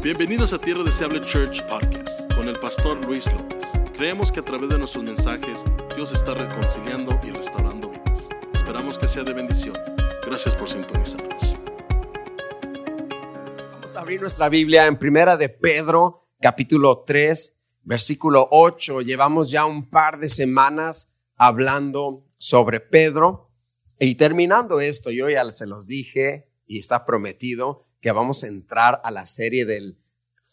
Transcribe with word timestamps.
Bienvenidos 0.00 0.52
a 0.52 0.60
Tierra 0.60 0.84
Deseable 0.84 1.20
Church 1.22 1.60
Podcast 1.66 2.32
con 2.34 2.46
el 2.46 2.56
pastor 2.60 3.04
Luis 3.04 3.26
López. 3.26 3.58
Creemos 3.94 4.30
que 4.30 4.38
a 4.38 4.44
través 4.44 4.68
de 4.70 4.78
nuestros 4.78 5.02
mensajes 5.02 5.64
Dios 5.96 6.12
está 6.12 6.34
reconciliando 6.34 7.18
y 7.24 7.30
restaurando 7.30 7.90
vidas. 7.90 8.28
Esperamos 8.54 8.96
que 8.96 9.08
sea 9.08 9.24
de 9.24 9.32
bendición. 9.32 9.76
Gracias 10.24 10.54
por 10.54 10.70
sintonizarnos. 10.70 11.58
Vamos 13.72 13.96
a 13.96 14.00
abrir 14.00 14.20
nuestra 14.20 14.48
Biblia 14.48 14.86
en 14.86 14.96
Primera 14.96 15.36
de 15.36 15.48
Pedro, 15.48 16.28
capítulo 16.40 17.02
3, 17.04 17.60
versículo 17.82 18.46
8. 18.52 19.00
Llevamos 19.00 19.50
ya 19.50 19.64
un 19.64 19.90
par 19.90 20.20
de 20.20 20.28
semanas 20.28 21.16
hablando 21.34 22.24
sobre 22.36 22.78
Pedro 22.78 23.50
y 23.98 24.14
terminando 24.14 24.80
esto, 24.80 25.10
yo 25.10 25.28
ya 25.28 25.44
se 25.50 25.66
los 25.66 25.88
dije 25.88 26.52
y 26.68 26.78
está 26.78 27.04
prometido 27.04 27.87
que 28.00 28.12
vamos 28.12 28.44
a 28.44 28.48
entrar 28.48 29.00
a 29.04 29.10
la 29.10 29.26
serie 29.26 29.64
del 29.64 29.98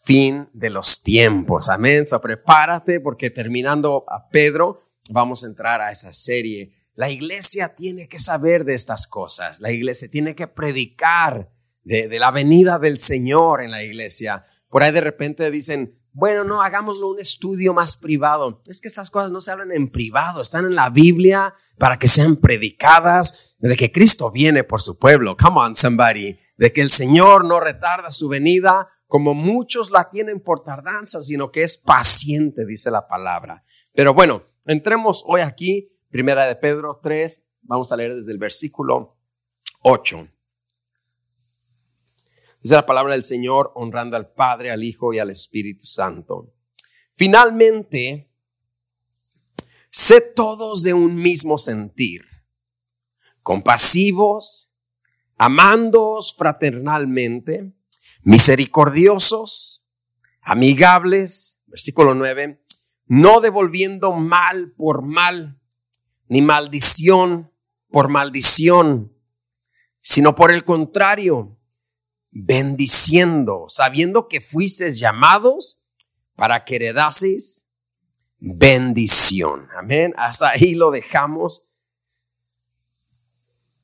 fin 0.04 0.48
de 0.52 0.70
los 0.70 1.02
tiempos. 1.02 1.68
Amén. 1.68 2.04
Prepárate 2.22 3.00
porque 3.00 3.30
terminando 3.30 4.04
a 4.08 4.28
Pedro, 4.28 4.80
vamos 5.10 5.42
a 5.42 5.48
entrar 5.48 5.80
a 5.80 5.90
esa 5.90 6.12
serie. 6.12 6.72
La 6.94 7.10
iglesia 7.10 7.74
tiene 7.74 8.08
que 8.08 8.18
saber 8.18 8.64
de 8.64 8.74
estas 8.74 9.06
cosas. 9.06 9.60
La 9.60 9.72
iglesia 9.72 10.08
tiene 10.08 10.34
que 10.34 10.46
predicar 10.46 11.50
de, 11.82 12.08
de 12.08 12.18
la 12.18 12.30
venida 12.30 12.78
del 12.78 12.98
Señor 12.98 13.62
en 13.62 13.70
la 13.70 13.82
iglesia. 13.82 14.46
Por 14.68 14.82
ahí 14.82 14.92
de 14.92 15.00
repente 15.00 15.50
dicen, 15.50 15.98
bueno, 16.12 16.44
no, 16.44 16.62
hagámoslo 16.62 17.08
un 17.08 17.20
estudio 17.20 17.74
más 17.74 17.96
privado. 17.96 18.62
Es 18.66 18.80
que 18.80 18.88
estas 18.88 19.10
cosas 19.10 19.30
no 19.30 19.42
se 19.42 19.50
hablan 19.50 19.72
en 19.72 19.90
privado, 19.90 20.40
están 20.40 20.64
en 20.64 20.74
la 20.74 20.88
Biblia 20.88 21.52
para 21.78 21.98
que 21.98 22.08
sean 22.08 22.36
predicadas 22.36 23.54
de 23.58 23.76
que 23.76 23.92
Cristo 23.92 24.30
viene 24.30 24.64
por 24.64 24.80
su 24.80 24.98
pueblo. 24.98 25.36
Come 25.36 25.60
on, 25.60 25.76
somebody 25.76 26.38
de 26.56 26.72
que 26.72 26.80
el 26.80 26.90
Señor 26.90 27.44
no 27.44 27.60
retarda 27.60 28.10
su 28.10 28.28
venida 28.28 28.88
como 29.06 29.34
muchos 29.34 29.90
la 29.90 30.10
tienen 30.10 30.40
por 30.40 30.62
tardanza, 30.62 31.22
sino 31.22 31.52
que 31.52 31.62
es 31.62 31.76
paciente, 31.76 32.66
dice 32.66 32.90
la 32.90 33.06
palabra. 33.06 33.62
Pero 33.92 34.14
bueno, 34.14 34.44
entremos 34.66 35.22
hoy 35.26 35.42
aquí, 35.42 35.92
primera 36.10 36.46
de 36.46 36.56
Pedro 36.56 36.98
3, 37.02 37.48
vamos 37.62 37.92
a 37.92 37.96
leer 37.96 38.14
desde 38.14 38.32
el 38.32 38.38
versículo 38.38 39.16
8. 39.82 40.28
Dice 42.62 42.74
la 42.74 42.86
palabra 42.86 43.14
del 43.14 43.24
Señor, 43.24 43.70
honrando 43.76 44.16
al 44.16 44.32
Padre, 44.32 44.72
al 44.72 44.82
Hijo 44.82 45.12
y 45.12 45.20
al 45.20 45.30
Espíritu 45.30 45.86
Santo. 45.86 46.52
Finalmente, 47.12 48.28
sé 49.90 50.20
todos 50.20 50.82
de 50.82 50.92
un 50.92 51.14
mismo 51.14 51.58
sentir, 51.58 52.24
compasivos, 53.42 54.72
amándoos 55.36 56.34
fraternalmente, 56.36 57.72
misericordiosos, 58.22 59.84
amigables, 60.40 61.60
versículo 61.66 62.14
9, 62.14 62.62
no 63.06 63.40
devolviendo 63.40 64.12
mal 64.12 64.72
por 64.72 65.02
mal, 65.02 65.60
ni 66.28 66.42
maldición 66.42 67.52
por 67.90 68.08
maldición, 68.08 69.12
sino 70.00 70.34
por 70.34 70.52
el 70.52 70.64
contrario, 70.64 71.58
bendiciendo, 72.30 73.66
sabiendo 73.68 74.28
que 74.28 74.40
fuisteis 74.40 74.98
llamados 74.98 75.80
para 76.34 76.64
que 76.64 76.76
heredaseis 76.76 77.66
bendición. 78.38 79.68
Amén. 79.76 80.14
Hasta 80.16 80.50
ahí 80.50 80.74
lo 80.74 80.90
dejamos. 80.90 81.65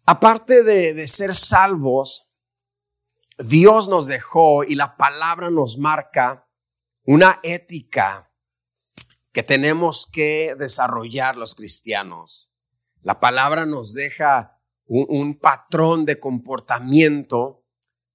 Aparte 0.04 0.64
de, 0.64 1.06
ser 1.06 1.34
salvos, 1.34 2.28
Dios 3.38 3.88
nos 3.88 4.08
dejó 4.08 4.64
y 4.64 4.74
la 4.74 4.96
palabra 4.96 5.50
nos 5.50 5.78
marca 5.78 6.48
una 7.04 7.38
ética 7.42 8.30
que 9.32 9.42
tenemos 9.42 10.08
que 10.10 10.54
desarrollar 10.58 11.36
los 11.36 11.54
cristianos. 11.54 12.52
La 13.02 13.20
palabra 13.20 13.64
nos 13.64 13.94
deja 13.94 14.60
un, 14.86 15.06
un, 15.08 15.38
patrón 15.38 16.04
de 16.04 16.18
comportamiento 16.18 17.64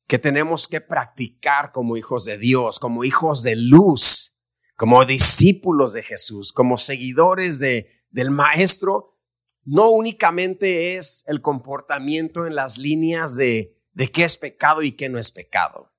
que 0.05 0.19
tenemos 0.19 0.67
que 0.67 0.81
practicar 0.81 1.71
como 1.71 1.97
hijos 1.97 2.25
de 2.25 2.37
Dios, 2.37 2.79
como 2.79 3.03
hijos 3.03 3.43
de 3.43 3.55
luz, 3.55 4.37
como 4.75 5.03
discípulos 5.05 5.93
de 5.93 6.03
Jesús, 6.03 6.53
como 6.53 6.77
seguidores 6.77 7.59
de, 7.59 7.89
del 8.11 8.29
Maestro 8.29 9.16
no 9.67 9.89
únicamente 9.89 10.95
es 10.95 11.25
el 11.27 11.41
comportamiento 11.41 12.47
en 12.47 12.55
las 12.55 12.77
líneas 12.77 13.35
de, 13.35 13.75
de 13.91 14.09
qué 14.09 14.23
es 14.23 14.37
pecado 14.37 14.81
y 14.81 14.93
qué 14.93 15.09
no 15.09 15.19
es 15.19 15.29
pecado. 15.29 15.91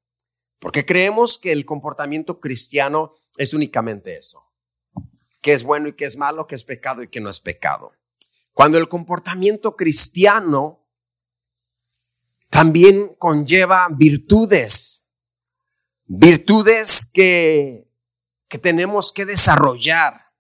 Porque 0.59 0.87
creemos 0.87 1.37
que 1.37 1.53
el 1.53 1.67
comportamiento 1.67 2.41
cristiano 2.41 3.13
es 3.37 3.53
únicamente 3.53 4.17
eso. 4.17 4.43
Qué 5.43 5.53
es 5.53 5.65
bueno 5.65 5.89
y 5.89 5.93
qué 5.93 6.07
es 6.07 6.17
malo, 6.17 6.47
qué 6.47 6.55
es 6.55 6.65
pecado 6.65 7.03
y 7.03 7.09
qué 7.09 7.21
no 7.21 7.29
es 7.29 7.41
pecado. 7.41 7.93
Cuando 8.55 8.79
el 8.79 8.89
comportamiento 8.89 9.77
cristiano 9.77 10.87
también 12.49 13.17
conlleva 13.19 13.89
virtudes, 13.91 15.05
virtudes 16.07 17.05
que, 17.05 17.87
que 18.49 18.57
tenemos 18.57 19.13
que 19.13 19.27
desarrollar, 19.27 20.33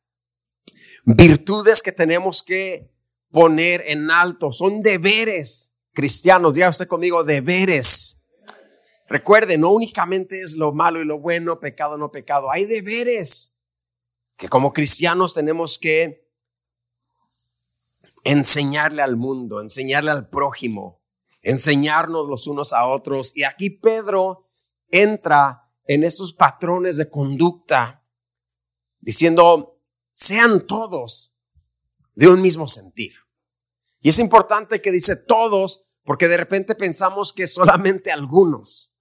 virtudes 1.05 1.83
que 1.83 1.93
tenemos 1.93 2.43
que 2.43 2.91
poner 3.31 3.85
en 3.87 4.11
alto. 4.11 4.53
Son 4.53 4.83
deberes 4.83 5.75
cristianos. 5.93 6.55
Diga 6.55 6.69
usted 6.69 6.87
conmigo, 6.87 7.25
deberes. 7.25 8.23
Recuerde, 9.09 9.57
no 9.57 9.71
únicamente 9.71 10.41
es 10.43 10.57
lo 10.57 10.73
malo 10.73 11.01
y 11.01 11.05
lo 11.05 11.19
bueno, 11.19 11.61
pecado 11.61 11.97
no 11.97 12.11
pecado. 12.11 12.51
Hay 12.51 12.67
deberes 12.67 13.57
que 14.37 14.49
como 14.49 14.73
cristianos 14.73 15.35
tenemos 15.35 15.79
que 15.79 16.29
enseñarle 18.25 19.03
al 19.03 19.17
mundo, 19.17 19.61
enseñarle 19.61 20.11
al 20.11 20.29
prójimo, 20.29 21.01
enseñarnos 21.43 22.29
los 22.29 22.47
unos 22.47 22.73
a 22.73 22.87
otros. 22.87 23.33
Y 23.35 23.45
aquí 23.45 23.71
Pedro 23.71 24.47
entra 24.91 25.69
en 25.87 26.05
esos 26.05 26.33
patrones 26.35 26.99
de 26.99 27.09
conducta 27.09 28.05
diciendo, 29.01 29.81
sean 30.13 30.67
todos 30.67 31.38
de 32.19 32.27
un 32.27 32.43
mismo 32.43 32.67
sentir. 32.67 33.13
Y 34.01 34.09
es 34.09 34.19
importante 34.19 34.83
que 34.83 34.91
dice 34.91 35.15
todos, 35.15 35.87
porque 36.03 36.27
de 36.27 36.37
repente 36.37 36.75
pensamos 36.75 37.33
que 37.33 37.47
solamente 37.47 38.11
algunos. 38.11 38.97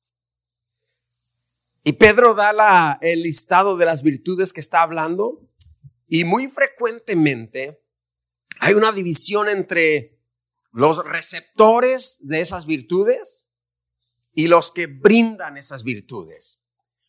Y 1.84 1.94
Pedro 1.94 2.36
da 2.36 3.00
el 3.02 3.24
listado 3.24 3.76
de 3.76 3.86
las 3.86 4.04
virtudes 4.04 4.54
que 4.54 4.60
está 4.60 4.84
hablando 4.84 5.42
y 6.08 6.26
muy 6.26 6.48
frecuentemente 6.48 7.82
hay 8.60 8.76
una 8.76 8.92
división 8.92 9.50
entre 9.50 10.20
los 10.72 11.04
receptores 11.04 12.20
de 12.22 12.42
esas 12.42 12.68
virtudes 12.68 13.50
y 14.36 14.48
los 14.48 14.72
que 14.72 14.86
brindan 14.86 15.58
esas 15.58 15.84
virtudes. 15.84 16.62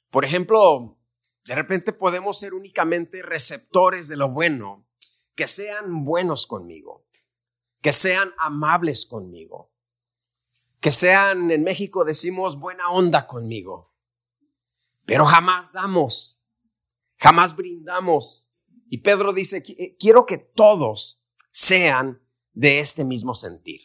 Por 0.09 0.25
ejemplo, 0.25 0.97
de 1.45 1.55
repente 1.55 1.93
podemos 1.93 2.39
ser 2.39 2.55
únicamente 2.55 3.21
receptores 3.21 4.09
de 4.09 4.17
lo 4.17 4.31
bueno 4.31 4.88
que 5.39 5.47
sean 5.47 6.05
buenos 6.05 6.49
conmigo, 6.49 7.05
que 7.81 7.93
sean 7.93 8.33
amables 8.39 9.07
conmigo, 9.07 9.71
que 10.81 10.91
sean, 10.91 11.53
en 11.53 11.63
México 11.63 12.05
decimos, 12.05 12.59
buena 12.59 12.91
onda 12.91 13.29
conmigo, 13.29 13.95
pero 15.07 15.27
jamás 15.27 15.73
damos, 15.73 16.41
jamás 17.19 17.55
brindamos. 17.55 18.51
Y 18.91 18.99
Pedro 18.99 19.33
dice, 19.33 19.63
quiero 19.97 20.27
que 20.27 20.39
todos 20.39 21.23
sean 21.53 22.21
de 22.53 22.81
este 22.81 23.05
mismo 23.05 23.37
sentir, 23.37 23.83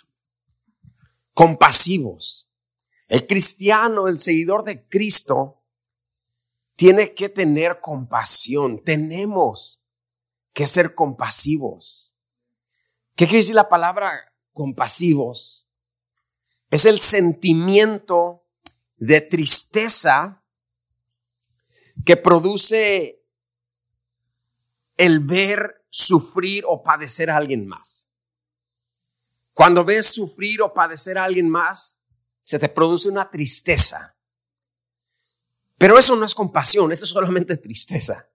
compasivos. 1.35 2.49
El 3.07 3.27
cristiano, 3.27 4.07
el 4.07 4.17
seguidor 4.17 4.63
de 4.63 4.87
Cristo, 4.87 5.61
tiene 6.75 7.13
que 7.13 7.29
tener 7.29 7.79
compasión. 7.79 8.83
Tenemos 8.83 9.82
que 10.53 10.67
ser 10.67 10.95
compasivos. 10.95 12.13
¿Qué 13.15 13.25
quiere 13.25 13.39
decir 13.39 13.55
la 13.55 13.69
palabra 13.69 14.33
compasivos? 14.53 15.67
Es 16.69 16.85
el 16.85 17.01
sentimiento 17.01 18.43
de 18.97 19.21
tristeza 19.21 20.43
que 22.05 22.17
produce 22.17 23.23
el 24.97 25.19
ver 25.19 25.85
sufrir 25.89 26.63
o 26.67 26.81
padecer 26.81 27.29
a 27.29 27.37
alguien 27.37 27.67
más. 27.67 28.07
Cuando 29.53 29.83
ves 29.83 30.07
sufrir 30.07 30.61
o 30.61 30.73
padecer 30.73 31.17
a 31.17 31.25
alguien 31.25 31.49
más, 31.49 31.99
se 32.41 32.57
te 32.57 32.69
produce 32.69 33.09
una 33.09 33.29
tristeza. 33.29 34.15
Pero 35.77 35.97
eso 35.97 36.15
no 36.15 36.25
es 36.25 36.33
compasión, 36.33 36.91
eso 36.91 37.05
es 37.05 37.11
solamente 37.11 37.57
tristeza. 37.57 38.27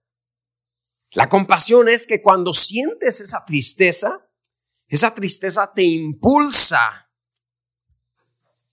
La 1.11 1.27
compasión 1.27 1.89
es 1.89 2.05
que 2.05 2.21
cuando 2.21 2.53
sientes 2.53 3.21
esa 3.21 3.43
tristeza, 3.45 4.27
esa 4.87 5.13
tristeza 5.13 5.71
te 5.73 5.83
impulsa 5.83 7.09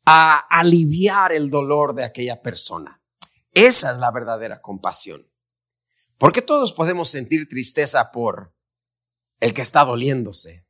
a 0.05 0.39
aliviar 0.51 1.33
el 1.33 1.51
dolor 1.51 1.95
de 1.95 2.05
aquella 2.05 2.41
persona. 2.41 3.01
Esa 3.53 3.93
es 3.93 3.99
la 3.99 4.11
verdadera 4.11 4.61
compasión. 4.61 5.27
Porque 6.19 6.43
todos 6.43 6.73
podemos 6.73 7.09
sentir 7.09 7.49
tristeza 7.49 8.13
por 8.13 8.53
el 9.41 9.53
que 9.53 9.63
está 9.63 9.85
doliéndose. 9.85 10.65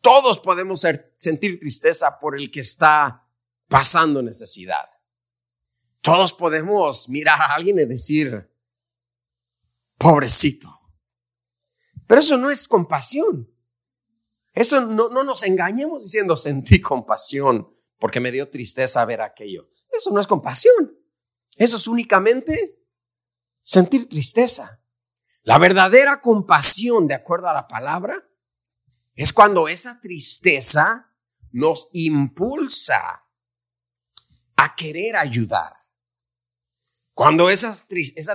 Todos 0.00 0.38
podemos 0.40 0.84
sentir 1.16 1.60
tristeza 1.60 2.18
por 2.18 2.36
el 2.36 2.50
que 2.50 2.60
está 2.60 3.24
pasando 3.68 4.20
necesidad. 4.20 4.90
Todos 6.00 6.32
podemos 6.32 7.08
mirar 7.08 7.40
a 7.40 7.54
alguien 7.54 7.78
y 7.78 7.84
decir, 7.84 8.51
pobrecito. 10.02 10.80
Pero 12.06 12.20
eso 12.20 12.36
no 12.36 12.50
es 12.50 12.66
compasión. 12.66 13.48
Eso 14.52 14.80
no, 14.82 15.08
no 15.08 15.22
nos 15.22 15.44
engañemos 15.44 16.02
diciendo 16.02 16.36
sentí 16.36 16.80
compasión 16.80 17.72
porque 17.98 18.20
me 18.20 18.32
dio 18.32 18.50
tristeza 18.50 19.04
ver 19.04 19.22
aquello. 19.22 19.70
Eso 19.90 20.10
no 20.10 20.20
es 20.20 20.26
compasión. 20.26 20.92
Eso 21.56 21.76
es 21.76 21.86
únicamente 21.86 22.76
sentir 23.62 24.08
tristeza. 24.08 24.82
La 25.44 25.58
verdadera 25.58 26.20
compasión, 26.20 27.06
de 27.06 27.14
acuerdo 27.14 27.48
a 27.48 27.54
la 27.54 27.68
palabra, 27.68 28.28
es 29.14 29.32
cuando 29.32 29.68
esa 29.68 30.00
tristeza 30.00 31.12
nos 31.50 31.88
impulsa 31.92 33.24
a 34.56 34.74
querer 34.74 35.16
ayudar. 35.16 35.81
Cuando 37.14 37.50
esa, 37.50 37.72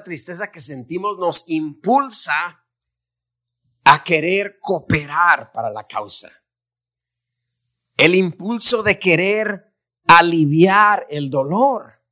tristeza 0.03 0.51
que 0.51 0.61
sentimos 0.61 1.17
nos 1.17 1.45
impulsa 1.47 2.63
a 3.83 4.03
querer 4.03 4.59
cooperar 4.59 5.51
para 5.51 5.69
la 5.69 5.85
causa. 5.87 6.29
El 7.95 8.13
impulso 8.13 8.83
de 8.83 8.99
querer 8.99 9.73
aliviar 10.05 11.07
el 11.09 11.29
dolor. 11.29 12.03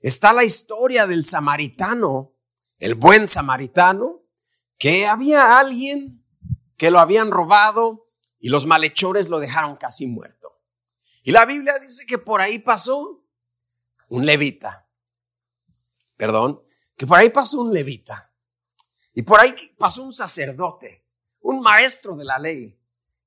Está 0.00 0.32
la 0.32 0.44
historia 0.44 1.06
del 1.06 1.24
samaritano, 1.24 2.34
el 2.78 2.94
buen 2.94 3.26
samaritano, 3.26 4.22
que 4.78 5.06
había 5.06 5.58
alguien 5.58 6.24
que 6.76 6.92
lo 6.92 7.00
habían 7.00 7.32
robado 7.32 8.06
y 8.38 8.50
los 8.50 8.66
malhechores 8.66 9.28
lo 9.28 9.40
dejaron 9.40 9.76
casi 9.76 10.06
muerto. 10.06 10.56
Y 11.24 11.32
la 11.32 11.44
Biblia 11.44 11.78
dice 11.80 12.06
que 12.06 12.18
por 12.18 12.40
ahí 12.40 12.60
pasó 12.60 13.24
un 14.08 14.24
levita. 14.24 14.87
Perdón, 16.18 16.60
que 16.96 17.06
por 17.06 17.16
ahí 17.16 17.30
pasó 17.30 17.62
un 17.62 17.72
levita. 17.72 18.30
Y 19.14 19.22
por 19.22 19.40
ahí 19.40 19.54
pasó 19.78 20.02
un 20.02 20.12
sacerdote, 20.12 21.04
un 21.40 21.62
maestro 21.62 22.14
de 22.16 22.24
la 22.24 22.38
ley, 22.38 22.76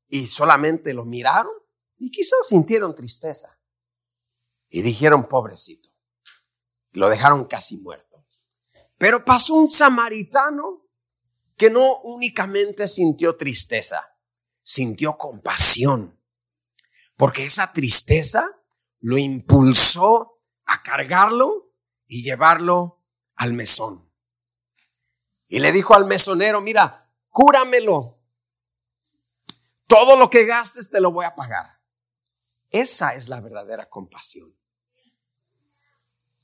y 0.09 0.27
solamente 0.27 0.93
lo 0.93 1.05
miraron 1.05 1.53
y 1.97 2.11
quizás 2.11 2.47
sintieron 2.47 2.93
tristeza. 2.95 3.57
Y 4.69 4.81
dijeron, 4.81 5.27
pobrecito, 5.27 5.89
lo 6.91 7.09
dejaron 7.09 7.45
casi 7.45 7.77
muerto. 7.77 8.23
Pero 8.97 9.23
pasó 9.23 9.55
un 9.55 9.69
samaritano 9.69 10.81
que 11.55 11.69
no 11.69 12.01
únicamente 12.01 12.87
sintió 12.87 13.37
tristeza, 13.37 14.15
sintió 14.63 15.17
compasión, 15.17 16.19
porque 17.15 17.45
esa 17.45 17.71
tristeza 17.71 18.59
lo 18.99 19.17
impulsó 19.17 20.41
a 20.65 20.83
cargarlo 20.83 21.70
y 22.11 22.23
llevarlo 22.23 22.97
al 23.37 23.53
mesón. 23.53 24.05
Y 25.47 25.59
le 25.59 25.71
dijo 25.71 25.95
al 25.95 26.05
mesonero, 26.05 26.59
mira, 26.59 27.07
cúramelo. 27.29 28.17
Todo 29.87 30.17
lo 30.17 30.29
que 30.29 30.45
gastes 30.45 30.89
te 30.89 30.99
lo 30.99 31.13
voy 31.13 31.25
a 31.25 31.35
pagar. 31.35 31.79
Esa 32.69 33.15
es 33.15 33.29
la 33.29 33.39
verdadera 33.39 33.87
compasión. 33.87 34.53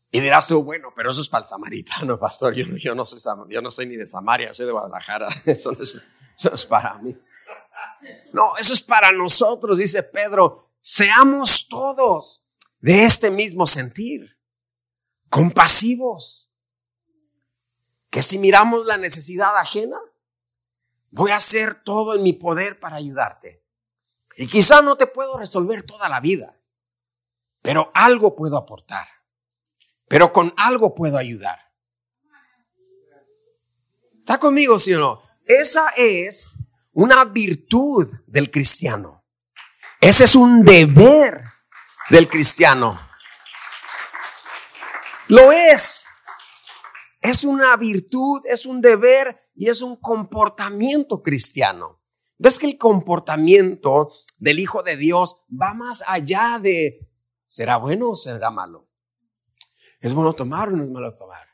Y 0.10 0.22
dirás 0.22 0.48
tú, 0.48 0.64
bueno, 0.64 0.94
pero 0.96 1.12
eso 1.12 1.20
es 1.20 1.28
para 1.28 1.44
el 1.44 1.50
samaritano, 1.50 2.18
pastor. 2.20 2.54
Yo, 2.54 2.66
yo, 2.78 2.96
no, 2.96 3.06
soy, 3.06 3.20
yo 3.50 3.62
no 3.62 3.70
soy 3.70 3.88
ni 3.88 3.98
de 3.98 4.08
Samaria, 4.08 4.54
soy 4.54 4.68
de 4.68 4.72
Guadalajara. 4.72 5.28
Eso 5.46 5.74
no, 5.74 5.84
es, 5.84 5.96
eso 6.38 6.54
es 6.54 6.66
para 6.66 6.98
mí. 7.00 7.14
No, 8.32 8.56
eso 8.58 8.74
es 8.74 8.82
para 8.82 9.12
nosotros, 9.12 9.78
dice 9.78 10.02
Pedro. 10.02 10.70
Seamos 10.82 11.68
todos 11.68 12.48
de 12.80 13.04
este 13.04 13.30
mismo 13.30 13.68
sentir, 13.68 14.37
compasivos 15.30 16.50
que 18.10 18.24
si 18.24 18.40
miramos 18.40 18.86
la 18.86 18.98
necesidad 18.98 19.58
ajena, 19.58 19.98
voy 21.12 21.32
a 21.32 21.38
hacer 21.38 21.84
todo 21.84 22.16
en 22.16 22.24
mi 22.24 22.34
poder 22.34 22.80
para 22.80 22.96
ayudarte. 22.96 23.64
Y 24.36 24.48
quizá 24.48 24.82
no 24.82 24.96
te 24.96 25.08
puedo 25.08 25.38
resolver 25.38 25.84
toda 25.84 26.10
la 26.10 26.20
vida, 26.20 26.60
pero 27.62 27.92
algo 27.94 28.36
puedo 28.36 28.58
aportar. 28.58 29.08
Pero 30.08 30.32
con 30.32 30.54
algo 30.58 30.96
puedo 30.96 31.18
ayudar. 31.18 31.60
¿Está 34.20 34.40
conmigo, 34.40 34.78
sí 34.80 34.94
o 34.94 35.00
no? 35.00 35.22
Esa 35.46 35.90
es 35.96 36.56
una 36.94 37.26
virtud 37.26 38.08
del 38.26 38.52
cristiano. 38.52 39.24
Ese 40.00 40.26
es 40.26 40.36
un 40.36 40.64
deber 40.64 41.44
del 42.10 42.28
cristiano. 42.28 43.07
Lo 45.28 45.52
es. 45.52 46.06
Es 47.22 47.44
una 47.44 47.76
virtud, 47.76 48.42
es 48.46 48.66
un 48.66 48.82
deber 48.82 49.38
y 49.56 49.70
es 49.70 49.82
un 49.82 49.98
comportamiento 49.98 51.22
cristiano. 51.22 52.00
¿Ves 52.38 52.60
que 52.60 52.68
el 52.68 52.78
comportamiento 52.78 54.12
del 54.38 54.60
Hijo 54.60 54.84
de 54.84 54.96
Dios 54.96 55.44
va 55.50 55.74
más 55.74 56.04
allá 56.08 56.60
de 56.62 57.10
¿será 57.46 57.78
bueno 57.78 58.12
o 58.12 58.16
será 58.16 58.52
malo? 58.52 58.88
¿Es 60.00 60.14
bueno 60.14 60.34
tomar 60.34 60.70
o 60.70 60.72
no 60.72 60.84
es 60.84 60.90
malo 60.90 61.14
tomar? 61.16 61.48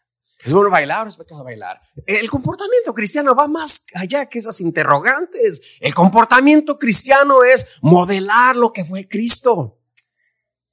¿Es 0.43 0.51
bueno 0.51 0.69
bailar 0.69 1.05
o 1.05 1.09
es 1.09 1.15
pecado 1.15 1.43
bailar? 1.43 1.81
El 2.05 2.29
comportamiento 2.29 2.93
cristiano 2.93 3.33
va 3.33 3.47
más 3.47 3.85
allá 3.95 4.25
que 4.25 4.39
esas 4.39 4.59
interrogantes. 4.59 5.77
El 5.79 5.95
comportamiento 5.95 6.77
cristiano 6.77 7.43
es 7.43 7.65
modelar 7.81 8.57
lo 8.57 8.73
que 8.73 8.83
fue 8.83 9.07
Cristo. 9.07 9.79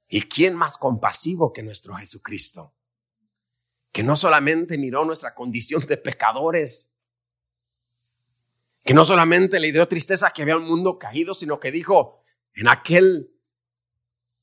¿Y 0.09 0.23
quién 0.23 0.55
más 0.55 0.77
compasivo 0.77 1.53
que 1.53 1.63
nuestro 1.63 1.95
Jesucristo? 1.95 2.73
Que 3.91 4.03
no 4.03 4.15
solamente 4.15 4.77
miró 4.77 5.05
nuestra 5.05 5.33
condición 5.33 5.85
de 5.85 5.97
pecadores, 5.97 6.91
que 8.83 8.93
no 8.93 9.05
solamente 9.05 9.59
le 9.59 9.71
dio 9.71 9.87
tristeza 9.87 10.31
que 10.31 10.41
había 10.41 10.57
un 10.57 10.67
mundo 10.67 10.97
caído, 10.97 11.33
sino 11.33 11.59
que 11.59 11.71
dijo 11.71 12.23
en 12.55 12.67
aquel 12.67 13.31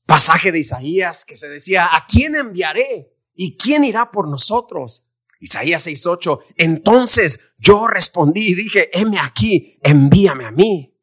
pasaje 0.05 0.51
de 0.51 0.59
Isaías 0.59 1.25
que 1.25 1.37
se 1.37 1.49
decía, 1.49 1.89
¿a 1.91 2.05
quién 2.07 2.35
enviaré? 2.35 3.13
¿Y 3.35 3.57
quién 3.57 3.83
irá 3.83 4.11
por 4.11 4.27
nosotros? 4.27 5.07
Isaías 5.39 5.85
6:8. 5.87 6.39
Entonces 6.57 7.53
yo 7.57 7.87
respondí 7.87 8.49
y 8.49 8.55
dije, 8.55 8.89
heme 8.97 9.19
aquí, 9.19 9.77
envíame 9.81 10.45
a 10.45 10.51
mí. 10.51 10.93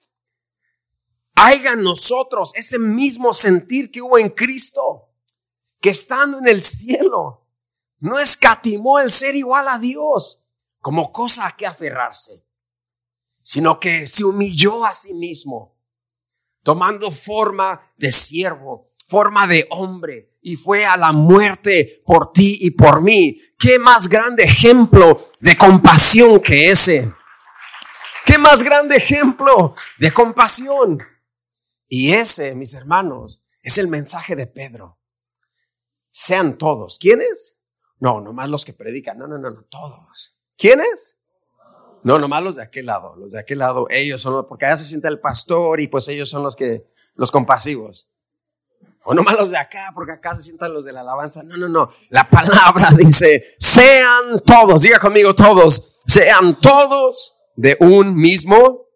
Haiga 1.34 1.76
nosotros 1.76 2.52
ese 2.54 2.78
mismo 2.78 3.34
sentir 3.34 3.90
que 3.90 4.00
hubo 4.00 4.18
en 4.18 4.30
Cristo, 4.30 5.10
que 5.80 5.90
estando 5.90 6.38
en 6.38 6.48
el 6.48 6.62
cielo, 6.62 7.45
no 8.00 8.18
escatimó 8.18 8.98
el 8.98 9.10
ser 9.10 9.34
igual 9.34 9.68
a 9.68 9.78
Dios 9.78 10.42
como 10.80 11.12
cosa 11.12 11.46
a 11.46 11.56
que 11.56 11.66
aferrarse, 11.66 12.44
sino 13.42 13.80
que 13.80 14.06
se 14.06 14.24
humilló 14.24 14.84
a 14.84 14.94
sí 14.94 15.14
mismo, 15.14 15.74
tomando 16.62 17.10
forma 17.10 17.92
de 17.96 18.12
siervo, 18.12 18.92
forma 19.08 19.46
de 19.46 19.66
hombre, 19.70 20.30
y 20.42 20.54
fue 20.54 20.86
a 20.86 20.96
la 20.96 21.10
muerte 21.10 22.02
por 22.06 22.32
ti 22.32 22.58
y 22.60 22.70
por 22.70 23.02
mí. 23.02 23.40
¿Qué 23.58 23.80
más 23.80 24.08
grande 24.08 24.44
ejemplo 24.44 25.30
de 25.40 25.56
compasión 25.56 26.40
que 26.40 26.70
ese? 26.70 27.12
¿Qué 28.24 28.38
más 28.38 28.62
grande 28.62 28.96
ejemplo 28.96 29.74
de 29.98 30.12
compasión? 30.12 31.02
Y 31.88 32.12
ese, 32.12 32.54
mis 32.54 32.74
hermanos, 32.74 33.44
es 33.60 33.78
el 33.78 33.88
mensaje 33.88 34.36
de 34.36 34.46
Pedro. 34.46 34.98
Sean 36.12 36.58
todos. 36.58 36.98
¿Quiénes? 37.00 37.55
No, 37.98 38.20
nomás 38.20 38.50
los 38.50 38.64
que 38.64 38.72
predican. 38.72 39.18
No, 39.18 39.26
no, 39.26 39.38
no, 39.38 39.50
no, 39.50 39.62
todos. 39.62 40.36
¿Quiénes? 40.56 41.18
No, 42.02 42.18
nomás 42.18 42.42
los 42.42 42.56
de 42.56 42.62
aquel 42.62 42.86
lado. 42.86 43.16
Los 43.16 43.32
de 43.32 43.40
aquel 43.40 43.58
lado, 43.58 43.86
ellos 43.90 44.22
son 44.22 44.34
los, 44.34 44.46
porque 44.46 44.66
allá 44.66 44.76
se 44.76 44.84
sienta 44.84 45.08
el 45.08 45.18
pastor 45.18 45.80
y 45.80 45.88
pues 45.88 46.06
ellos 46.08 46.28
son 46.28 46.42
los 46.42 46.54
que, 46.54 46.86
los 47.14 47.30
compasivos. 47.30 48.06
O 49.04 49.14
nomás 49.14 49.36
los 49.38 49.50
de 49.50 49.56
acá, 49.56 49.92
porque 49.94 50.12
acá 50.12 50.34
se 50.34 50.42
sientan 50.42 50.72
los 50.72 50.84
de 50.84 50.92
la 50.92 51.00
alabanza. 51.00 51.42
No, 51.42 51.56
no, 51.56 51.68
no. 51.68 51.88
La 52.10 52.28
palabra 52.28 52.90
dice, 52.96 53.54
sean 53.58 54.40
todos, 54.44 54.82
diga 54.82 54.98
conmigo 54.98 55.34
todos, 55.34 56.00
sean 56.06 56.58
todos 56.60 57.34
de 57.54 57.76
un 57.80 58.14
mismo 58.14 58.86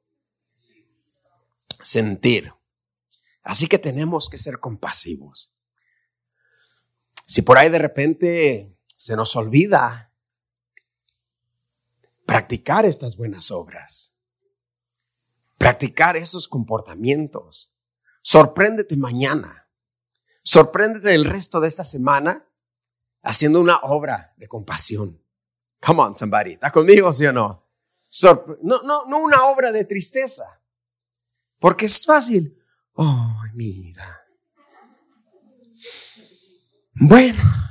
sentir. 1.80 2.52
Así 3.42 3.66
que 3.66 3.78
tenemos 3.78 4.28
que 4.28 4.36
ser 4.36 4.58
compasivos. 4.58 5.52
Si 7.26 7.42
por 7.42 7.58
ahí 7.58 7.70
de 7.70 7.78
repente 7.78 8.69
se 9.00 9.16
nos 9.16 9.34
olvida 9.34 10.10
practicar 12.26 12.84
estas 12.84 13.16
buenas 13.16 13.50
obras, 13.50 14.12
practicar 15.56 16.18
esos 16.18 16.46
comportamientos. 16.46 17.72
Sorpréndete 18.20 18.98
mañana, 18.98 19.66
sorpréndete 20.42 21.14
el 21.14 21.24
resto 21.24 21.60
de 21.60 21.68
esta 21.68 21.86
semana 21.86 22.44
haciendo 23.22 23.58
una 23.58 23.78
obra 23.78 24.34
de 24.36 24.48
compasión. 24.48 25.18
Come 25.80 26.02
on, 26.02 26.14
somebody. 26.14 26.52
¿Está 26.52 26.70
conmigo, 26.70 27.10
sí 27.10 27.24
o 27.24 27.32
no? 27.32 27.64
no, 28.62 28.82
no, 28.82 29.06
no 29.06 29.18
una 29.18 29.46
obra 29.46 29.72
de 29.72 29.86
tristeza. 29.86 30.60
Porque 31.58 31.86
es 31.86 32.04
fácil. 32.04 32.62
Oh, 32.96 33.34
mira. 33.54 34.26
Bueno. 36.92 37.69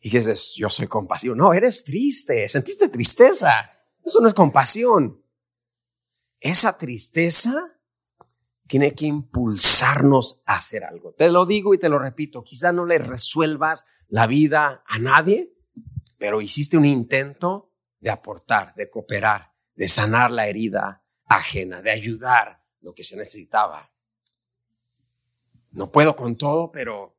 Y 0.00 0.10
dices, 0.10 0.54
yo 0.56 0.70
soy 0.70 0.86
compasivo. 0.86 1.34
No, 1.34 1.52
eres 1.52 1.84
triste. 1.84 2.48
Sentiste 2.48 2.88
tristeza. 2.88 3.72
Eso 4.04 4.20
no 4.20 4.28
es 4.28 4.34
compasión. 4.34 5.22
Esa 6.40 6.78
tristeza 6.78 7.78
tiene 8.68 8.94
que 8.94 9.06
impulsarnos 9.06 10.42
a 10.44 10.56
hacer 10.56 10.84
algo. 10.84 11.12
Te 11.14 11.30
lo 11.30 11.46
digo 11.46 11.74
y 11.74 11.78
te 11.78 11.88
lo 11.88 11.98
repito, 11.98 12.44
quizá 12.44 12.70
no 12.70 12.84
le 12.84 12.98
resuelvas 12.98 13.86
la 14.08 14.26
vida 14.26 14.84
a 14.86 14.98
nadie, 14.98 15.54
pero 16.18 16.40
hiciste 16.40 16.76
un 16.76 16.84
intento 16.84 17.72
de 18.00 18.10
aportar, 18.10 18.74
de 18.74 18.90
cooperar, 18.90 19.52
de 19.74 19.88
sanar 19.88 20.30
la 20.30 20.46
herida 20.46 21.02
ajena, 21.26 21.82
de 21.82 21.90
ayudar 21.90 22.62
lo 22.80 22.94
que 22.94 23.04
se 23.04 23.16
necesitaba. 23.16 23.90
No 25.72 25.90
puedo 25.90 26.14
con 26.14 26.36
todo, 26.36 26.70
pero 26.70 27.16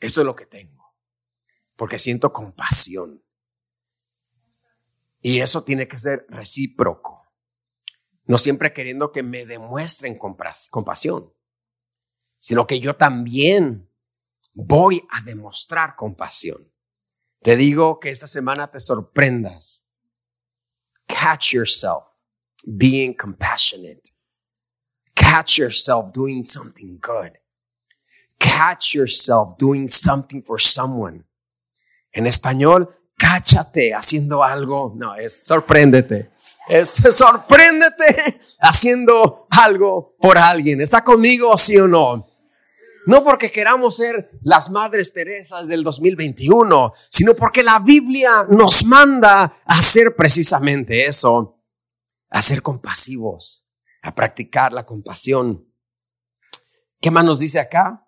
eso 0.00 0.20
es 0.20 0.26
lo 0.26 0.36
que 0.36 0.46
tengo, 0.46 0.81
porque 1.82 1.98
siento 1.98 2.32
compasión. 2.32 3.20
Y 5.20 5.40
eso 5.40 5.64
tiene 5.64 5.88
que 5.88 5.98
ser 5.98 6.24
recíproco. 6.28 7.26
No 8.24 8.38
siempre 8.38 8.72
queriendo 8.72 9.10
que 9.10 9.24
me 9.24 9.46
demuestren 9.46 10.16
compasión, 10.16 11.32
sino 12.38 12.68
que 12.68 12.78
yo 12.78 12.94
también 12.94 13.90
voy 14.52 15.02
a 15.10 15.22
demostrar 15.22 15.96
compasión. 15.96 16.70
Te 17.42 17.56
digo 17.56 17.98
que 17.98 18.10
esta 18.10 18.28
semana 18.28 18.70
te 18.70 18.78
sorprendas. 18.78 19.84
Catch 21.08 21.52
yourself 21.52 22.04
being 22.64 23.12
compassionate. 23.12 24.10
Catch 25.16 25.58
yourself 25.58 26.12
doing 26.12 26.44
something 26.44 27.00
good. 27.00 27.38
Catch 28.38 28.94
yourself 28.94 29.58
doing 29.58 29.88
something 29.88 30.42
for 30.42 30.60
someone. 30.60 31.24
En 32.12 32.26
español, 32.26 32.94
cáchate 33.16 33.94
haciendo 33.94 34.42
algo. 34.42 34.94
No, 34.96 35.14
es 35.14 35.44
sorpréndete. 35.44 36.30
Es 36.68 36.90
sorpréndete 37.10 38.40
haciendo 38.60 39.46
algo 39.50 40.16
por 40.18 40.38
alguien. 40.38 40.80
¿Está 40.80 41.02
conmigo, 41.02 41.56
sí 41.56 41.78
o 41.78 41.88
no? 41.88 42.28
No 43.06 43.24
porque 43.24 43.50
queramos 43.50 43.96
ser 43.96 44.30
las 44.42 44.70
Madres 44.70 45.12
Teresas 45.12 45.66
del 45.66 45.82
2021, 45.82 46.92
sino 47.08 47.34
porque 47.34 47.62
la 47.62 47.80
Biblia 47.80 48.46
nos 48.48 48.84
manda 48.84 49.42
a 49.42 49.78
hacer 49.78 50.14
precisamente 50.14 51.06
eso, 51.06 51.58
a 52.30 52.40
ser 52.40 52.62
compasivos, 52.62 53.66
a 54.02 54.14
practicar 54.14 54.72
la 54.72 54.86
compasión. 54.86 55.66
¿Qué 57.00 57.10
más 57.10 57.24
nos 57.24 57.40
dice 57.40 57.58
acá? 57.58 58.06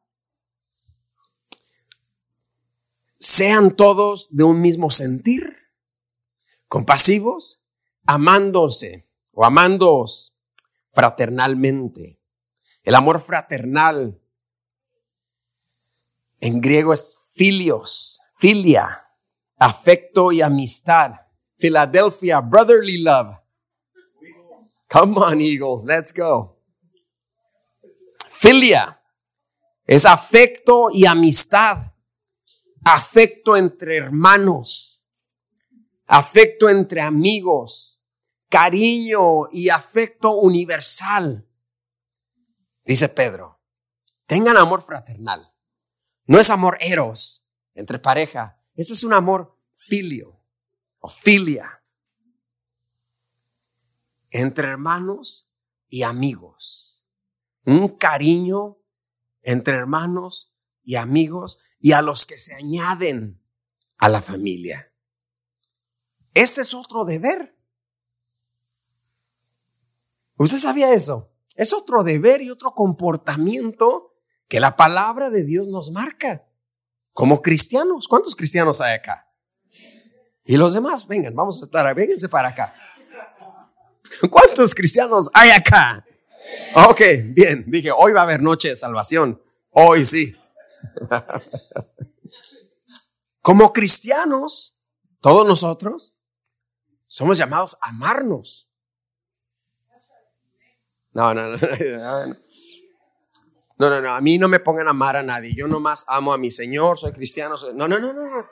Sean 3.25 3.75
todos 3.75 4.37
de 4.37 4.45
un 4.45 4.61
mismo 4.61 4.91
sentir, 4.91 5.57
compasivos, 6.69 7.63
amándose 8.05 9.09
o 9.33 9.47
amándoos 9.47 10.35
fraternalmente. 10.89 12.21
El 12.83 12.95
amor 12.95 13.23
fraternal 13.23 14.21
en 16.39 16.61
griego 16.61 16.93
es 16.93 17.17
filios, 17.35 18.21
filia, 18.37 19.09
afecto 19.59 20.31
y 20.31 20.43
amistad. 20.43 21.13
Philadelphia, 21.57 22.43
brotherly 22.43 22.99
love. 22.99 23.39
Come 24.91 25.17
on, 25.17 25.41
Eagles, 25.41 25.87
let's 25.87 26.13
go. 26.13 26.59
Filia 28.29 29.01
es 29.87 30.05
afecto 30.05 30.89
y 30.93 31.07
amistad 31.07 31.94
afecto 32.85 33.57
entre 33.57 33.97
hermanos, 33.97 35.05
afecto 36.07 36.69
entre 36.69 37.01
amigos, 37.01 38.05
cariño 38.49 39.49
y 39.51 39.71
afecto 39.71 40.37
universal. 40.37 41.49
Dice 42.85 43.09
Pedro, 43.09 43.61
tengan 44.27 44.57
amor 44.57 44.85
fraternal. 44.85 45.51
No 46.27 46.39
es 46.39 46.51
amor 46.51 46.77
eros 46.81 47.47
entre 47.75 47.99
pareja, 47.99 48.59
este 48.77 48.93
es 48.93 49.05
un 49.05 49.13
amor 49.13 49.59
filio 49.73 50.41
o 51.01 51.09
filia 51.09 51.83
entre 54.31 54.69
hermanos 54.69 55.51
y 55.89 56.03
amigos. 56.03 57.05
Un 57.67 57.89
cariño 57.89 58.77
entre 59.43 59.77
hermanos 59.77 60.54
y 60.85 60.97
amigos 60.97 61.59
y 61.81 61.93
a 61.93 62.03
los 62.03 62.27
que 62.27 62.39
se 62.39 62.55
añaden 62.55 63.41
a 63.99 64.09
la 64.09 64.21
familia. 64.21 64.93
Este 66.33 66.61
es 66.61 66.75
otro 66.75 67.05
deber. 67.05 67.55
¿Usted 70.37 70.59
sabía 70.59 70.93
eso? 70.93 71.31
Es 71.55 71.73
otro 71.73 72.03
deber 72.03 72.43
y 72.43 72.51
otro 72.51 72.73
comportamiento 72.73 74.13
que 74.49 74.61
la 74.61 74.77
palabra 74.77 75.31
de 75.31 75.45
Dios 75.45 75.69
nos 75.69 75.93
marca 75.93 76.45
como 77.13 77.41
cristianos. 77.41 78.09
¿Cuántos 78.09 78.35
cristianos 78.35 78.81
hay 78.81 78.95
acá? 78.95 79.31
Y 80.45 80.57
los 80.57 80.75
demás, 80.75 81.07
vengan, 81.07 81.35
vamos 81.35 81.63
a 81.63 81.65
estar, 81.65 81.95
vénganse 81.95 82.29
para 82.29 82.49
acá. 82.49 82.75
¿Cuántos 84.31 84.75
cristianos 84.75 85.31
hay 85.33 85.51
acá? 85.51 86.05
Ok, 86.75 87.01
bien, 87.27 87.65
dije, 87.67 87.91
hoy 87.91 88.13
va 88.13 88.21
a 88.21 88.25
haber 88.25 88.43
noche 88.43 88.69
de 88.69 88.77
salvación. 88.77 89.41
Hoy 89.71 90.05
sí. 90.05 90.37
Como 93.41 93.73
cristianos, 93.73 94.79
todos 95.21 95.47
nosotros 95.47 96.17
somos 97.07 97.39
llamados 97.39 97.77
a 97.81 97.91
amarnos. 97.91 98.71
No, 101.13 101.33
no, 101.35 101.51
no. 101.51 101.59
No, 103.77 103.91
no, 103.91 104.01
no. 104.01 104.15
A 104.15 104.21
mí 104.21 104.39
no 104.39 104.49
me 104.49 104.61
pongan 104.61 104.87
a 104.87 104.91
amar 104.91 105.17
a 105.17 105.23
nadie. 105.23 105.55
Yo 105.55 105.67
nomás 105.67 106.05
amo 106.09 106.33
a 106.33 106.39
mi 106.39 106.51
Señor, 106.51 106.99
soy 106.99 107.13
cristiano. 107.13 107.57
No, 107.73 107.89
no, 107.89 107.99
no, 107.99 108.13
no. 108.13 108.49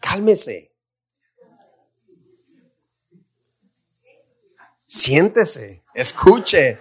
Cálmese. 0.00 0.72
Siéntese, 4.86 5.84
escuche. 5.94 6.80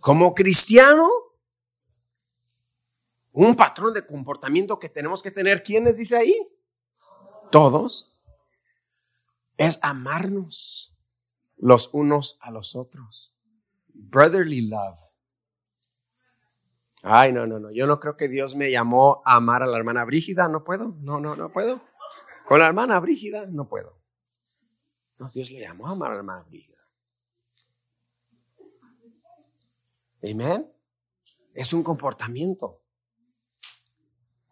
Como 0.00 0.34
cristiano, 0.34 1.08
un 3.32 3.54
patrón 3.54 3.94
de 3.94 4.06
comportamiento 4.06 4.78
que 4.78 4.88
tenemos 4.88 5.22
que 5.22 5.30
tener, 5.30 5.62
¿quiénes 5.62 5.98
dice 5.98 6.16
ahí? 6.16 6.48
Todos. 7.50 8.12
Es 9.56 9.78
amarnos 9.82 10.94
los 11.58 11.90
unos 11.92 12.38
a 12.40 12.50
los 12.50 12.74
otros. 12.74 13.34
Brotherly 13.88 14.62
love. 14.62 14.98
Ay, 17.02 17.32
no, 17.32 17.46
no, 17.46 17.60
no. 17.60 17.70
Yo 17.70 17.86
no 17.86 18.00
creo 18.00 18.16
que 18.16 18.28
Dios 18.28 18.56
me 18.56 18.70
llamó 18.70 19.22
a 19.24 19.36
amar 19.36 19.62
a 19.62 19.66
la 19.66 19.76
hermana 19.76 20.04
Brígida. 20.04 20.48
No 20.48 20.64
puedo. 20.64 20.94
No, 21.00 21.20
no, 21.20 21.36
no 21.36 21.50
puedo. 21.50 21.80
Con 22.46 22.60
la 22.60 22.66
hermana 22.66 22.98
Brígida 23.00 23.46
no 23.46 23.68
puedo. 23.68 23.98
No, 25.18 25.30
Dios 25.30 25.50
le 25.50 25.60
llamó 25.60 25.88
a 25.88 25.92
amar 25.92 26.10
a 26.10 26.14
la 26.14 26.20
hermana 26.20 26.42
Brígida. 26.48 26.79
Amén. 30.22 30.70
Es 31.54 31.72
un 31.72 31.82
comportamiento. 31.82 32.80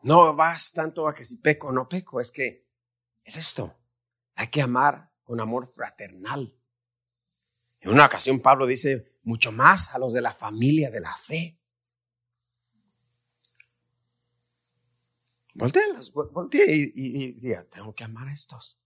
No 0.03 0.35
vas 0.35 0.73
tanto 0.73 1.07
a 1.09 1.15
que 1.15 1.25
si 1.25 1.37
peco 1.37 1.69
o 1.69 1.73
no 1.73 1.89
peco, 1.89 2.21
es 2.21 2.31
que 2.33 2.67
es 3.25 3.37
esto. 3.37 3.75
Hay 4.35 4.49
que 4.49 4.63
amar 4.63 5.11
con 5.25 5.41
amor 5.41 5.67
fraternal. 5.67 6.55
En 7.81 7.91
una 7.91 8.07
ocasión 8.07 8.41
Pablo 8.41 8.67
dice 8.67 9.19
mucho 9.23 9.53
más 9.53 9.95
a 9.95 9.99
los 9.99 10.15
de 10.15 10.23
la 10.23 10.35
familia 10.35 10.91
de 10.91 11.01
la 11.01 11.17
fe. 11.17 11.59
Voltea, 15.55 16.65
y, 16.69 16.93
y 16.95 17.33
diga, 17.33 17.65
tengo 17.65 17.95
que 17.95 18.05
amar 18.05 18.29
a 18.29 18.33
estos. 18.33 18.81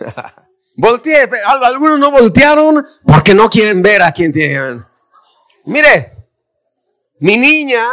Volteé, 0.76 1.28
algunos 1.44 1.98
no 1.98 2.10
voltearon 2.10 2.86
porque 3.04 3.34
no 3.34 3.50
quieren 3.50 3.82
ver 3.82 4.02
a 4.02 4.12
quien 4.12 4.32
tienen. 4.32 4.84
Mire, 5.64 6.16
mi 7.18 7.36
niña, 7.36 7.86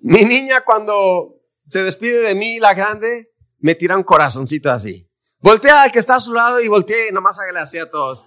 mi 0.00 0.24
niña 0.24 0.62
cuando 0.62 1.40
se 1.64 1.82
despide 1.82 2.20
de 2.20 2.34
mí, 2.34 2.58
la 2.58 2.74
grande, 2.74 3.32
me 3.60 3.74
tira 3.74 3.96
un 3.96 4.02
corazoncito 4.02 4.70
así. 4.70 5.08
Voltea 5.40 5.82
al 5.82 5.92
que 5.92 5.98
está 5.98 6.16
a 6.16 6.20
su 6.20 6.32
lado 6.32 6.60
y 6.60 6.68
volteé, 6.68 7.10
nomás 7.12 7.38
hágale 7.38 7.60
así 7.60 7.78
a 7.78 7.90
todos. 7.90 8.26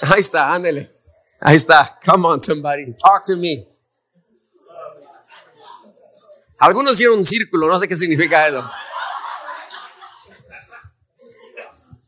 Ahí 0.00 0.20
está, 0.20 0.52
ándele. 0.52 0.92
Ahí 1.40 1.56
está. 1.56 1.98
Come 2.04 2.26
on, 2.26 2.40
somebody. 2.40 2.94
Talk 2.94 3.22
to 3.24 3.36
me. 3.36 3.68
Algunos 6.58 6.94
hicieron 6.94 7.18
un 7.18 7.24
círculo, 7.24 7.66
no 7.66 7.78
sé 7.78 7.88
qué 7.88 7.96
significa 7.96 8.46
eso. 8.46 8.68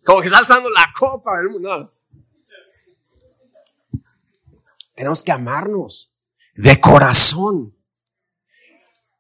Como 0.05 0.21
que 0.21 0.27
está 0.27 0.39
alzando 0.39 0.71
la 0.71 0.93
copa. 0.99 1.33
Tenemos 4.95 5.23
que 5.23 5.33
amarnos 5.33 6.15
de 6.55 6.81
corazón 6.81 7.77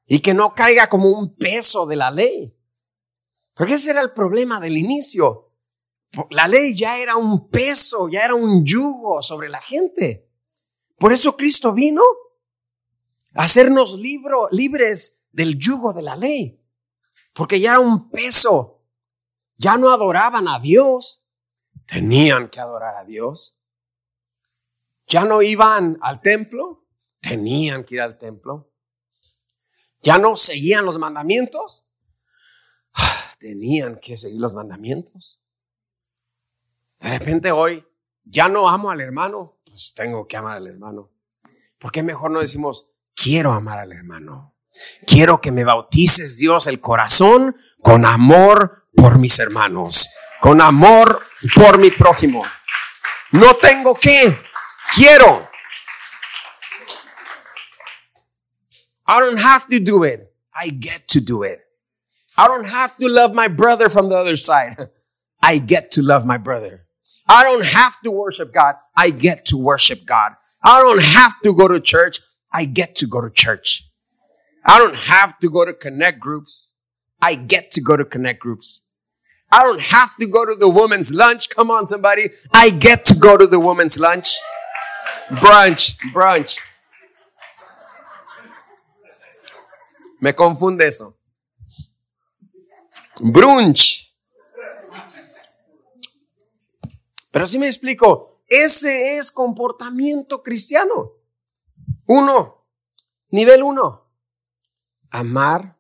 y 0.07 0.21
que 0.21 0.35
no 0.35 0.55
caiga 0.55 0.89
como 0.89 1.09
un 1.11 1.35
peso 1.35 1.87
de 1.87 1.97
la 1.97 2.11
ley. 2.11 2.55
Porque 3.55 3.75
ese 3.75 3.91
era 3.91 4.03
el 4.03 4.13
problema 4.13 4.61
del 4.61 4.77
inicio. 4.77 5.53
La 6.31 6.47
ley 6.47 6.77
ya 6.77 6.99
era 6.99 7.17
un 7.17 7.49
peso, 7.49 8.09
ya 8.09 8.21
era 8.21 8.35
un 8.35 8.65
yugo 8.65 9.23
sobre 9.23 9.49
la 9.49 9.61
gente. 9.63 10.29
Por 10.99 11.13
eso 11.13 11.37
Cristo 11.37 11.73
vino 11.73 12.03
a 13.35 13.45
hacernos 13.45 13.99
libro, 13.99 14.49
libres 14.53 15.23
del 15.33 15.59
yugo 15.59 15.93
de 15.93 16.03
la 16.03 16.17
ley. 16.17 16.61
Porque 17.33 17.59
ya 17.59 17.71
era 17.71 17.81
un 17.81 18.11
peso. 18.11 18.74
Ya 19.57 19.77
no 19.77 19.93
adoraban 19.93 20.49
a 20.49 20.59
Dios. 20.59 21.25
Tenían 21.87 22.49
que 22.49 22.61
adorar 22.61 22.97
a 22.97 23.05
Dios. 23.05 23.57
Ya 25.07 25.25
no 25.25 25.43
iban 25.43 25.99
al 26.01 26.21
templo. 26.21 26.85
Tenían 27.21 27.85
que 27.85 27.97
ir 27.97 28.01
al 28.01 28.19
templo. 28.19 28.71
Ya 30.03 30.19
no 30.19 30.37
seguían 30.37 30.85
los 30.85 30.99
mandamientos. 30.99 31.85
Tenían 33.39 33.99
que 34.01 34.17
seguir 34.17 34.41
los 34.41 34.55
mandamientos. 34.55 35.41
De 37.01 37.19
repente 37.19 37.53
hoy 37.53 37.85
ya 38.25 38.49
no 38.49 38.69
amo 38.69 38.91
al 38.91 39.01
hermano, 39.01 39.59
pues 39.65 39.93
tengo 39.95 40.27
que 40.27 40.37
amar 40.37 40.57
al 40.57 40.67
hermano. 40.67 41.11
¿Por 41.79 41.93
qué 41.93 42.03
mejor 42.03 42.31
no 42.31 42.41
decimos, 42.41 42.91
quiero 43.15 43.53
amar 43.53 43.79
al 43.79 43.93
hermano? 43.93 44.55
Quiero 45.07 45.41
que 45.41 45.53
me 45.53 45.65
bautices 45.65 46.37
Dios 46.37 46.67
el 46.67 46.81
corazón 46.81 47.57
con 47.83 48.07
amor 48.07 48.84
por 48.97 49.19
mis 49.19 49.39
hermanos, 49.39 50.09
con 50.41 50.61
amor 50.61 51.27
por 51.55 51.79
mi 51.79 51.91
prójimo. 51.91 52.45
No 53.33 53.57
tengo 53.57 53.95
que, 53.95 54.37
quiero. 54.95 55.49
I 59.07 59.21
don't 59.21 59.39
have 59.39 59.67
to 59.69 59.81
do 59.81 60.05
it. 60.05 60.33
I 60.55 60.71
get 60.71 61.09
to 61.09 61.21
do 61.21 61.43
it. 61.43 61.61
I 62.37 62.47
don't 62.49 62.69
have 62.69 62.97
to 62.99 63.09
love 63.09 63.35
my 63.35 63.49
brother 63.49 63.89
from 63.89 64.09
the 64.09 64.17
other 64.17 64.37
side. 64.37 64.89
I 65.43 65.59
get 65.59 65.91
to 65.93 66.03
love 66.03 66.25
my 66.25 66.39
brother. 66.39 66.87
I 67.29 67.43
don't 67.43 67.65
have 67.65 68.01
to 68.03 68.11
worship 68.11 68.53
God. 68.53 68.77
I 68.97 69.11
get 69.11 69.45
to 69.47 69.59
worship 69.59 70.07
God. 70.07 70.33
I 70.63 70.81
don't 70.81 71.03
have 71.03 71.41
to 71.43 71.55
go 71.55 71.69
to 71.69 71.81
church. 71.81 72.21
I 72.53 72.65
get 72.65 72.95
to 72.97 73.07
go 73.07 73.21
to 73.21 73.31
church. 73.31 73.85
I 74.65 74.79
don't 74.79 74.97
have 74.97 75.39
to 75.41 75.51
go 75.51 75.65
to 75.65 75.75
connect 75.75 76.21
groups. 76.21 76.73
I 77.21 77.35
get 77.35 77.71
to 77.73 77.81
go 77.81 77.97
to 77.97 78.05
connect 78.05 78.41
groups. 78.41 78.84
I 79.51 79.63
don't 79.63 79.81
have 79.81 80.17
to 80.19 80.27
go 80.27 80.45
to 80.45 80.55
the 80.55 80.69
women's 80.69 81.13
lunch. 81.13 81.49
Come 81.49 81.71
on, 81.71 81.87
somebody. 81.87 82.31
I 82.53 82.71
get 82.71 83.05
to 83.07 83.15
go 83.15 83.37
to 83.37 83.47
the 83.47 83.59
women's 83.59 83.99
lunch. 83.99 84.37
Brunch, 85.31 85.97
brunch. 86.13 86.59
Me 90.21 90.35
confunde 90.35 90.87
eso. 90.87 91.17
Brunch. 93.21 94.13
Pero 97.31 97.47
si 97.47 97.59
me 97.59 97.67
explico, 97.67 98.41
ese 98.47 99.17
es 99.17 99.33
comportamiento 99.33 100.43
cristiano. 100.43 101.13
Uno, 102.07 102.67
nivel 103.31 103.63
uno, 103.63 104.09
amar, 105.11 105.77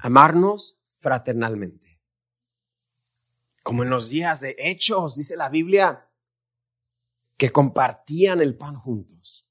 amarnos 0.00 0.80
fraternalmente. 0.98 1.85
Como 3.66 3.82
en 3.82 3.90
los 3.90 4.10
días 4.10 4.42
de 4.42 4.54
hechos, 4.60 5.16
dice 5.16 5.36
la 5.36 5.48
Biblia, 5.48 6.08
que 7.36 7.50
compartían 7.50 8.40
el 8.40 8.56
pan 8.56 8.76
juntos, 8.76 9.50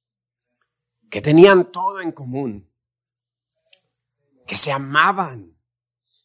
que 1.09 1.19
tenían 1.21 1.69
todo 1.69 1.99
en 1.99 2.13
común, 2.13 2.71
que 4.47 4.55
se 4.55 4.71
amaban, 4.71 5.57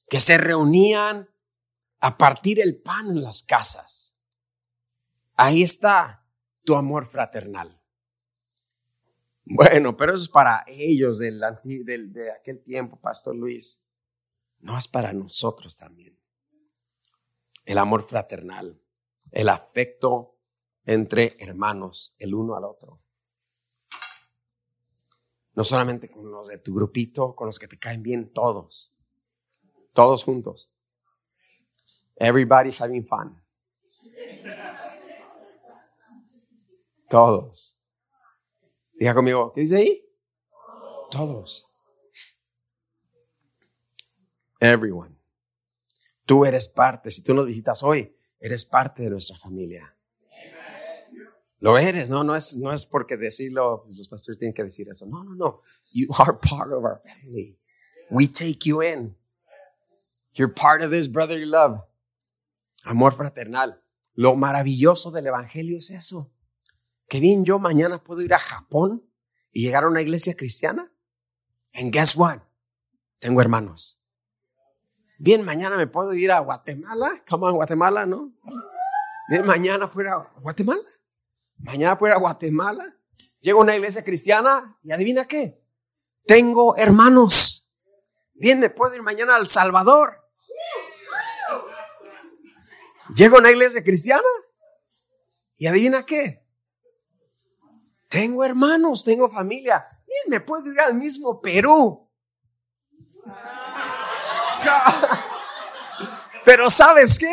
que 0.09 0.21
se 0.21 0.39
reunían 0.39 1.29
a 1.99 2.17
partir 2.17 2.61
el 2.61 2.81
pan 2.81 3.11
en 3.11 3.23
las 3.23 3.43
casas. 3.43 4.15
Ahí 5.35 5.65
está 5.65 6.25
tu 6.63 6.77
amor 6.77 7.05
fraternal. 7.05 7.77
Bueno, 9.47 9.97
pero 9.97 10.15
eso 10.15 10.23
es 10.23 10.29
para 10.29 10.63
ellos 10.69 11.19
del, 11.19 11.41
de 12.13 12.31
aquel 12.39 12.63
tiempo, 12.63 13.01
Pastor 13.01 13.35
Luis. 13.35 13.81
No 14.61 14.79
es 14.79 14.87
para 14.87 15.13
nosotros 15.13 15.77
también. 15.77 16.20
El 17.71 17.79
amor 17.79 18.03
fraternal, 18.03 18.83
el 19.31 19.49
afecto 19.49 20.35
entre 20.87 21.37
hermanos, 21.39 22.17
el 22.19 22.35
uno 22.35 22.57
al 22.57 22.65
otro. 22.65 22.99
No 25.55 25.63
solamente 25.63 26.11
con 26.11 26.33
los 26.33 26.49
de 26.49 26.59
tu 26.59 26.75
grupito, 26.75 27.37
con 27.37 27.47
los 27.47 27.61
que 27.61 27.69
te 27.69 27.79
caen 27.79 28.03
bien, 28.03 28.33
todos. 28.33 28.93
Todos 29.95 30.25
juntos. 30.25 30.69
Everybody 32.17 32.75
having 32.77 33.07
fun. 33.07 33.41
Todos. 37.09 37.77
Diga 38.95 39.15
conmigo, 39.15 39.53
¿qué 39.53 39.61
dice 39.61 39.77
ahí? 39.77 40.05
Todos. 41.13 41.69
Everyone. 44.59 45.20
Tú 46.31 46.45
eres 46.45 46.69
parte, 46.69 47.11
si 47.11 47.25
tú 47.25 47.35
nos 47.35 47.45
visitas 47.45 47.83
hoy, 47.83 48.17
eres 48.39 48.65
parte 48.65 49.03
de 49.03 49.11
nuestra 49.11 49.37
familia. 49.37 49.93
Lo 51.59 51.77
eres, 51.77 52.09
no, 52.09 52.23
no 52.23 52.37
es, 52.37 52.57
no 52.57 52.73
es 52.73 52.87
porque 52.87 53.17
decirlo, 53.17 53.83
pues 53.83 53.99
los 53.99 54.07
pastores 54.07 54.39
tienen 54.39 54.55
que 54.55 54.63
decir 54.63 54.89
eso. 54.89 55.07
No, 55.07 55.25
no, 55.25 55.35
no. 55.35 55.63
You 55.91 56.07
are 56.21 56.35
part 56.35 56.73
of 56.73 56.85
our 56.85 57.01
family. 57.03 57.59
We 58.11 58.29
take 58.29 58.61
you 58.65 58.81
in. 58.81 59.17
You're 60.35 60.55
part 60.55 60.85
of 60.85 60.93
this 60.93 61.11
brotherly 61.11 61.47
love. 61.47 61.81
Amor 62.85 63.13
fraternal. 63.13 63.83
Lo 64.15 64.37
maravilloso 64.37 65.11
del 65.11 65.27
Evangelio 65.27 65.79
es 65.79 65.91
eso. 65.91 66.31
Que 67.09 67.19
bien 67.19 67.45
yo 67.45 67.59
mañana 67.59 68.05
puedo 68.05 68.23
ir 68.23 68.35
a 68.35 68.39
Japón 68.39 69.05
y 69.51 69.63
llegar 69.63 69.83
a 69.83 69.89
una 69.89 70.01
iglesia 70.01 70.37
cristiana. 70.37 70.93
And 71.75 71.93
guess 71.93 72.15
what? 72.15 72.39
Tengo 73.19 73.41
hermanos. 73.41 74.00
Bien, 75.23 75.45
mañana 75.45 75.77
me 75.77 75.87
puedo 75.87 76.15
ir 76.15 76.33
a 76.33 76.39
Guatemala. 76.39 77.23
Come 77.29 77.49
on, 77.49 77.55
Guatemala, 77.57 78.07
¿no? 78.07 78.33
Bien, 79.29 79.45
mañana 79.45 79.91
puedo 79.91 80.09
ir 80.09 80.15
a 80.15 80.41
Guatemala. 80.41 80.81
Mañana 81.59 81.99
puedo 81.99 82.11
ir 82.11 82.17
a 82.17 82.19
Guatemala. 82.21 82.97
Llego 83.43 83.61
a 83.61 83.65
una 83.65 83.77
iglesia 83.77 84.03
cristiana 84.03 84.79
y 84.83 84.93
adivina 84.93 85.27
qué. 85.27 85.63
Tengo 86.25 86.75
hermanos. 86.75 87.71
Bien, 88.33 88.61
me 88.61 88.71
puedo 88.71 88.95
ir 88.95 89.03
mañana 89.03 89.37
a 89.37 89.41
El 89.41 89.47
Salvador. 89.47 90.27
Llego 93.15 93.37
a 93.37 93.41
una 93.41 93.51
iglesia 93.51 93.85
cristiana 93.85 94.23
y 95.59 95.67
adivina 95.67 96.07
qué. 96.07 96.43
Tengo 98.09 98.43
hermanos, 98.43 99.05
tengo 99.05 99.31
familia. 99.31 99.87
Bien, 100.07 100.31
me 100.31 100.41
puedo 100.41 100.73
ir 100.73 100.81
al 100.81 100.95
mismo 100.95 101.43
Perú. 101.43 102.10
Pero 106.45 106.71
¿sabes 106.71 107.19
qué? 107.19 107.33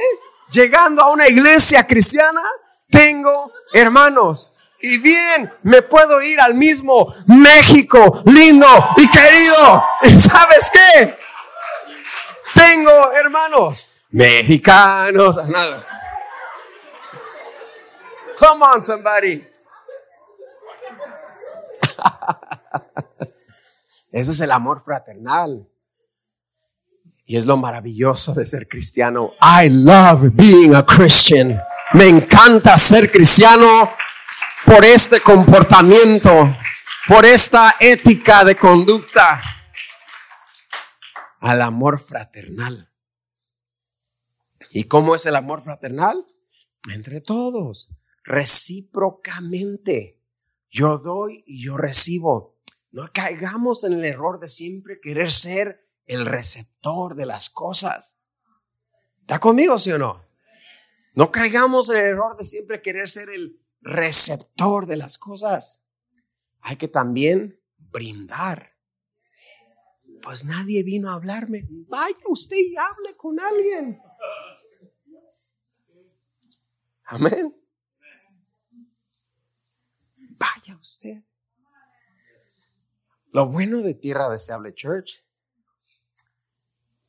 Llegando 0.50 1.04
a 1.04 1.12
una 1.12 1.28
iglesia 1.28 1.86
cristiana, 1.86 2.42
tengo 2.90 3.52
hermanos. 3.74 4.52
Y 4.80 5.00
bien, 5.00 5.52
me 5.64 5.82
puedo 5.82 6.22
ir 6.22 6.40
al 6.40 6.54
mismo 6.54 7.14
México, 7.26 8.22
lindo 8.26 8.68
y 8.98 9.10
querido. 9.10 9.84
¿Y 10.04 10.20
sabes 10.20 10.70
qué? 10.72 11.18
Tengo 12.54 13.12
hermanos 13.12 13.88
mexicanos. 14.12 15.38
Come 18.40 18.64
on, 18.64 18.86
somebody. 18.86 19.48
Ese 24.12 24.32
es 24.32 24.40
el 24.42 24.52
amor 24.52 24.82
fraternal. 24.84 25.68
Y 27.28 27.38
es 27.38 27.46
lo 27.46 27.58
maravilloso 27.58 28.34
de 28.34 28.46
ser 28.46 28.68
cristiano. 28.68 29.34
I 29.40 29.70
love 29.70 30.32
being 30.34 30.74
a 30.74 30.84
Christian. 30.84 31.62
Me 31.94 32.08
encanta 32.08 32.76
ser 32.80 33.12
cristiano 33.12 33.92
por 34.66 34.84
este 34.84 35.22
comportamiento, 35.22 36.58
por 37.08 37.24
esta 37.24 37.76
ética 37.80 38.44
de 38.44 38.56
conducta. 38.56 39.40
Al 41.42 41.62
amor 41.62 42.00
fraternal. 42.00 42.90
¿Y 44.72 44.86
cómo 44.86 45.14
es 45.14 45.28
el 45.28 45.36
amor 45.36 45.62
fraternal? 45.64 46.26
entre 46.94 47.22
todos, 47.22 47.90
recíprocamente. 48.24 50.20
Yo 50.70 50.98
doy 50.98 51.44
y 51.46 51.64
yo 51.64 51.78
recibo. 51.78 52.58
No 52.92 53.10
caigamos 53.14 53.84
en 53.84 53.94
el 53.94 54.06
error 54.06 54.40
de 54.40 54.50
siempre 54.50 55.00
querer 55.00 55.32
ser 55.32 55.87
el 56.08 56.26
receptor 56.26 57.16
de 57.16 57.26
las 57.26 57.50
cosas. 57.50 58.18
¿Está 59.22 59.40
conmigo, 59.40 59.78
sí 59.78 59.92
o 59.92 59.98
no? 59.98 60.26
No 61.14 61.32
caigamos 61.32 61.90
en 61.90 61.98
el 61.98 62.06
error 62.06 62.38
de 62.38 62.46
siempre 62.46 62.82
querer 62.82 63.10
ser 63.10 63.30
el 63.30 63.60
receptor 63.82 64.88
de 64.88 64.98
las 64.98 65.18
cosas. 65.18 65.84
Hay 66.62 66.78
que 66.78 66.88
también 66.88 67.60
brindar. 67.92 68.74
Pues 70.22 70.46
nadie 70.46 70.84
vino 70.84 71.10
a 71.10 71.14
hablarme. 71.14 71.66
Vaya 71.70 72.18
usted 72.28 72.58
y 72.58 72.76
hable 72.76 73.16
con 73.16 73.40
alguien. 73.40 74.02
Amén. 77.06 77.56
Vaya 80.38 80.78
usted. 80.82 81.24
Lo 83.32 83.48
bueno 83.48 83.80
de 83.80 83.94
Tierra 83.94 84.30
Deseable 84.30 84.74
Church, 84.74 85.24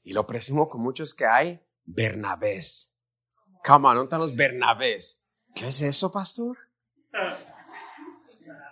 y 0.08 0.14
lo 0.14 0.26
presumo 0.26 0.70
con 0.70 0.80
muchos 0.80 1.12
que 1.12 1.26
hay, 1.26 1.60
Bernabés. 1.84 2.94
Come 3.62 3.88
on, 3.88 3.94
¿dónde 3.94 4.04
están 4.04 4.20
los 4.20 4.34
Bernabés? 4.34 5.20
¿Qué 5.54 5.68
es 5.68 5.82
eso, 5.82 6.10
pastor? 6.10 6.56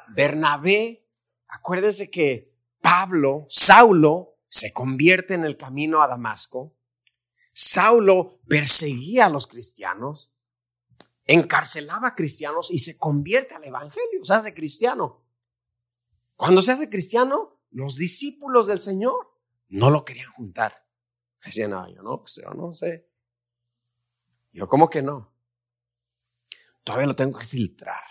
Bernabé, 0.08 1.06
acuérdese 1.46 2.08
que 2.08 2.54
Pablo, 2.80 3.44
Saulo, 3.50 4.38
se 4.48 4.72
convierte 4.72 5.34
en 5.34 5.44
el 5.44 5.58
camino 5.58 6.00
a 6.00 6.08
Damasco. 6.08 6.74
Saulo 7.52 8.40
perseguía 8.48 9.26
a 9.26 9.28
los 9.28 9.46
cristianos, 9.46 10.32
encarcelaba 11.26 12.08
a 12.08 12.14
cristianos 12.14 12.70
y 12.70 12.78
se 12.78 12.96
convierte 12.96 13.54
al 13.54 13.64
evangelio, 13.64 14.24
se 14.24 14.32
hace 14.32 14.54
cristiano. 14.54 15.22
Cuando 16.34 16.62
se 16.62 16.72
hace 16.72 16.88
cristiano, 16.88 17.60
los 17.72 17.96
discípulos 17.96 18.68
del 18.68 18.80
Señor 18.80 19.38
no 19.68 19.90
lo 19.90 20.06
querían 20.06 20.32
juntar. 20.32 20.85
Decían, 21.46 21.70
no, 21.70 21.88
yo 21.88 22.02
no, 22.02 22.24
yo 22.24 22.50
no 22.50 22.72
sé. 22.72 23.06
Yo, 24.52 24.68
¿cómo 24.68 24.90
que 24.90 25.00
no? 25.00 25.32
Todavía 26.82 27.06
lo 27.06 27.16
tengo 27.16 27.38
que 27.38 27.46
filtrar. 27.46 28.02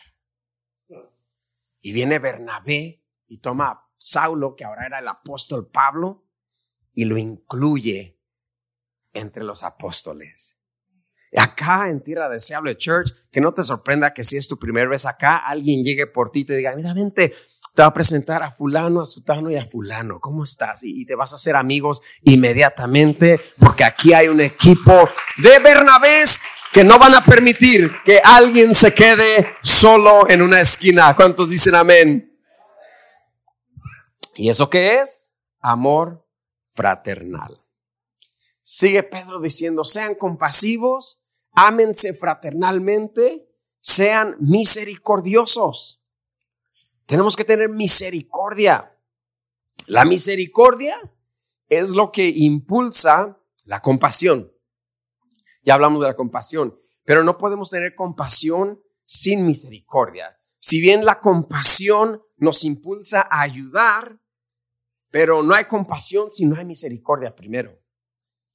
Y 1.81 1.91
viene 1.91 2.17
Bernabé 2.19 3.03
y 3.27 3.37
toma 3.37 3.67
a 3.69 3.87
Saulo, 3.97 4.55
que 4.55 4.65
ahora 4.65 4.85
era 4.85 4.99
el 4.99 5.07
apóstol 5.07 5.67
Pablo, 5.67 6.23
y 6.93 7.05
lo 7.05 7.17
incluye 7.17 8.17
entre 9.13 9.43
los 9.43 9.63
apóstoles. 9.63 10.57
Acá 11.35 11.89
en 11.89 12.01
Tierra 12.01 12.29
Deseable 12.29 12.77
Church, 12.77 13.13
que 13.31 13.41
no 13.41 13.53
te 13.53 13.63
sorprenda 13.63 14.13
que 14.13 14.23
si 14.23 14.37
es 14.37 14.47
tu 14.47 14.57
primera 14.57 14.89
vez 14.89 15.05
acá, 15.05 15.37
alguien 15.37 15.83
llegue 15.83 16.07
por 16.07 16.31
ti 16.31 16.41
y 16.41 16.45
te 16.45 16.55
diga, 16.55 16.75
mira, 16.75 16.93
vente, 16.93 17.33
te 17.75 17.81
va 17.81 17.89
a 17.89 17.93
presentar 17.93 18.41
a 18.41 18.53
fulano, 18.53 19.01
a 19.01 19.05
sutano 19.05 19.51
y 19.51 19.57
a 19.57 19.65
fulano. 19.65 20.21
¿Cómo 20.21 20.45
estás? 20.45 20.83
Y, 20.83 21.05
te 21.05 21.13
vas 21.13 21.33
a 21.33 21.35
hacer 21.35 21.57
amigos 21.57 22.01
inmediatamente 22.23 23.39
porque 23.59 23.83
aquí 23.83 24.13
hay 24.13 24.29
un 24.29 24.39
equipo 24.39 25.09
de 25.37 25.59
Bernabés 25.59 26.39
que 26.71 26.85
no 26.85 26.97
van 26.97 27.13
a 27.13 27.23
permitir 27.23 27.91
que 28.05 28.21
alguien 28.23 28.73
se 28.73 28.93
quede 28.93 29.57
solo 29.61 30.29
en 30.29 30.41
una 30.41 30.61
esquina. 30.61 31.13
¿Cuántos 31.17 31.49
dicen 31.49 31.75
amén? 31.75 32.33
¿Y 34.35 34.49
eso 34.49 34.69
qué 34.69 34.99
es? 34.99 35.33
Amor 35.59 36.25
fraternal. 36.73 37.57
Sigue 38.61 39.03
Pedro 39.03 39.41
diciendo, 39.41 39.83
sean 39.83 40.15
compasivos, 40.15 41.21
ámense 41.51 42.13
fraternalmente, 42.13 43.47
sean 43.81 44.37
misericordiosos. 44.39 46.01
Tenemos 47.05 47.35
que 47.35 47.45
tener 47.45 47.69
misericordia. 47.69 48.91
La 49.87 50.05
misericordia 50.05 50.95
es 51.69 51.91
lo 51.91 52.11
que 52.11 52.29
impulsa 52.29 53.39
la 53.65 53.81
compasión. 53.81 54.51
Ya 55.63 55.73
hablamos 55.75 56.01
de 56.01 56.07
la 56.07 56.15
compasión, 56.15 56.79
pero 57.03 57.23
no 57.23 57.37
podemos 57.37 57.69
tener 57.69 57.95
compasión 57.95 58.81
sin 59.05 59.45
misericordia. 59.45 60.39
Si 60.59 60.81
bien 60.81 61.05
la 61.05 61.19
compasión 61.19 62.23
nos 62.37 62.63
impulsa 62.63 63.27
a 63.29 63.41
ayudar, 63.41 64.19
pero 65.11 65.43
no 65.43 65.53
hay 65.53 65.65
compasión 65.65 66.31
si 66.31 66.45
no 66.45 66.57
hay 66.57 66.65
misericordia 66.65 67.35
primero. 67.35 67.79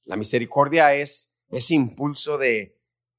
La 0.05 0.15
misericordia 0.15 0.93
es 0.93 1.31
ese 1.49 1.73
impulso 1.73 2.37
de, 2.37 2.77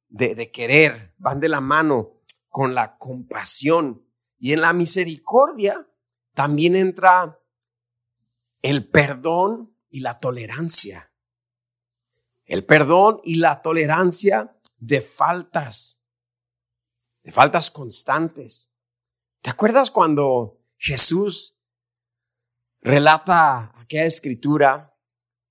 de, 0.09 0.35
de 0.35 0.51
querer, 0.51 1.15
van 1.19 1.41
de 1.41 1.49
la 1.49 1.61
mano 1.61 2.21
con 2.49 2.75
la 2.75 2.99
compasión. 2.99 4.07
Y 4.43 4.53
en 4.53 4.61
la 4.61 4.73
misericordia 4.73 5.89
también 6.35 6.75
entra 6.75 7.39
el 8.61 8.85
perdón 8.89 9.73
y 9.89 10.01
la 10.01 10.19
tolerancia. 10.19 11.13
El 12.47 12.65
perdón 12.65 13.21
y 13.23 13.37
la 13.37 13.63
tolerancia 13.63 14.59
de 14.79 15.01
faltas, 15.01 16.01
de 17.23 17.31
faltas 17.31 17.71
constantes. 17.71 18.73
¿Te 19.43 19.51
acuerdas 19.51 19.93
cuando 19.93 20.59
Jesús 20.77 21.57
relata 22.81 23.73
aquella 23.77 24.07
escritura 24.07 24.93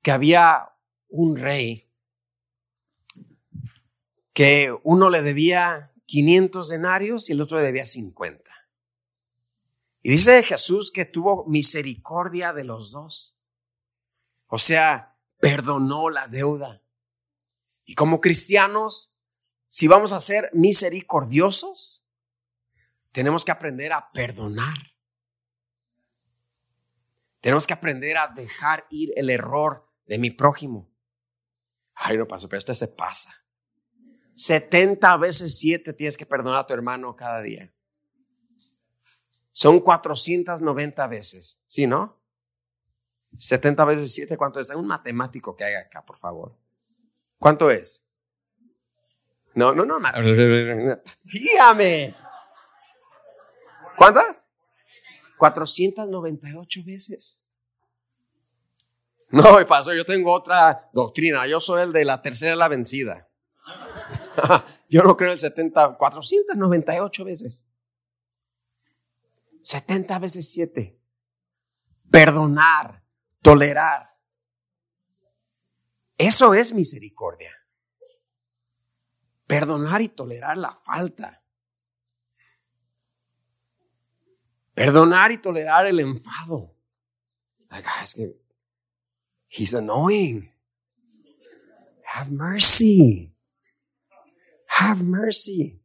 que 0.02 0.12
había 0.12 0.76
un 1.08 1.38
rey 1.38 1.90
que 4.34 4.78
uno 4.84 5.10
le 5.10 5.22
debía 5.22 5.94
500 6.08 6.68
denarios 6.68 7.30
y 7.30 7.32
el 7.32 7.40
otro 7.40 7.58
le 7.58 7.64
debía 7.64 7.86
50? 7.86 8.51
Y 10.04 10.12
dice 10.12 10.44
Jesús 10.44 10.92
que 10.92 11.06
tuvo 11.06 11.46
misericordia 11.46 12.54
de 12.54 12.64
los 12.64 12.92
dos. 12.92 13.36
O 14.48 14.58
sea, 14.58 15.16
perdonó 15.40 16.10
la 16.10 16.28
deuda. 16.28 16.82
Y 17.86 17.96
como 17.96 18.20
cristianos, 18.20 19.16
si 19.70 19.88
vamos 19.88 20.12
a 20.12 20.20
ser 20.20 20.50
misericordiosos, 20.54 22.04
tenemos 23.12 23.46
que 23.46 23.52
aprender 23.52 23.94
a 23.94 24.12
perdonar. 24.12 24.92
Tenemos 27.40 27.68
que 27.68 27.74
aprender 27.74 28.18
a 28.18 28.28
dejar 28.28 28.86
ir 28.90 29.14
el 29.16 29.30
error 29.30 29.88
de 30.06 30.18
mi 30.18 30.30
prójimo. 30.30 30.90
Ay, 31.96 32.18
no 32.18 32.28
pasó, 32.28 32.48
pero 32.48 32.60
este 32.60 32.74
se 32.76 32.88
pasa. 32.88 33.44
70 34.36 35.18
veces 35.18 35.58
7 35.60 35.94
tienes 35.94 36.18
que 36.18 36.26
perdonar 36.26 36.60
a 36.60 36.68
tu 36.68 36.74
hermano 36.74 37.16
cada 37.16 37.42
día. 37.42 37.72
Son 39.52 39.80
490 39.80 41.08
veces, 41.08 41.60
¿sí, 41.68 41.88
no? 41.88 42.18
70 43.38 43.86
veces 43.86 44.14
7, 44.14 44.38
¿cuánto 44.38 44.60
es? 44.60 44.70
Un 44.72 44.88
matemático 44.88 45.56
que 45.56 45.66
haga 45.66 45.80
acá, 45.82 46.06
por 46.06 46.18
favor. 46.18 46.56
¿Cuánto 47.38 47.72
es? 47.72 48.06
No, 49.54 49.74
no, 49.74 49.86
no. 49.86 49.98
Dígame. 51.24 52.16
¿Cuántas? 53.98 54.50
498 55.38 56.82
veces. 56.86 57.42
No, 59.30 59.44
pasó, 59.66 59.94
yo 59.94 60.06
tengo 60.06 60.34
otra 60.34 60.90
doctrina. 60.94 61.48
Yo 61.48 61.60
soy 61.62 61.84
el 61.84 61.94
de 61.94 62.06
la 62.06 62.22
tercera 62.22 62.56
la 62.56 62.68
vencida. 62.68 63.28
yo 64.90 65.04
no 65.04 65.16
creo 65.16 65.32
el 65.32 65.40
70, 65.40 65.98
498 65.98 67.26
veces. 67.26 67.66
70 69.64 70.20
veces 70.20 70.52
7. 70.52 71.00
Perdonar, 72.10 73.04
tolerar. 73.42 74.18
Eso 76.18 76.54
es 76.54 76.74
misericordia. 76.74 77.52
Perdonar 79.48 80.02
y 80.02 80.10
tolerar 80.10 80.58
la 80.58 80.80
falta. 80.86 81.44
Perdonar 84.74 85.32
y 85.32 85.38
tolerar 85.38 85.86
el 85.88 86.00
enfado. 86.00 86.76
Like, 87.70 87.88
ah, 87.88 88.04
es 88.04 88.14
que 88.16 88.36
he's 89.50 89.74
annoying. 89.74 90.54
Have 92.14 92.32
mercy. 92.32 93.36
Have 94.68 95.04
mercy. 95.04 95.81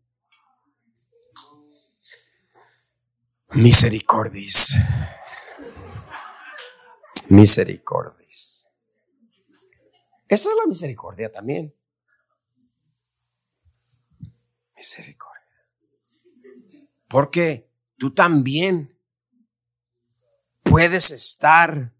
Misericordis. 3.56 4.74
Misericordis. 7.30 8.68
Esa 10.28 10.50
es 10.50 10.56
la 10.56 10.66
misericordia 10.66 11.32
también. 11.32 11.74
Misericordia. 14.76 15.42
Porque 17.08 17.70
tú 17.96 18.12
también 18.12 18.94
puedes 20.62 21.10
estar. 21.10 21.94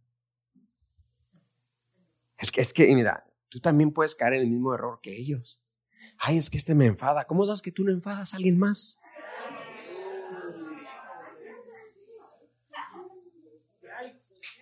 Es 2.36 2.52
que, 2.52 2.60
es 2.60 2.74
que, 2.74 2.86
mira, 2.94 3.24
tú 3.48 3.60
también 3.60 3.92
puedes 3.92 4.14
caer 4.14 4.34
en 4.34 4.42
el 4.42 4.50
mismo 4.50 4.74
error 4.74 5.00
que 5.00 5.16
ellos. 5.16 5.62
Ay, 6.18 6.36
es 6.36 6.50
que 6.50 6.58
este 6.58 6.74
me 6.74 6.84
enfada. 6.84 7.24
¿Cómo 7.24 7.46
sabes 7.46 7.62
que 7.62 7.72
tú 7.72 7.82
no 7.82 7.92
enfadas 7.92 8.34
a 8.34 8.36
alguien 8.36 8.58
más? 8.58 9.00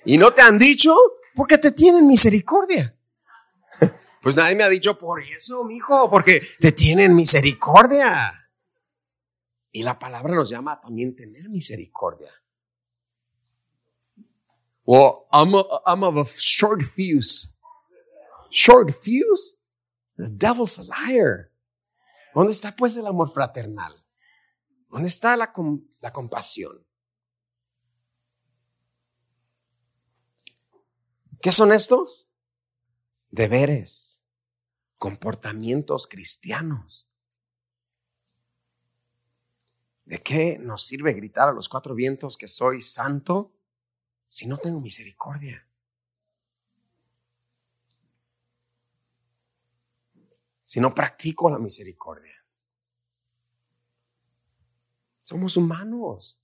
Y 0.04 0.18
no 0.18 0.32
te 0.32 0.42
han 0.42 0.58
dicho 0.58 0.94
porque 1.34 1.58
te 1.58 1.70
tienen 1.72 2.06
misericordia. 2.06 2.96
Pues 4.22 4.36
nadie 4.36 4.56
me 4.56 4.64
ha 4.64 4.70
dicho 4.70 4.96
por 4.96 5.22
eso, 5.22 5.64
mijo, 5.64 6.08
porque 6.10 6.40
te 6.58 6.72
tienen 6.72 7.14
misericordia. 7.14 8.48
Y 9.70 9.82
la 9.82 9.98
palabra 9.98 10.34
nos 10.34 10.48
llama 10.48 10.72
a 10.72 10.80
también 10.80 11.14
tener 11.14 11.50
misericordia. 11.50 12.30
Well, 14.86 15.26
I'm, 15.30 15.54
a, 15.54 15.64
I'm 15.86 16.02
of 16.04 16.16
a 16.16 16.24
short 16.24 16.82
fuse. 16.82 17.52
Short 18.50 18.92
fuse? 18.92 19.58
The 20.16 20.30
devil's 20.30 20.78
a 20.78 20.84
liar. 20.84 21.50
¿Dónde 22.34 22.52
está 22.52 22.74
pues 22.74 22.96
el 22.96 23.06
amor 23.06 23.32
fraternal? 23.32 23.92
¿Dónde 24.90 25.08
está 25.08 25.36
la, 25.36 25.52
la 26.00 26.12
compasión? 26.12 26.83
¿Qué 31.44 31.52
son 31.52 31.72
estos? 31.72 32.26
Deberes, 33.30 34.22
comportamientos 34.96 36.06
cristianos. 36.06 37.06
¿De 40.06 40.22
qué 40.22 40.56
nos 40.58 40.84
sirve 40.84 41.12
gritar 41.12 41.50
a 41.50 41.52
los 41.52 41.68
cuatro 41.68 41.94
vientos 41.94 42.38
que 42.38 42.48
soy 42.48 42.80
santo 42.80 43.52
si 44.26 44.46
no 44.46 44.56
tengo 44.56 44.80
misericordia? 44.80 45.66
Si 50.64 50.80
no 50.80 50.94
practico 50.94 51.50
la 51.50 51.58
misericordia. 51.58 52.42
Somos 55.22 55.58
humanos. 55.58 56.40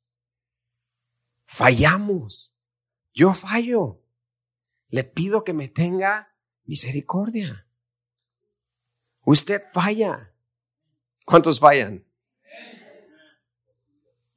Fallamos. 1.46 2.54
Yo 3.14 3.32
fallo 3.32 4.02
le 4.90 5.04
pido 5.04 5.44
que 5.44 5.52
me 5.52 5.68
tenga 5.68 6.34
misericordia. 6.66 7.66
Usted 9.24 9.62
falla. 9.72 10.32
¿Cuántos 11.24 11.60
fallan? 11.60 12.04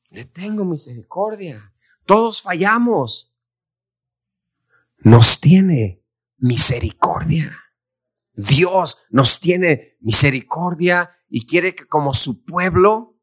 Le 0.09 0.25
tengo 0.25 0.63
misericordia. 0.63 1.73
Todos 2.05 2.41
fallamos. 2.41 3.33
Nos 4.99 5.39
tiene 5.39 6.03
misericordia. 6.37 7.59
Dios 8.35 9.05
nos 9.09 9.39
tiene 9.39 9.97
misericordia 9.99 11.17
y 11.29 11.45
quiere 11.45 11.75
que 11.75 11.87
como 11.87 12.13
su 12.13 12.43
pueblo 12.45 13.15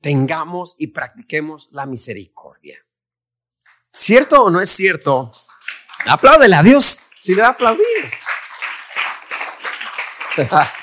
tengamos 0.00 0.76
y 0.78 0.88
practiquemos 0.88 1.68
la 1.72 1.86
misericordia. 1.86 2.78
¿Cierto 3.90 4.44
o 4.44 4.50
no 4.50 4.60
es 4.60 4.70
cierto 4.70 5.32
Apláudele 6.06 6.56
a 6.56 6.62
Dios 6.62 7.00
si 7.18 7.34
le 7.34 7.42
va 7.42 7.48
a 7.48 7.52
aplaudir. 7.52 8.12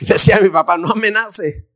Decía 0.00 0.40
mi 0.40 0.50
papá, 0.50 0.76
no 0.76 0.90
amenace. 0.90 1.68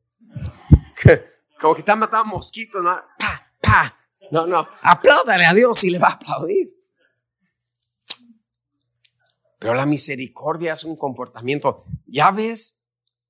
Como 1.60 1.74
que 1.74 1.80
está 1.80 1.96
matando 1.96 2.26
mosquitos, 2.26 2.82
¿no? 2.82 2.90
Pa, 3.18 3.52
pa. 3.60 3.98
No, 4.30 4.46
no, 4.46 4.68
apláudale 4.82 5.46
a 5.46 5.54
Dios 5.54 5.78
si 5.78 5.90
le 5.90 5.98
va 5.98 6.08
a 6.08 6.12
aplaudir. 6.12 6.74
Pero 9.58 9.74
la 9.74 9.86
misericordia 9.86 10.74
es 10.74 10.84
un 10.84 10.96
comportamiento. 10.96 11.82
Ya 12.06 12.30
ves 12.30 12.82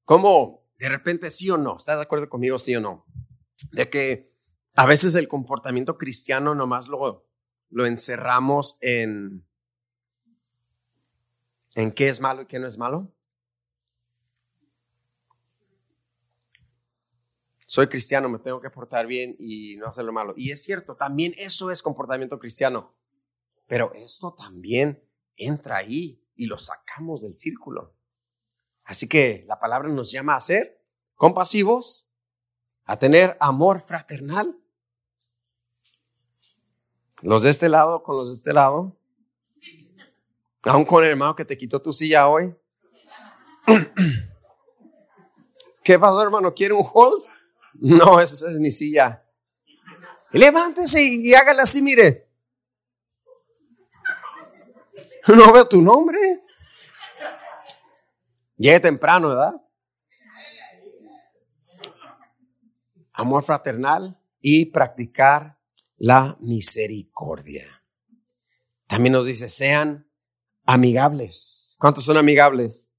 cómo 0.04 0.66
de 0.78 0.88
repente 0.88 1.30
sí 1.30 1.48
o 1.50 1.56
no, 1.56 1.76
¿estás 1.76 1.96
de 1.96 2.02
acuerdo 2.02 2.28
conmigo 2.28 2.58
sí 2.58 2.74
o 2.76 2.80
no? 2.80 3.06
De 3.72 3.88
que 3.88 4.30
a 4.76 4.86
veces 4.86 5.14
el 5.14 5.28
comportamiento 5.28 5.96
cristiano 5.96 6.54
nomás 6.54 6.88
lo, 6.88 7.27
lo 7.70 7.86
encerramos 7.86 8.78
en, 8.80 9.44
en 11.74 11.92
qué 11.92 12.08
es 12.08 12.20
malo 12.20 12.42
y 12.42 12.46
qué 12.46 12.58
no 12.58 12.66
es 12.66 12.78
malo? 12.78 13.12
Soy 17.66 17.86
cristiano, 17.88 18.30
me 18.30 18.38
tengo 18.38 18.62
que 18.62 18.70
portar 18.70 19.06
bien 19.06 19.36
y 19.38 19.76
no 19.76 19.88
hacer 19.88 20.04
lo 20.04 20.12
malo. 20.12 20.32
Y 20.36 20.52
es 20.52 20.62
cierto, 20.62 20.96
también 20.96 21.34
eso 21.36 21.70
es 21.70 21.82
comportamiento 21.82 22.38
cristiano. 22.38 22.94
Pero 23.66 23.92
esto 23.92 24.32
también 24.32 25.02
entra 25.36 25.76
ahí 25.76 26.24
y 26.34 26.46
lo 26.46 26.56
sacamos 26.56 27.20
del 27.20 27.36
círculo. 27.36 27.94
Así 28.84 29.06
que 29.06 29.44
la 29.46 29.60
palabra 29.60 29.90
nos 29.90 30.10
llama 30.10 30.34
a 30.34 30.40
ser 30.40 30.82
compasivos, 31.14 32.08
a 32.86 32.96
tener 32.96 33.36
amor 33.38 33.80
fraternal, 33.80 34.58
los 37.22 37.42
de 37.42 37.50
este 37.50 37.68
lado 37.68 38.02
con 38.02 38.16
los 38.16 38.28
de 38.28 38.34
este 38.36 38.52
lado. 38.52 38.96
Aún 40.62 40.84
con 40.84 41.04
el 41.04 41.10
hermano 41.10 41.34
que 41.34 41.44
te 41.44 41.56
quitó 41.56 41.80
tu 41.80 41.92
silla 41.92 42.28
hoy. 42.28 42.54
¿Qué 45.84 45.98
pasó, 45.98 46.22
hermano? 46.22 46.52
¿Quiere 46.52 46.74
un 46.74 46.84
Halls? 46.84 47.28
No, 47.74 48.20
esa 48.20 48.50
es 48.50 48.58
mi 48.58 48.70
silla. 48.70 49.24
Levántese 50.32 51.02
y 51.02 51.34
hágale 51.34 51.62
así, 51.62 51.80
mire. 51.80 52.28
No 55.26 55.52
veo 55.52 55.66
tu 55.66 55.80
nombre. 55.80 56.42
Llegue 58.56 58.80
temprano, 58.80 59.28
¿verdad? 59.28 59.54
Amor 63.12 63.42
fraternal 63.42 64.20
y 64.40 64.66
practicar 64.66 65.57
la 65.98 66.36
misericordia. 66.40 67.82
También 68.86 69.12
nos 69.12 69.26
dice, 69.26 69.48
sean 69.48 70.08
amigables. 70.64 71.76
¿Cuántos 71.78 72.04
son 72.04 72.16
amigables? 72.16 72.90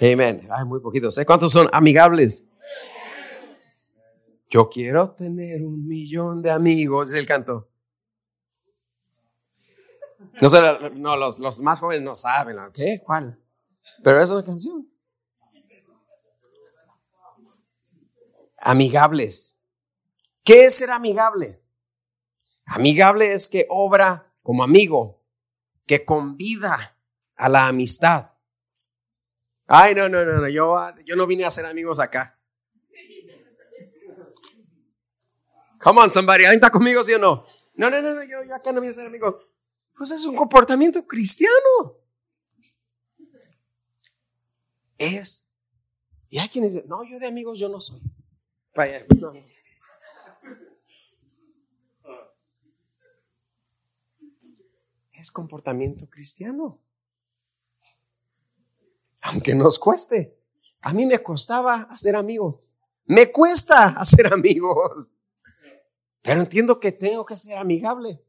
Amén. 0.00 0.48
Hay 0.50 0.64
muy 0.64 0.80
poquitos. 0.80 1.16
¿eh? 1.18 1.26
¿Cuántos 1.26 1.52
son 1.52 1.68
amigables? 1.72 2.46
Yo 4.48 4.68
quiero 4.68 5.12
tener 5.12 5.64
un 5.64 5.86
millón 5.86 6.42
de 6.42 6.50
amigos, 6.50 7.08
es 7.08 7.14
el 7.14 7.26
canto. 7.26 7.68
No, 10.40 10.48
sé, 10.48 10.58
no 10.94 11.16
los, 11.16 11.38
los, 11.38 11.60
más 11.60 11.80
jóvenes 11.80 12.04
no 12.04 12.14
saben, 12.14 12.56
¿qué? 12.72 13.00
¿Cuál? 13.04 13.38
Pero 14.02 14.20
es 14.20 14.30
una 14.30 14.44
canción. 14.44 14.88
Amigables. 18.58 19.56
¿Qué 20.44 20.66
es 20.66 20.74
ser 20.74 20.90
amigable? 20.90 21.61
Amigable 22.74 23.34
es 23.34 23.50
que 23.50 23.66
obra 23.68 24.32
como 24.42 24.64
amigo, 24.64 25.20
que 25.86 26.06
convida 26.06 26.96
a 27.36 27.48
la 27.50 27.68
amistad. 27.68 28.30
Ay, 29.66 29.94
no, 29.94 30.08
no, 30.08 30.24
no, 30.24 30.38
no, 30.38 30.48
yo, 30.48 30.74
yo 31.04 31.14
no 31.14 31.26
vine 31.26 31.44
a 31.44 31.50
ser 31.50 31.66
amigos 31.66 31.98
acá. 31.98 32.38
Come 35.82 36.00
on, 36.00 36.10
somebody, 36.10 36.44
¿alguien 36.44 36.54
está 36.54 36.70
conmigo, 36.70 37.04
sí 37.04 37.12
o 37.12 37.18
no? 37.18 37.44
No, 37.74 37.90
no, 37.90 38.00
no, 38.00 38.14
no 38.14 38.24
yo, 38.24 38.42
yo 38.42 38.54
acá 38.54 38.72
no 38.72 38.80
vine 38.80 38.92
a 38.92 38.94
ser 38.94 39.06
amigos. 39.06 39.34
Pues 39.98 40.10
es 40.10 40.24
un 40.24 40.34
comportamiento 40.34 41.06
cristiano. 41.06 41.98
Es. 44.96 45.46
Y 46.30 46.38
hay 46.38 46.48
quienes 46.48 46.72
dicen, 46.72 46.88
no, 46.88 47.04
yo 47.04 47.18
de 47.18 47.26
amigos 47.26 47.58
yo 47.58 47.68
no 47.68 47.82
soy. 47.82 48.00
Vaya, 48.74 49.04
no. 49.20 49.34
Es 55.22 55.30
comportamiento 55.30 56.08
cristiano. 56.10 56.80
Aunque 59.22 59.54
nos 59.54 59.78
cueste. 59.78 60.36
A 60.80 60.92
mí 60.92 61.06
me 61.06 61.22
costaba 61.22 61.82
hacer 61.90 62.16
amigos. 62.16 62.76
Me 63.06 63.30
cuesta 63.30 63.86
hacer 63.96 64.32
amigos. 64.32 65.12
Pero 66.22 66.40
entiendo 66.40 66.78
que 66.78 66.90
tengo 66.90 67.24
que 67.24 67.36
ser 67.36 67.56
amigable. 67.56 68.20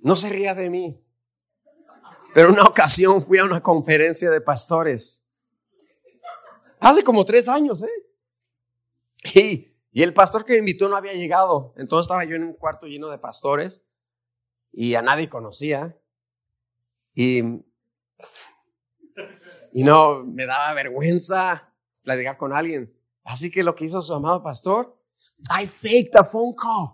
No 0.00 0.16
se 0.16 0.30
ría 0.30 0.54
de 0.54 0.70
mí. 0.70 0.98
Pero 2.32 2.50
una 2.50 2.64
ocasión 2.64 3.24
fui 3.24 3.38
a 3.38 3.44
una 3.44 3.62
conferencia 3.62 4.30
de 4.30 4.40
pastores. 4.40 5.22
Hace 6.78 7.04
como 7.04 7.26
tres 7.26 7.46
años, 7.46 7.82
¿eh? 7.82 8.06
Y, 9.34 9.74
y 9.92 10.02
el 10.02 10.14
pastor 10.14 10.46
que 10.46 10.54
me 10.54 10.60
invitó 10.60 10.88
no 10.88 10.96
había 10.96 11.12
llegado. 11.12 11.74
Entonces 11.76 12.04
estaba 12.04 12.24
yo 12.24 12.36
en 12.36 12.44
un 12.44 12.52
cuarto 12.54 12.86
lleno 12.86 13.10
de 13.10 13.18
pastores 13.18 13.82
y 14.72 14.94
a 14.94 15.02
nadie 15.02 15.28
conocía. 15.28 15.96
Y, 17.14 17.40
y 19.72 19.84
no, 19.84 20.24
me 20.24 20.46
daba 20.46 20.72
vergüenza 20.74 21.72
platicar 22.02 22.36
con 22.36 22.52
alguien. 22.52 22.96
Así 23.24 23.50
que 23.50 23.62
lo 23.62 23.74
que 23.74 23.84
hizo 23.84 24.02
su 24.02 24.14
amado 24.14 24.42
pastor, 24.42 24.96
I 25.50 25.66
faked 25.66 26.16
a 26.16 26.24
phone 26.24 26.54
call. 26.54 26.90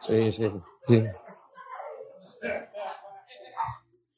Sí, 0.00 0.32
sí, 0.32 0.50
sí. 0.86 1.04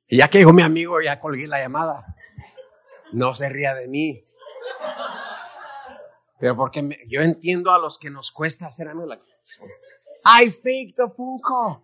Y 0.08 0.18
ya 0.18 0.28
que 0.28 0.38
llegó 0.38 0.52
mi 0.52 0.62
amigo, 0.62 1.00
ya 1.00 1.18
colgué 1.18 1.46
la 1.46 1.58
llamada. 1.58 2.14
No 3.12 3.34
se 3.34 3.48
ría 3.48 3.74
de 3.74 3.88
mí. 3.88 4.26
Pero 6.38 6.56
porque 6.56 6.98
yo 7.08 7.20
entiendo 7.20 7.72
a 7.72 7.78
los 7.78 7.98
que 7.98 8.10
nos 8.10 8.30
cuesta 8.30 8.66
hacer 8.66 8.88
amigos. 8.88 9.18
I 10.24 10.50
faked 10.50 10.96
the 10.96 11.08
phone 11.14 11.40
call. 11.40 11.82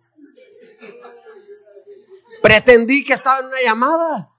Pretendí 2.41 3.03
que 3.03 3.13
estaba 3.13 3.39
en 3.39 3.47
una 3.47 3.61
llamada. 3.61 4.31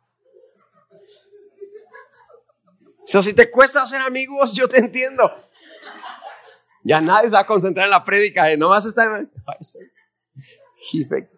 Si 3.04 3.34
te 3.34 3.50
cuesta 3.50 3.82
hacer 3.82 4.00
amigos, 4.00 4.52
yo 4.54 4.68
te 4.68 4.78
entiendo. 4.78 5.30
Ya 6.82 7.00
nadie 7.00 7.28
se 7.28 7.34
va 7.34 7.40
a 7.40 7.46
concentrar 7.46 7.86
en 7.86 7.90
la 7.90 8.04
prédica, 8.04 8.50
¿eh? 8.50 8.58
Ay, 8.58 9.56
sí. 9.60 9.78
He 10.92 11.04
faked. 11.04 11.28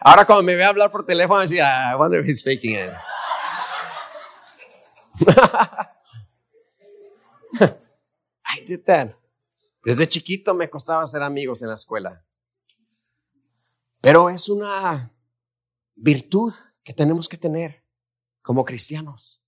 Ahora 0.00 0.24
cuando 0.24 0.42
me 0.42 0.56
ve 0.56 0.64
hablar 0.64 0.90
por 0.90 1.04
teléfono, 1.04 1.36
va 1.36 1.40
a 1.40 1.44
decir, 1.44 1.62
"Ah, 1.62 1.90
I 1.92 1.96
wonder 1.96 2.20
if 2.20 2.26
he's 2.26 2.42
faking 2.42 2.74
it. 2.74 2.90
I 8.46 8.64
did 8.66 8.84
that. 8.86 9.14
Desde 9.82 10.08
chiquito 10.08 10.54
me 10.54 10.68
costaba 10.68 11.02
hacer 11.02 11.22
amigos 11.22 11.62
en 11.62 11.68
la 11.68 11.74
escuela. 11.74 12.24
Pero 14.00 14.30
es 14.30 14.48
una 14.48 15.14
virtud 15.94 16.52
que 16.82 16.94
tenemos 16.94 17.28
que 17.28 17.36
tener 17.36 17.84
como 18.42 18.64
cristianos. 18.64 19.42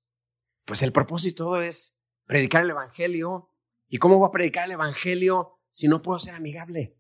Pues 0.64 0.83
el 0.83 0.92
propósito 0.92 1.61
es 1.61 1.97
predicar 2.27 2.64
el 2.64 2.71
evangelio. 2.71 3.49
¿Y 3.88 3.99
cómo 3.99 4.18
voy 4.18 4.29
a 4.29 4.33
predicar 4.33 4.66
el 4.66 4.73
evangelio 4.73 5.59
si 5.71 5.88
no 5.88 6.03
puedo 6.03 6.18
ser 6.18 6.35
amigable? 6.35 6.97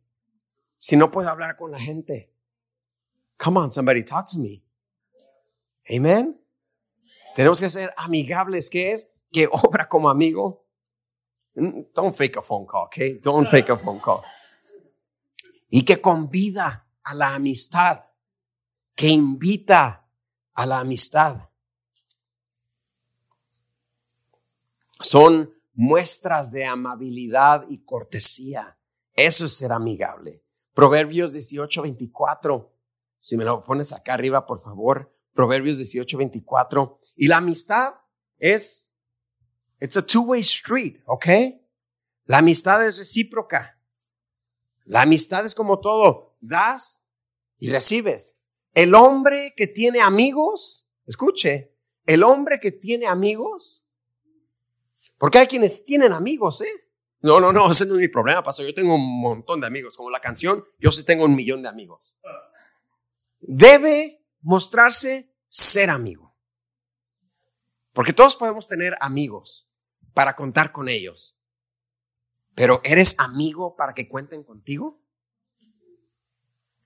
Si 0.78 0.96
no 0.96 1.10
puedo 1.10 1.28
hablar 1.28 1.56
con 1.56 1.70
la 1.70 1.78
gente. 1.78 2.34
Come 3.38 3.60
on, 3.60 3.72
somebody 3.72 4.04
talk 4.04 4.26
to 4.30 4.38
me. 4.38 4.62
Amen. 5.90 6.40
Tenemos 7.34 7.60
que 7.60 7.70
ser 7.70 7.92
amigables. 7.96 8.68
¿Qué 8.68 8.92
es? 8.92 9.08
Que 9.30 9.48
obra 9.50 9.88
como 9.88 10.08
amigo. 10.08 10.61
Mm, 11.54 11.92
Don't 11.94 12.14
fake 12.16 12.38
a 12.38 12.42
phone 12.42 12.66
call, 12.66 12.86
okay? 12.86 13.18
Don't 13.22 13.46
fake 13.46 13.70
a 13.70 13.76
phone 13.76 14.00
call. 14.00 14.22
Y 15.70 15.84
que 15.84 16.00
convida 16.00 16.86
a 17.02 17.14
la 17.14 17.34
amistad. 17.34 18.04
Que 18.94 19.08
invita 19.08 20.06
a 20.54 20.66
la 20.66 20.80
amistad. 20.80 21.48
Son 25.00 25.52
muestras 25.74 26.52
de 26.52 26.64
amabilidad 26.64 27.66
y 27.68 27.78
cortesía. 27.84 28.78
Eso 29.14 29.46
es 29.46 29.56
ser 29.56 29.72
amigable. 29.72 30.42
Proverbios 30.74 31.32
18, 31.32 31.82
24. 31.82 32.72
Si 33.20 33.36
me 33.36 33.44
lo 33.44 33.62
pones 33.62 33.92
acá 33.92 34.14
arriba, 34.14 34.46
por 34.46 34.60
favor. 34.60 35.12
Proverbios 35.32 35.78
18, 35.78 36.16
24. 36.18 36.98
Y 37.16 37.28
la 37.28 37.38
amistad 37.38 37.94
es, 38.38 38.91
it's 39.82 39.96
a 39.96 40.02
two-way 40.02 40.40
street, 40.40 41.02
¿ok? 41.06 41.26
La 42.26 42.38
amistad 42.38 42.86
es 42.86 42.98
recíproca. 42.98 43.76
La 44.84 45.02
amistad 45.02 45.44
es 45.44 45.56
como 45.56 45.80
todo. 45.80 46.36
Das 46.40 47.02
y 47.58 47.68
recibes. 47.68 48.38
El 48.74 48.94
hombre 48.94 49.52
que 49.56 49.66
tiene 49.66 50.00
amigos, 50.00 50.86
escuche, 51.04 51.74
el 52.06 52.22
hombre 52.22 52.60
que 52.60 52.70
tiene 52.70 53.06
amigos, 53.08 53.84
porque 55.18 55.38
hay 55.38 55.46
quienes 55.48 55.84
tienen 55.84 56.12
amigos, 56.12 56.60
¿eh? 56.60 56.88
No, 57.20 57.40
no, 57.40 57.52
no, 57.52 57.70
ese 57.70 57.84
no 57.86 57.94
es 57.94 58.00
mi 58.00 58.08
problema, 58.08 58.42
pastor. 58.42 58.66
Yo 58.66 58.74
tengo 58.74 58.94
un 58.94 59.20
montón 59.20 59.60
de 59.60 59.66
amigos. 59.66 59.96
Como 59.96 60.10
la 60.10 60.20
canción, 60.20 60.64
yo 60.78 60.90
sí 60.90 61.04
tengo 61.04 61.24
un 61.24 61.36
millón 61.36 61.62
de 61.62 61.68
amigos. 61.68 62.18
Debe 63.40 64.24
mostrarse 64.40 65.32
ser 65.48 65.90
amigo. 65.90 66.34
Porque 67.92 68.12
todos 68.12 68.34
podemos 68.34 68.66
tener 68.66 68.96
amigos 69.00 69.71
para 70.14 70.36
contar 70.36 70.72
con 70.72 70.88
ellos. 70.88 71.38
Pero 72.54 72.80
¿eres 72.84 73.14
amigo 73.18 73.76
para 73.76 73.94
que 73.94 74.08
cuenten 74.08 74.42
contigo? 74.42 74.98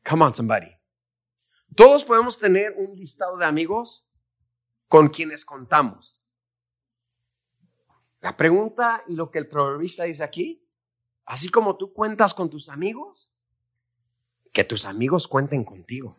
Come 0.08 0.24
on, 0.24 0.34
somebody. 0.34 0.70
Todos 1.74 2.04
podemos 2.04 2.38
tener 2.38 2.74
un 2.78 2.96
listado 2.96 3.36
de 3.36 3.44
amigos 3.44 4.06
con 4.88 5.08
quienes 5.08 5.44
contamos. 5.44 6.22
La 8.20 8.36
pregunta 8.36 9.02
y 9.08 9.16
lo 9.16 9.30
que 9.30 9.38
el 9.38 9.48
proverbista 9.48 10.04
dice 10.04 10.24
aquí, 10.24 10.62
así 11.24 11.48
como 11.48 11.76
tú 11.76 11.92
cuentas 11.92 12.34
con 12.34 12.48
tus 12.48 12.68
amigos, 12.68 13.30
que 14.52 14.64
tus 14.64 14.86
amigos 14.86 15.28
cuenten 15.28 15.64
contigo. 15.64 16.18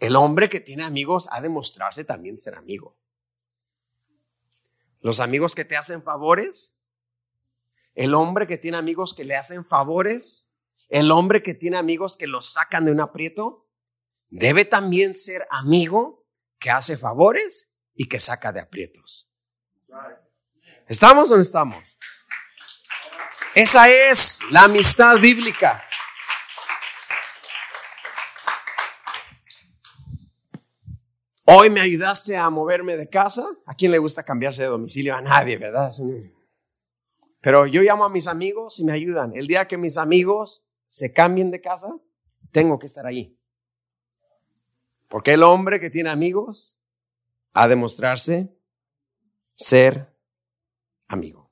El 0.00 0.16
hombre 0.16 0.48
que 0.48 0.60
tiene 0.60 0.84
amigos 0.84 1.28
ha 1.30 1.40
de 1.40 1.48
mostrarse 1.48 2.04
también 2.04 2.38
ser 2.38 2.54
amigo. 2.54 2.96
Los 5.04 5.20
amigos 5.20 5.54
que 5.54 5.66
te 5.66 5.76
hacen 5.76 6.02
favores, 6.02 6.72
el 7.94 8.14
hombre 8.14 8.46
que 8.46 8.56
tiene 8.56 8.78
amigos 8.78 9.12
que 9.12 9.26
le 9.26 9.36
hacen 9.36 9.62
favores, 9.62 10.48
el 10.88 11.12
hombre 11.12 11.42
que 11.42 11.52
tiene 11.52 11.76
amigos 11.76 12.16
que 12.16 12.26
los 12.26 12.54
sacan 12.54 12.86
de 12.86 12.90
un 12.92 13.00
aprieto, 13.00 13.66
debe 14.30 14.64
también 14.64 15.14
ser 15.14 15.46
amigo 15.50 16.24
que 16.58 16.70
hace 16.70 16.96
favores 16.96 17.68
y 17.94 18.08
que 18.08 18.18
saca 18.18 18.50
de 18.50 18.60
aprietos. 18.60 19.30
¿Estamos 20.88 21.30
o 21.30 21.36
no 21.36 21.42
estamos? 21.42 21.98
Esa 23.54 23.90
es 23.90 24.40
la 24.48 24.62
amistad 24.62 25.18
bíblica. 25.18 25.84
Hoy 31.46 31.68
me 31.68 31.80
ayudaste 31.80 32.36
a 32.36 32.48
moverme 32.48 32.96
de 32.96 33.08
casa. 33.08 33.46
¿A 33.66 33.74
quién 33.74 33.92
le 33.92 33.98
gusta 33.98 34.22
cambiarse 34.22 34.62
de 34.62 34.68
domicilio? 34.68 35.14
A 35.14 35.20
nadie, 35.20 35.58
¿verdad? 35.58 35.90
Pero 37.40 37.66
yo 37.66 37.82
llamo 37.82 38.04
a 38.04 38.08
mis 38.08 38.26
amigos 38.26 38.80
y 38.80 38.84
me 38.84 38.92
ayudan. 38.92 39.36
El 39.36 39.46
día 39.46 39.68
que 39.68 39.76
mis 39.76 39.98
amigos 39.98 40.64
se 40.86 41.12
cambien 41.12 41.50
de 41.50 41.60
casa, 41.60 41.98
tengo 42.50 42.78
que 42.78 42.86
estar 42.86 43.06
ahí. 43.06 43.38
Porque 45.08 45.34
el 45.34 45.42
hombre 45.42 45.80
que 45.80 45.90
tiene 45.90 46.08
amigos 46.08 46.78
ha 47.52 47.68
de 47.68 47.76
mostrarse 47.76 48.48
ser 49.54 50.16
amigo. 51.08 51.50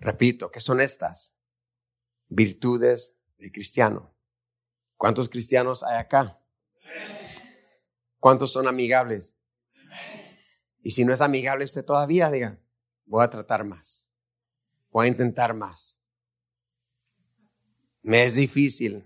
Repito, 0.00 0.50
¿qué 0.50 0.60
son 0.60 0.80
estas? 0.80 1.34
Virtudes 2.28 3.16
del 3.36 3.52
cristiano. 3.52 4.14
¿Cuántos 4.96 5.28
cristianos 5.28 5.82
hay 5.82 5.98
acá? 5.98 6.37
¿Cuántos 8.20 8.52
son 8.52 8.66
amigables? 8.66 9.36
Y 10.82 10.90
si 10.90 11.04
no 11.04 11.12
es 11.12 11.20
amigable 11.20 11.64
usted 11.64 11.84
todavía, 11.84 12.30
diga, 12.30 12.58
voy 13.06 13.24
a 13.24 13.30
tratar 13.30 13.64
más. 13.64 14.06
Voy 14.90 15.06
a 15.06 15.10
intentar 15.10 15.54
más. 15.54 15.98
Me 18.02 18.24
es 18.24 18.36
difícil. 18.36 19.04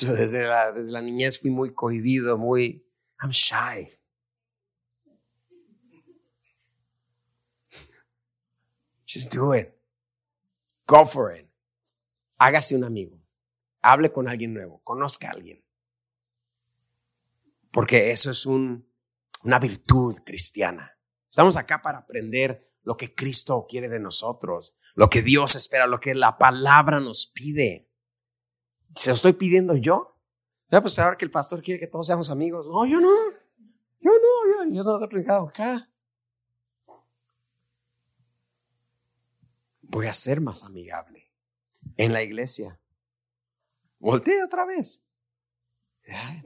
Desde 0.00 0.44
la, 0.46 0.72
desde 0.72 0.90
la 0.90 1.00
niñez 1.00 1.40
fui 1.40 1.50
muy 1.50 1.72
cohibido, 1.72 2.36
muy... 2.36 2.84
I'm 3.22 3.30
shy. 3.30 3.90
Just 9.06 9.32
do 9.32 9.54
it. 9.54 9.72
Go 10.86 11.06
for 11.06 11.34
it. 11.34 11.48
Hágase 12.38 12.76
un 12.76 12.84
amigo. 12.84 13.18
Hable 13.80 14.12
con 14.12 14.28
alguien 14.28 14.52
nuevo. 14.52 14.80
Conozca 14.82 15.28
a 15.28 15.30
alguien. 15.30 15.65
Porque 17.76 18.10
eso 18.10 18.30
es 18.30 18.46
un, 18.46 18.88
una 19.42 19.58
virtud 19.58 20.16
cristiana. 20.24 20.98
Estamos 21.28 21.58
acá 21.58 21.82
para 21.82 21.98
aprender 21.98 22.72
lo 22.84 22.96
que 22.96 23.14
Cristo 23.14 23.66
quiere 23.68 23.90
de 23.90 24.00
nosotros, 24.00 24.78
lo 24.94 25.10
que 25.10 25.20
Dios 25.20 25.56
espera, 25.56 25.86
lo 25.86 26.00
que 26.00 26.14
la 26.14 26.38
palabra 26.38 27.00
nos 27.00 27.26
pide. 27.26 27.86
¿Se 28.94 29.10
lo 29.10 29.14
estoy 29.16 29.34
pidiendo 29.34 29.76
yo? 29.76 30.16
Ya, 30.70 30.80
pues 30.80 30.98
ahora 30.98 31.18
que 31.18 31.26
el 31.26 31.30
pastor 31.30 31.62
quiere 31.62 31.78
que 31.78 31.86
todos 31.86 32.06
seamos 32.06 32.30
amigos. 32.30 32.66
No, 32.66 32.86
yo 32.86 32.98
no. 32.98 33.14
Yo 34.00 34.10
no, 34.10 34.72
yo, 34.72 34.82
no 34.82 35.04
he 35.04 35.08
predicado 35.08 35.46
acá. 35.46 35.86
Voy 39.82 40.06
a 40.06 40.14
ser 40.14 40.40
más 40.40 40.64
amigable 40.64 41.30
en 41.98 42.14
la 42.14 42.22
iglesia. 42.22 42.80
Voltea 43.98 44.46
otra 44.46 44.64
vez. 44.64 45.02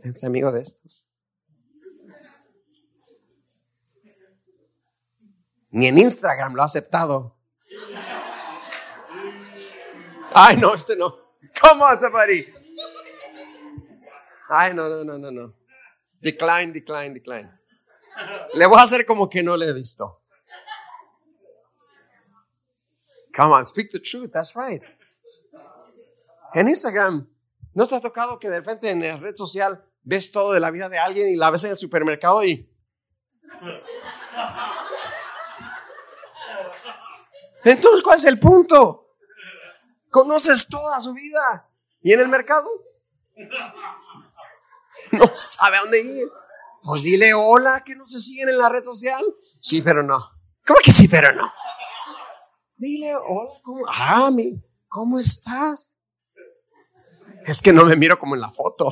Tengo 0.02 0.26
amigo 0.26 0.50
de 0.50 0.62
estos. 0.62 1.06
Ni 5.70 5.86
en 5.86 5.98
Instagram 5.98 6.54
lo 6.54 6.62
ha 6.62 6.64
aceptado. 6.64 7.36
Ay, 10.32 10.56
no, 10.56 10.74
este 10.74 10.96
no. 10.96 11.16
Come 11.60 11.82
on, 11.82 12.00
somebody. 12.00 12.46
Ay, 14.48 14.74
no, 14.74 14.88
no, 14.88 15.04
no, 15.04 15.18
no, 15.18 15.30
no. 15.30 15.54
Decline, 16.20 16.72
decline, 16.72 17.14
decline. 17.14 17.50
Le 18.54 18.66
voy 18.66 18.78
a 18.78 18.82
hacer 18.82 19.06
como 19.06 19.28
que 19.28 19.42
no 19.42 19.56
le 19.56 19.68
he 19.68 19.72
visto. 19.72 20.22
Come 23.34 23.52
on, 23.52 23.64
speak 23.64 23.90
the 23.92 24.00
truth. 24.00 24.30
That's 24.32 24.54
right. 24.54 24.82
En 26.52 26.68
Instagram, 26.68 27.28
¿No 27.72 27.86
te 27.86 27.94
ha 27.94 28.00
tocado 28.00 28.38
que 28.38 28.48
de 28.48 28.58
repente 28.58 28.90
en 28.90 29.00
la 29.00 29.16
red 29.16 29.36
social 29.36 29.84
ves 30.02 30.32
todo 30.32 30.52
de 30.52 30.60
la 30.60 30.70
vida 30.70 30.88
de 30.88 30.98
alguien 30.98 31.28
y 31.28 31.36
la 31.36 31.50
ves 31.50 31.64
en 31.64 31.70
el 31.72 31.78
supermercado 31.78 32.44
y... 32.44 32.68
Entonces, 37.64 38.02
¿cuál 38.02 38.16
es 38.16 38.24
el 38.24 38.38
punto? 38.38 39.14
Conoces 40.10 40.66
toda 40.68 41.00
su 41.00 41.12
vida. 41.12 41.68
¿Y 42.02 42.12
en 42.12 42.20
el 42.20 42.28
mercado? 42.28 42.68
No 45.12 45.24
sabe 45.34 45.78
a 45.78 45.80
dónde 45.80 46.02
ir. 46.02 46.28
Pues 46.82 47.02
dile 47.02 47.32
hola, 47.34 47.82
que 47.84 47.96
no 47.96 48.06
se 48.06 48.20
siguen 48.20 48.50
en 48.50 48.58
la 48.58 48.68
red 48.68 48.84
social. 48.84 49.24
Sí, 49.58 49.82
pero 49.82 50.02
no. 50.02 50.30
¿Cómo 50.66 50.78
que 50.84 50.92
sí, 50.92 51.08
pero 51.08 51.32
no? 51.32 51.50
Dile 52.76 53.16
hola, 53.16 53.50
¿cómo? 53.62 53.78
Ah, 53.88 54.30
mi, 54.30 54.62
¿cómo 54.88 55.18
estás? 55.18 55.96
Es 57.44 57.60
que 57.60 57.72
no 57.72 57.84
me 57.86 57.96
miro 57.96 58.18
como 58.18 58.34
en 58.34 58.40
la 58.42 58.50
foto. 58.50 58.90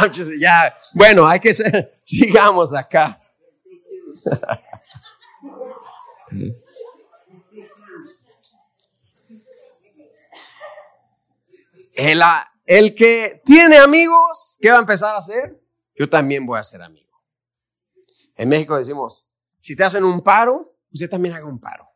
Ah, 0.00 0.08
ya, 0.38 0.76
bueno, 0.94 1.26
hay 1.26 1.40
que 1.40 1.52
ser, 1.52 1.92
sigamos 2.02 2.72
acá. 2.72 3.20
El, 11.94 12.22
el 12.64 12.94
que 12.94 13.42
tiene 13.44 13.76
amigos, 13.78 14.56
¿qué 14.60 14.70
va 14.70 14.76
a 14.76 14.80
empezar 14.80 15.16
a 15.16 15.18
hacer? 15.18 15.60
Yo 15.96 16.08
también 16.08 16.46
voy 16.46 16.58
a 16.58 16.62
ser 16.62 16.80
amigo. 16.80 17.20
En 18.36 18.48
México 18.48 18.76
decimos, 18.78 19.28
si 19.58 19.74
te 19.74 19.82
hacen 19.82 20.04
un 20.04 20.22
paro, 20.22 20.76
usted 20.92 21.10
también 21.10 21.34
haga 21.34 21.46
un 21.46 21.58
paro. 21.58 21.88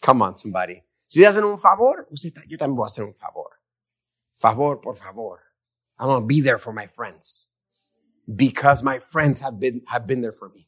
Come 0.00 0.24
on, 0.24 0.36
somebody. 0.36 0.80
Si 1.08 1.20
te 1.20 1.26
hacen 1.26 1.44
un 1.44 1.58
favor, 1.58 2.08
yo 2.46 2.56
también 2.56 2.76
voy 2.76 2.84
a 2.84 2.86
hacer 2.86 3.04
un 3.04 3.14
favor. 3.14 3.50
Favor, 4.36 4.80
por 4.80 4.96
favor. 4.96 5.40
I'm 6.02 6.08
going 6.08 6.22
to 6.22 6.26
be 6.26 6.40
there 6.40 6.58
for 6.58 6.72
my 6.72 6.88
friends. 6.88 7.48
Because 8.26 8.82
my 8.82 8.98
friends 8.98 9.40
have 9.40 9.60
been, 9.60 9.82
have 9.86 10.04
been 10.04 10.20
there 10.20 10.32
for 10.32 10.48
me. 10.48 10.66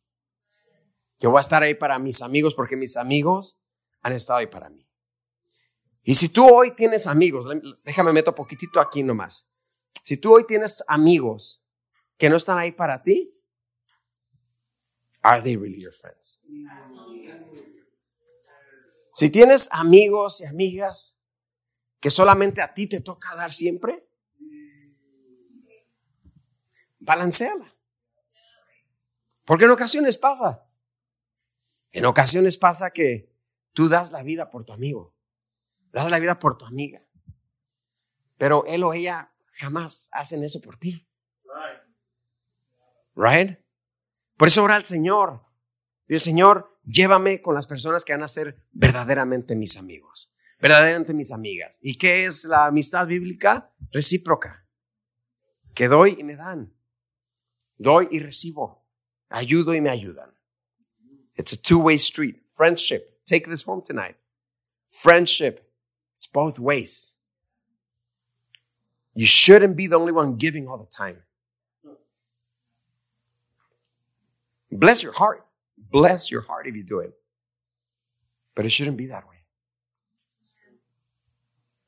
Yo 1.18 1.30
voy 1.30 1.38
a 1.38 1.42
estar 1.42 1.60
ahí 1.62 1.74
para 1.74 1.98
mis 1.98 2.22
amigos 2.22 2.54
porque 2.54 2.76
mis 2.76 2.96
amigos 2.96 3.58
han 4.04 4.12
estado 4.12 4.38
ahí 4.38 4.46
para 4.46 4.70
mí. 4.70 4.86
Y 6.04 6.14
si 6.14 6.28
tú 6.28 6.46
hoy 6.46 6.76
tienes 6.76 7.08
amigos, 7.08 7.46
déjame 7.84 8.12
meto 8.12 8.32
poquitito 8.32 8.78
aquí 8.78 9.02
nomás. 9.02 9.50
Si 10.04 10.16
tú 10.16 10.34
hoy 10.34 10.46
tienes 10.46 10.84
amigos 10.86 11.64
que 12.16 12.30
no 12.30 12.36
están 12.36 12.58
ahí 12.58 12.70
para 12.70 13.02
ti, 13.02 13.34
are 15.22 15.42
they 15.42 15.56
really 15.56 15.80
your 15.80 15.92
friends? 15.92 16.40
Si 19.14 19.30
tienes 19.30 19.68
amigos 19.72 20.42
y 20.42 20.44
amigas 20.44 21.18
que 21.98 22.10
solamente 22.10 22.62
a 22.62 22.72
ti 22.72 22.86
te 22.86 23.00
toca 23.00 23.34
dar 23.34 23.52
siempre, 23.52 24.06
balanceala. 27.04 27.74
Porque 29.44 29.66
en 29.66 29.70
ocasiones 29.70 30.18
pasa. 30.18 30.66
En 31.92 32.06
ocasiones 32.06 32.56
pasa 32.56 32.90
que 32.90 33.30
tú 33.72 33.88
das 33.88 34.10
la 34.10 34.22
vida 34.22 34.50
por 34.50 34.64
tu 34.64 34.72
amigo, 34.72 35.14
das 35.92 36.10
la 36.10 36.18
vida 36.18 36.38
por 36.38 36.58
tu 36.58 36.64
amiga, 36.64 37.02
pero 38.36 38.64
él 38.66 38.82
o 38.82 38.92
ella 38.92 39.32
jamás 39.58 40.08
hacen 40.12 40.42
eso 40.42 40.60
por 40.60 40.76
ti. 40.76 41.06
Right? 43.14 43.58
Por 44.36 44.48
eso 44.48 44.64
ora 44.64 44.74
al 44.74 44.84
Señor. 44.84 45.44
Y 46.08 46.14
el 46.14 46.20
Señor, 46.20 46.76
llévame 46.82 47.40
con 47.40 47.54
las 47.54 47.68
personas 47.68 48.04
que 48.04 48.12
van 48.12 48.24
a 48.24 48.28
ser 48.28 48.60
verdaderamente 48.72 49.54
mis 49.54 49.76
amigos, 49.76 50.32
verdaderamente 50.58 51.14
mis 51.14 51.30
amigas. 51.30 51.78
¿Y 51.80 51.96
qué 51.96 52.26
es 52.26 52.44
la 52.44 52.66
amistad 52.66 53.06
bíblica? 53.06 53.72
Recíproca. 53.92 54.66
Que 55.74 55.86
doy 55.86 56.16
y 56.18 56.24
me 56.24 56.34
dan. 56.34 56.73
Doy 57.78 58.08
y 58.10 58.20
recibo. 58.20 58.82
Ayudo 59.30 59.74
y 59.74 59.80
me 59.80 59.90
ayudan. 59.90 60.32
It's 61.36 61.52
a 61.52 61.56
two-way 61.56 61.98
street. 61.98 62.42
Friendship. 62.54 63.20
Take 63.24 63.46
this 63.46 63.64
home 63.64 63.82
tonight. 63.82 64.16
Friendship. 64.86 65.68
It's 66.16 66.26
both 66.26 66.58
ways. 66.58 67.16
You 69.14 69.26
shouldn't 69.26 69.76
be 69.76 69.86
the 69.86 69.96
only 69.96 70.12
one 70.12 70.36
giving 70.36 70.68
all 70.68 70.78
the 70.78 70.86
time. 70.86 71.22
Bless 74.70 75.02
your 75.02 75.12
heart. 75.12 75.46
Bless 75.76 76.30
your 76.30 76.42
heart 76.42 76.66
if 76.66 76.74
you 76.74 76.82
do 76.82 76.98
it. 76.98 77.14
But 78.54 78.64
it 78.64 78.70
shouldn't 78.70 78.96
be 78.96 79.06
that 79.06 79.26
way. 79.28 79.34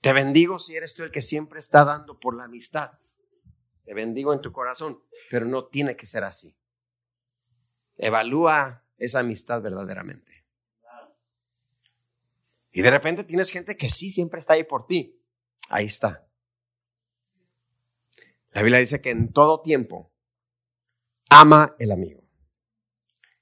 Te 0.01 0.13
bendigo 0.13 0.61
si 0.61 0.77
eres 0.77 0.95
tú 0.95 1.03
el 1.03 1.11
que 1.11 1.21
siempre 1.21 1.59
está 1.59 1.85
dando 1.85 2.15
por 2.15 2.35
la 2.35 2.45
amistad. 2.45 2.93
Te 3.87 3.95
bendigo 3.95 4.33
en 4.35 4.41
tu 4.41 4.53
corazón, 4.53 5.01
pero 5.31 5.47
no 5.47 5.67
tiene 5.67 5.97
que 5.97 6.07
ser 6.07 6.25
así. 6.25 6.57
Evalúa 7.97 8.85
esa 8.99 9.21
amistad 9.21 9.63
verdaderamente. 9.63 10.45
Y 12.73 12.83
de 12.83 12.91
repente 12.91 13.23
tienes 13.23 13.51
gente 13.51 13.77
que 13.77 13.89
sí 13.89 14.11
siempre 14.11 14.41
está 14.41 14.55
ahí 14.55 14.65
por 14.65 14.87
ti. 14.87 15.19
Ahí 15.71 15.87
está. 15.87 16.27
La 18.51 18.63
Biblia 18.63 18.81
dice 18.81 19.01
que 19.01 19.11
en 19.11 19.33
todo 19.33 19.63
tiempo 19.63 20.11
ama 21.31 21.77
el 21.79 21.93
amigo. 21.93 22.23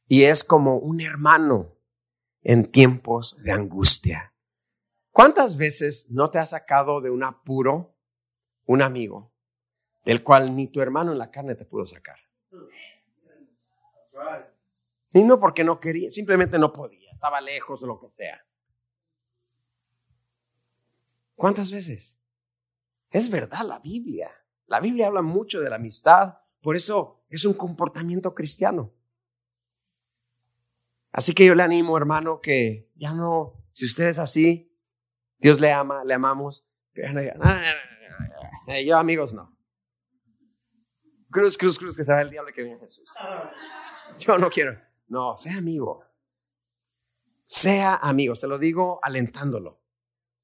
Y 0.07 0.25
es 0.25 0.45
como 0.45 0.77
un 0.77 1.01
hermano 1.01 1.75
en 2.43 2.71
tiempos 2.71 3.43
de 3.43 3.51
angustia. 3.51 4.35
¿Cuántas 5.11 5.57
veces 5.57 6.11
no 6.11 6.31
te 6.31 6.39
ha 6.39 6.45
sacado 6.45 7.01
de 7.01 7.09
un 7.09 7.25
apuro 7.25 7.97
un 8.67 8.83
amigo 8.83 9.34
del 10.05 10.23
cual 10.23 10.55
ni 10.55 10.69
tu 10.69 10.81
hermano 10.81 11.13
en 11.13 11.19
la 11.19 11.31
carne 11.31 11.55
te 11.55 11.65
pudo 11.65 11.87
sacar? 11.87 12.19
Y 15.13 15.23
no 15.23 15.39
porque 15.39 15.65
no 15.65 15.79
quería, 15.79 16.11
simplemente 16.11 16.59
no 16.59 16.73
podía, 16.73 17.11
estaba 17.13 17.41
lejos 17.41 17.83
o 17.83 17.87
lo 17.87 18.01
que 18.01 18.09
sea. 18.09 18.45
¿Cuántas 21.37 21.71
veces? 21.71 22.17
Es 23.11 23.31
verdad 23.31 23.65
la 23.65 23.79
Biblia. 23.79 24.31
La 24.67 24.81
Biblia 24.81 25.07
habla 25.07 25.23
mucho 25.23 25.61
de 25.61 25.71
la 25.71 25.77
amistad, 25.77 26.39
por 26.61 26.75
eso 26.75 27.25
es 27.29 27.45
un 27.45 27.55
comportamiento 27.55 28.35
cristiano. 28.35 28.93
Así 31.13 31.33
que 31.33 31.45
yo 31.45 31.55
le 31.55 31.63
animo, 31.63 31.97
hermano, 31.97 32.41
que 32.41 32.91
ya 32.97 33.13
no, 33.13 33.65
si 33.73 33.87
usted 33.87 34.09
es 34.09 34.19
así, 34.19 34.77
Dios 35.39 35.61
le 35.61 35.71
ama, 35.71 36.03
le 36.05 36.15
amamos. 36.15 36.67
Yo 38.85 38.99
amigos 38.99 39.33
no. 39.33 39.54
Cruz, 41.35 41.59
cruz, 41.59 41.81
cruz, 41.81 41.97
que 41.97 42.05
se 42.05 42.13
va 42.13 42.23
el 42.23 42.31
diablo 42.31 42.53
que 42.53 42.63
viene 42.63 42.79
Jesús. 42.79 43.13
Yo 44.21 44.39
no 44.39 44.49
quiero. 44.49 44.81
No, 45.09 45.37
sea 45.37 45.57
amigo. 45.57 46.05
Sea 47.45 47.97
amigo. 47.97 48.37
Se 48.37 48.47
lo 48.47 48.57
digo 48.57 49.01
alentándolo. 49.03 49.81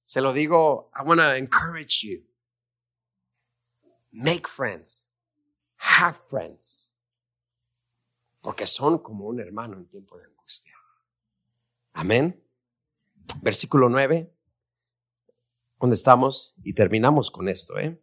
Se 0.05 0.21
lo 0.21 0.33
digo, 0.33 0.91
I 0.97 1.07
want 1.07 1.21
to 1.21 1.37
encourage 1.37 2.05
you. 2.05 2.27
Make 4.11 4.49
friends. 4.49 5.07
Have 5.77 6.19
friends. 6.29 6.93
Porque 8.41 8.67
son 8.67 8.99
como 8.99 9.27
un 9.27 9.39
hermano 9.39 9.77
en 9.77 9.87
tiempo 9.87 10.19
de 10.19 10.25
angustia. 10.25 10.75
Amén. 11.93 12.45
Versículo 13.43 13.89
9. 13.89 14.29
Donde 15.79 15.95
estamos 15.95 16.53
y 16.65 16.75
terminamos 16.75 17.31
con 17.31 17.49
esto, 17.49 17.79
¿eh? 17.79 17.97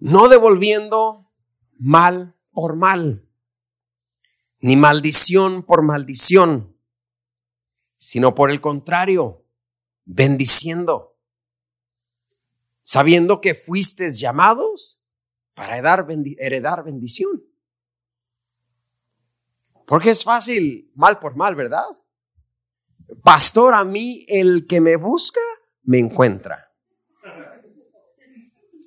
No 0.00 0.28
devolviendo 0.28 1.30
mal 1.78 2.34
por 2.50 2.76
mal 2.76 3.30
ni 4.60 4.76
maldición 4.76 5.62
por 5.62 5.82
maldición, 5.82 6.76
sino 7.98 8.34
por 8.34 8.50
el 8.50 8.60
contrario, 8.60 9.44
bendiciendo, 10.04 11.16
sabiendo 12.82 13.40
que 13.40 13.54
fuisteis 13.54 14.18
llamados 14.18 15.02
para 15.54 15.76
heredar, 15.76 16.84
bendición. 16.84 17.44
Porque 19.86 20.10
es 20.10 20.24
fácil, 20.24 20.90
mal 20.94 21.18
por 21.18 21.36
mal, 21.36 21.54
¿verdad? 21.54 21.84
Pastor, 23.22 23.74
a 23.74 23.84
mí 23.84 24.24
el 24.28 24.66
que 24.66 24.80
me 24.80 24.96
busca, 24.96 25.40
me 25.82 25.98
encuentra. 25.98 26.69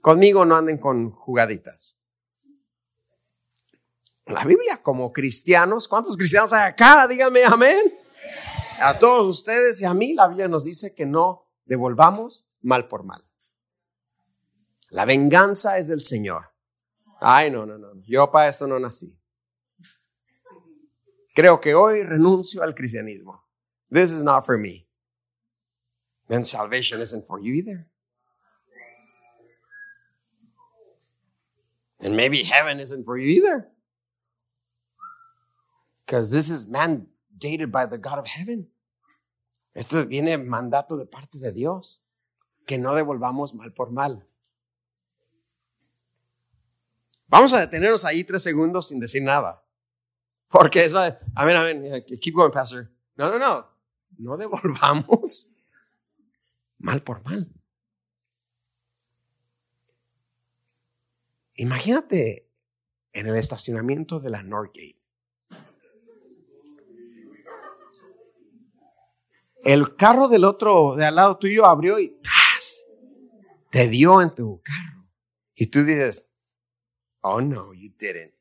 Conmigo 0.04 0.46
no 0.46 0.56
anden 0.56 0.78
con 0.78 1.10
jugaditas 1.10 1.98
la 4.26 4.44
Biblia 4.46 4.82
como 4.82 5.12
cristianos. 5.12 5.88
¿Cuántos 5.88 6.18
cristianos 6.18 6.54
hay 6.54 6.70
acá? 6.70 7.08
Dígame 7.08 7.44
amén. 7.44 7.94
A 8.80 8.98
todos 8.98 9.28
ustedes 9.28 9.82
y 9.82 9.86
a 9.86 9.94
mí 9.94 10.14
la 10.14 10.28
Biblia 10.28 10.48
nos 10.48 10.66
dice 10.66 10.94
que 10.94 11.06
no 11.06 11.48
devolvamos 11.66 12.48
mal 12.62 12.88
por 12.88 13.04
mal. 13.04 13.24
La 14.90 15.06
venganza 15.06 15.78
es 15.78 15.88
del 15.88 16.04
Señor. 16.04 16.52
Ay, 17.20 17.50
no, 17.50 17.66
no, 17.66 17.78
no. 17.78 17.94
Yo 18.06 18.30
para 18.32 18.50
esto 18.50 18.68
no 18.68 18.80
nací. 18.80 19.18
creo 21.36 21.60
que 21.60 21.74
hoy 21.74 22.04
renuncio 22.04 22.62
al 22.62 22.76
cristianismo. 22.76 23.44
This 23.92 24.12
is 24.12 24.24
not 24.24 24.46
for 24.46 24.58
me. 24.58 24.88
Then 26.28 26.46
salvation 26.46 27.02
isn't 27.02 27.26
for 27.26 27.40
you 27.40 27.54
either. 27.54 27.88
And 32.04 32.18
maybe 32.18 32.44
heaven 32.44 32.80
isn't 32.80 33.06
for 33.06 33.18
you 33.18 33.28
either. 33.30 33.70
Because 36.06 36.32
this 36.32 36.50
is 36.50 36.66
mandated 36.66 37.72
by 37.72 37.86
the 37.86 37.98
God 37.98 38.20
of 38.20 38.28
heaven. 38.28 38.68
Esto 39.74 40.06
viene 40.06 40.38
mandato 40.38 40.98
de 40.98 41.06
parte 41.06 41.40
de 41.40 41.54
Dios. 41.54 42.02
Que 42.68 42.78
no 42.78 42.94
devolvamos 42.94 43.54
mal 43.54 43.72
por 43.72 43.90
mal. 43.90 44.22
Vamos 47.28 47.54
a 47.54 47.62
detenernos 47.62 48.06
ahí 48.06 48.24
tres 48.24 48.44
segundos 48.44 48.90
sin 48.90 49.00
decir 49.00 49.24
nada. 49.24 49.64
Porque 50.50 50.82
es, 50.82 50.94
amén, 50.94 51.56
amén, 51.56 52.04
keep 52.22 52.36
going, 52.36 52.52
pastor. 52.52 52.92
No, 53.16 53.32
no, 53.32 53.40
no. 53.40 53.66
No 54.20 54.38
devolvamos 54.38 55.50
mal 56.78 57.02
por 57.02 57.24
mal. 57.24 57.50
Imagínate 61.56 62.50
en 63.14 63.28
el 63.28 63.38
estacionamiento 63.38 64.20
de 64.20 64.30
la 64.30 64.44
Northgate. 64.44 64.98
El 69.64 69.96
carro 69.96 70.28
del 70.28 70.44
otro, 70.44 70.96
de 70.96 71.06
al 71.06 71.16
lado 71.16 71.38
tuyo, 71.38 71.66
abrió 71.66 72.00
y 72.00 72.18
te 73.70 73.88
dio 73.88 74.22
en 74.22 74.30
tu 74.36 74.62
carro. 74.62 75.08
Y 75.56 75.68
tú 75.68 75.84
dices, 75.86 76.30
oh 77.22 77.40
no, 77.40 77.74
you 77.74 77.92
didn't. 77.98 78.34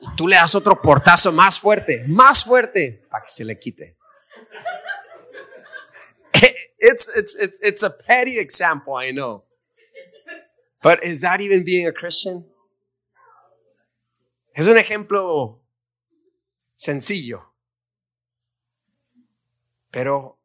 Y 0.00 0.16
tú 0.16 0.26
le 0.26 0.36
das 0.36 0.54
otro 0.54 0.80
portazo 0.82 1.32
más 1.32 1.60
fuerte, 1.60 2.04
más 2.08 2.44
fuerte, 2.44 3.06
para 3.08 3.24
que 3.24 3.30
se 3.30 3.44
le 3.44 3.58
quite. 3.58 3.96
It's, 6.86 7.08
it's, 7.16 7.34
it's, 7.36 7.58
it's 7.62 7.82
a 7.82 7.88
petty 7.88 8.38
example, 8.38 8.94
I 8.94 9.10
know. 9.10 9.44
But 10.82 11.02
is 11.02 11.22
that 11.22 11.40
even 11.40 11.64
being 11.64 11.86
a 11.86 11.92
Christian? 11.92 12.44
Es 14.54 14.68
un 14.68 14.78
ejemplo 14.78 15.60
sencillo. 16.76 17.52
Pero 19.90 20.38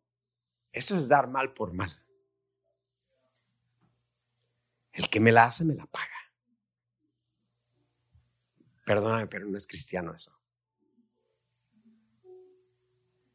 eso 0.71 0.97
es 0.97 1.07
dar 1.07 1.27
mal 1.27 1.53
por 1.53 1.73
mal. 1.73 1.91
El 4.91 5.09
que 5.09 5.19
me 5.19 5.31
la 5.31 5.45
hace, 5.45 5.63
me 5.63 5.75
la 5.75 5.85
paga. 5.85 6.07
Perdóname, 8.83 9.27
pero 9.27 9.45
no 9.45 9.55
es 9.55 9.67
cristiano 9.67 10.13
eso. 10.13 10.35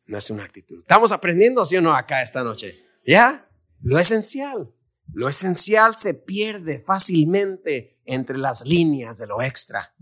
No 0.07 0.19
es 0.19 0.29
una 0.29 0.45
actitud. 0.45 0.81
¿Estamos 0.81 1.13
aprendiendo, 1.13 1.65
sí 1.65 1.77
o 1.77 1.81
no, 1.81 1.95
acá 1.95 2.21
esta 2.21 2.43
noche? 2.43 2.85
¿Ya? 3.07 3.49
Lo 3.81 3.99
esencial. 3.99 4.75
Lo 5.13 5.29
esencial 5.29 5.97
se 5.99 6.15
pierde 6.15 6.81
fácilmente 6.81 8.01
entre 8.05 8.37
las 8.37 8.67
líneas 8.67 9.19
de 9.19 9.29
lo 9.29 9.41
extra 9.41 9.95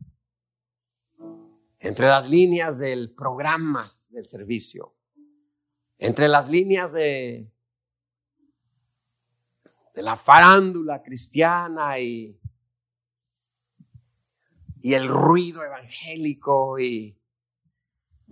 entre 1.83 2.07
las 2.07 2.31
líneas 2.31 2.79
del 2.79 3.13
programas 3.13 4.09
del 4.13 4.29
servicio, 4.29 4.95
entre 5.99 6.29
las 6.29 6.49
líneas 6.49 6.93
de, 6.93 7.53
de 9.93 10.03
la 10.03 10.17
farándula 10.17 11.03
cristiana 11.03 11.99
y, 11.99 12.41
y 14.81 14.95
el 14.95 15.09
ruido 15.09 15.65
evangélico 15.65 16.79
y 16.79 17.21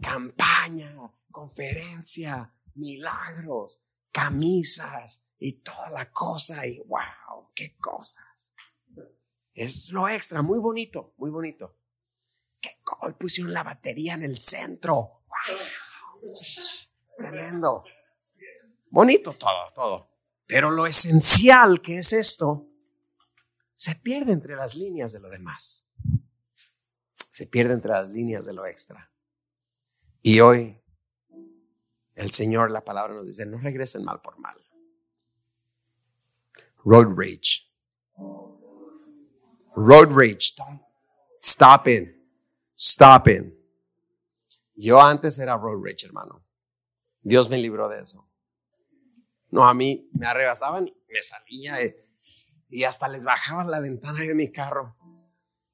campaña, 0.01 0.93
conferencia, 1.33 2.55
milagros, 2.75 3.83
camisas 4.13 5.25
y 5.41 5.55
toda 5.55 5.91
la 5.91 6.13
cosa 6.13 6.69
y 6.69 6.79
wow, 6.87 7.51
qué 7.53 7.77
cosas. 7.79 8.25
Es 9.55 9.89
lo 9.89 10.09
extra, 10.09 10.41
muy 10.41 10.61
bonito, 10.61 11.15
muy 11.17 11.31
bonito 11.31 11.80
que 12.61 12.79
hoy 13.01 13.13
pusieron 13.15 13.53
la 13.53 13.63
batería 13.63 14.15
en 14.15 14.23
el 14.23 14.41
centro. 14.41 15.23
Tremendo. 17.17 17.85
Bonito 18.91 19.35
todo, 19.35 19.73
todo. 19.75 20.11
Pero 20.47 20.71
lo 20.71 20.87
esencial 20.87 21.81
que 21.81 21.99
es 21.99 22.13
esto, 22.13 22.67
se 23.77 23.95
pierde 23.95 24.33
entre 24.33 24.57
las 24.57 24.75
líneas 24.75 25.13
de 25.13 25.21
lo 25.21 25.31
demás. 25.31 25.87
Se 27.31 27.47
pierde 27.47 27.75
entre 27.75 27.93
las 27.93 28.11
líneas 28.11 28.45
de 28.45 28.53
lo 28.53 28.67
extra. 28.67 29.11
Y 30.23 30.41
hoy 30.41 30.81
el 32.21 32.33
Señor, 32.33 32.71
la 32.71 32.85
palabra 32.85 33.15
nos 33.15 33.29
dice, 33.29 33.47
no 33.47 33.59
regresen 33.59 34.05
mal 34.05 34.21
por 34.21 34.39
mal. 34.39 34.57
Road 36.85 37.15
rage. 37.17 37.67
Road 39.75 40.11
rage. 40.11 40.53
Don't 40.57 40.83
stop 41.43 41.87
Stopping. 42.81 43.55
Yo 44.75 45.03
antes 45.03 45.39
era 45.39 45.55
road 45.59 45.85
rage, 45.85 46.07
hermano. 46.07 46.43
Dios 47.21 47.51
me 47.51 47.59
libró 47.59 47.91
de 47.91 48.01
eso. 48.01 48.27
No, 49.51 49.69
a 49.69 49.75
mí 49.75 50.09
me 50.15 50.27
arrebasaban 50.27 50.89
y 50.89 51.13
me 51.13 51.23
salía 51.23 51.79
eh, 51.83 52.03
y 52.71 52.85
hasta 52.85 53.07
les 53.09 53.23
bajaba 53.23 53.65
la 53.65 53.81
ventana 53.81 54.21
de 54.21 54.35
mi 54.35 54.51
carro 54.51 54.97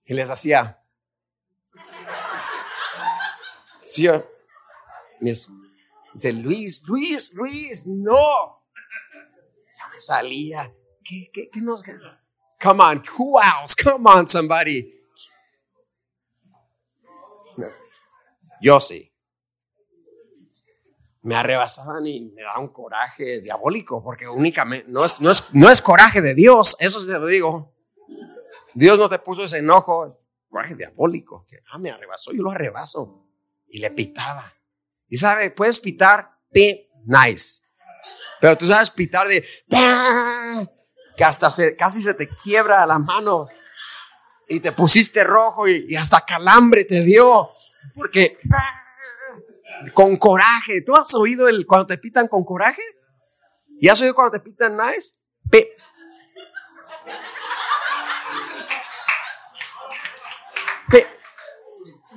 y 0.05 0.15
les 0.15 0.29
hacía. 0.29 0.83
Sí, 3.81 4.09
dice 5.21 6.33
Luis, 6.33 6.83
Luis, 6.89 7.35
Luis, 7.35 7.87
no. 7.87 8.65
Ya 9.79 9.89
me 9.93 10.01
salía. 10.01 10.75
¿Qué, 11.05 11.31
qué, 11.33 11.51
qué 11.51 11.61
nos 11.61 11.85
Come 12.61 12.83
on, 12.83 13.05
who 13.17 13.39
else? 13.39 13.77
Come 13.81 14.11
on, 14.11 14.27
somebody. 14.27 14.96
Yo 18.61 18.81
sí. 18.81 19.13
Me 21.23 21.35
arrebasaban 21.35 22.07
y 22.07 22.21
me 22.21 22.43
da 22.43 22.59
un 22.59 22.69
coraje 22.69 23.41
diabólico, 23.41 24.03
porque 24.03 24.29
únicamente 24.29 24.87
no 24.89 25.05
es, 25.05 25.21
no, 25.21 25.31
es, 25.31 25.45
no 25.53 25.69
es 25.69 25.83
coraje 25.83 26.21
de 26.21 26.35
Dios, 26.35 26.77
eso 26.79 27.01
sí 27.01 27.07
te 27.07 27.15
lo 27.15 27.27
digo. 27.27 27.75
Dios 28.75 28.99
no 28.99 29.09
te 29.09 29.19
puso 29.19 29.45
ese 29.45 29.59
enojo, 29.59 30.19
coraje 30.49 30.77
diabólico, 30.77 31.45
que 31.49 31.59
ah, 31.71 31.79
me 31.79 31.91
arrebasó, 31.91 32.33
yo 32.33 32.43
lo 32.43 32.51
arrebaso. 32.51 33.25
Y 33.69 33.81
le 33.81 33.91
pitaba. 33.91 34.53
Y 35.09 35.17
sabe, 35.17 35.51
puedes 35.51 35.81
pitar, 35.81 36.31
pit, 36.53 36.83
nice. 37.05 37.63
Pero 38.41 38.57
tú 38.57 38.67
sabes 38.67 38.91
pitar 38.91 39.27
de, 39.27 39.45
que 41.17 41.25
hasta 41.25 41.51
se, 41.51 41.75
casi 41.75 42.03
se 42.03 42.15
te 42.15 42.29
quiebra 42.29 42.87
la 42.87 42.99
mano 42.99 43.49
y 44.49 44.61
te 44.61 44.73
pusiste 44.73 45.25
rojo 45.25 45.67
y, 45.67 45.87
y 45.89 45.97
hasta 45.97 46.25
calambre 46.25 46.85
te 46.85 47.03
dio. 47.03 47.51
Porque 47.95 48.39
con 49.95 50.17
coraje. 50.17 50.83
¿Tú 50.83 50.97
has 50.97 51.15
oído 51.15 51.49
el 51.49 51.67
cuando 51.67 51.87
te 51.87 51.99
pitan 51.99 52.29
con 52.29 52.45
coraje? 52.45 52.83
¿Y 53.81 53.89
has 53.89 54.01
oído 54.01 54.15
cuando 54.15 54.33
te 54.33 54.41
pitan 54.41 54.77
nice? 54.77 55.15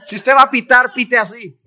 Si 0.01 0.15
usted 0.15 0.33
va 0.33 0.43
a 0.43 0.49
pitar, 0.49 0.93
pite 0.93 1.17
así. 1.17 1.59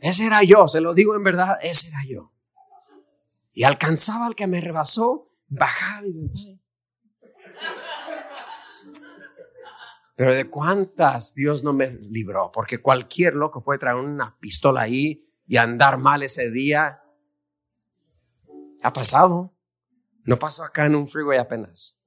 Ese 0.00 0.26
era 0.26 0.42
yo, 0.42 0.68
se 0.68 0.80
lo 0.80 0.92
digo 0.92 1.14
en 1.14 1.24
verdad, 1.24 1.56
ese 1.62 1.88
era 1.88 2.00
yo. 2.06 2.32
Y 3.54 3.64
alcanzaba 3.64 4.26
al 4.26 4.34
que 4.34 4.46
me 4.46 4.60
rebasó, 4.60 5.30
bajaba 5.48 6.02
mis 6.02 6.16
ventanas. 6.16 6.60
Pero 10.16 10.34
de 10.34 10.48
cuántas 10.48 11.34
Dios 11.34 11.64
no 11.64 11.72
me 11.72 11.90
libró, 11.90 12.52
porque 12.52 12.80
cualquier 12.80 13.34
loco 13.34 13.64
puede 13.64 13.80
traer 13.80 13.96
una 13.96 14.38
pistola 14.38 14.82
ahí 14.82 15.28
y 15.46 15.56
andar 15.56 15.98
mal 15.98 16.22
ese 16.22 16.50
día. 16.50 17.02
Ha 18.82 18.92
pasado. 18.92 19.52
No 20.24 20.38
pasó 20.38 20.64
acá 20.64 20.86
en 20.86 20.94
un 20.94 21.08
freeway 21.08 21.38
apenas. 21.38 22.00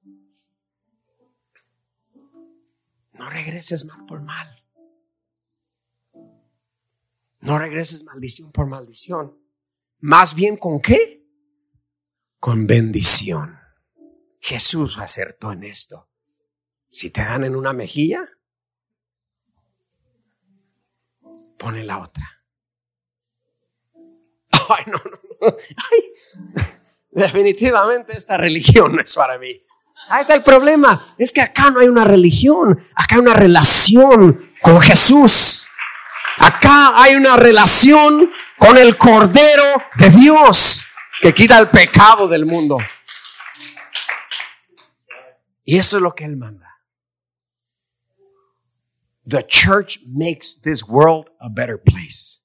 No 3.12 3.28
regreses 3.28 3.84
mal 3.84 4.06
por 4.06 4.22
mal. 4.22 4.64
No 7.40 7.58
regreses 7.58 8.04
maldición 8.04 8.50
por 8.52 8.66
maldición. 8.66 9.38
Más 10.00 10.34
bien 10.34 10.56
con 10.56 10.80
qué? 10.80 11.24
Con 12.38 12.66
bendición. 12.66 13.58
Jesús 14.40 14.98
acertó 14.98 15.52
en 15.52 15.64
esto. 15.64 16.07
Si 16.88 17.10
te 17.10 17.22
dan 17.22 17.44
en 17.44 17.54
una 17.54 17.72
mejilla, 17.72 18.28
pone 21.58 21.84
la 21.84 21.98
otra. 21.98 22.42
Ay, 24.68 24.84
no, 24.86 24.98
no, 25.04 25.20
no. 25.40 25.56
Definitivamente 27.10 28.16
esta 28.16 28.36
religión 28.36 28.94
no 28.94 29.02
es 29.02 29.14
para 29.14 29.38
mí. 29.38 29.62
Ahí 30.08 30.22
está 30.22 30.34
el 30.34 30.42
problema. 30.42 31.14
Es 31.18 31.32
que 31.32 31.40
acá 31.40 31.70
no 31.70 31.80
hay 31.80 31.88
una 31.88 32.04
religión, 32.04 32.80
acá 32.94 33.16
hay 33.16 33.20
una 33.20 33.34
relación 33.34 34.52
con 34.62 34.80
Jesús. 34.80 35.68
Acá 36.38 37.02
hay 37.02 37.16
una 37.16 37.36
relación 37.36 38.30
con 38.56 38.76
el 38.76 38.96
Cordero 38.96 39.82
de 39.96 40.10
Dios 40.10 40.86
que 41.20 41.34
quita 41.34 41.58
el 41.58 41.68
pecado 41.68 42.28
del 42.28 42.46
mundo. 42.46 42.78
Y 45.64 45.78
eso 45.78 45.96
es 45.96 46.02
lo 46.02 46.14
que 46.14 46.24
Él 46.24 46.36
manda. 46.36 46.67
The 49.28 49.42
church 49.42 50.00
makes 50.06 50.54
this 50.54 50.88
world 50.88 51.28
a 51.38 51.50
better 51.50 51.76
place. 51.76 52.40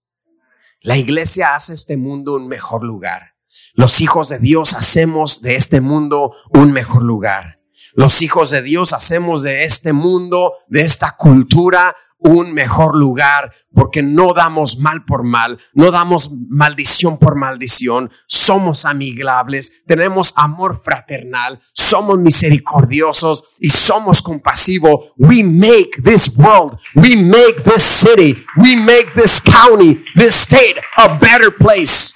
La 0.81 0.97
iglesia 0.97 1.55
hace 1.55 1.75
este 1.75 1.95
mundo 1.95 2.36
un 2.36 2.49
mejor 2.49 2.84
lugar. 2.84 3.36
Los 3.73 4.01
hijos 4.01 4.27
de 4.27 4.38
Dios 4.39 4.73
hacemos 4.73 5.41
de 5.41 5.55
este 5.55 5.79
mundo 5.79 6.34
un 6.49 6.73
mejor 6.73 7.03
lugar. 7.03 7.61
Los 7.95 8.21
hijos 8.21 8.49
de 8.49 8.61
Dios 8.61 8.91
hacemos 8.91 9.43
de 9.43 9.65
este 9.65 9.93
mundo, 9.93 10.53
de 10.67 10.81
esta 10.81 11.15
cultura, 11.15 11.95
un 12.23 12.53
mejor 12.53 12.97
lugar 12.97 13.53
porque 13.73 14.01
no 14.01 14.33
damos 14.33 14.77
mal 14.77 15.03
por 15.05 15.23
mal, 15.23 15.59
no 15.73 15.91
damos 15.91 16.31
maldición 16.49 17.17
por 17.19 17.35
maldición, 17.35 18.11
somos 18.27 18.85
amigables, 18.85 19.83
tenemos 19.85 20.33
amor 20.37 20.81
fraternal, 20.83 21.59
somos 21.73 22.17
misericordiosos 22.17 23.43
y 23.59 23.69
somos 23.69 24.21
compasivos. 24.21 25.11
We 25.17 25.43
make 25.43 26.01
this 26.01 26.29
world, 26.35 26.79
we 26.95 27.15
make 27.15 27.61
this 27.63 27.83
city, 27.83 28.43
we 28.57 28.75
make 28.75 29.13
this 29.13 29.41
county, 29.41 30.03
this 30.15 30.33
state 30.33 30.77
a 30.97 31.17
better 31.17 31.51
place. 31.55 32.13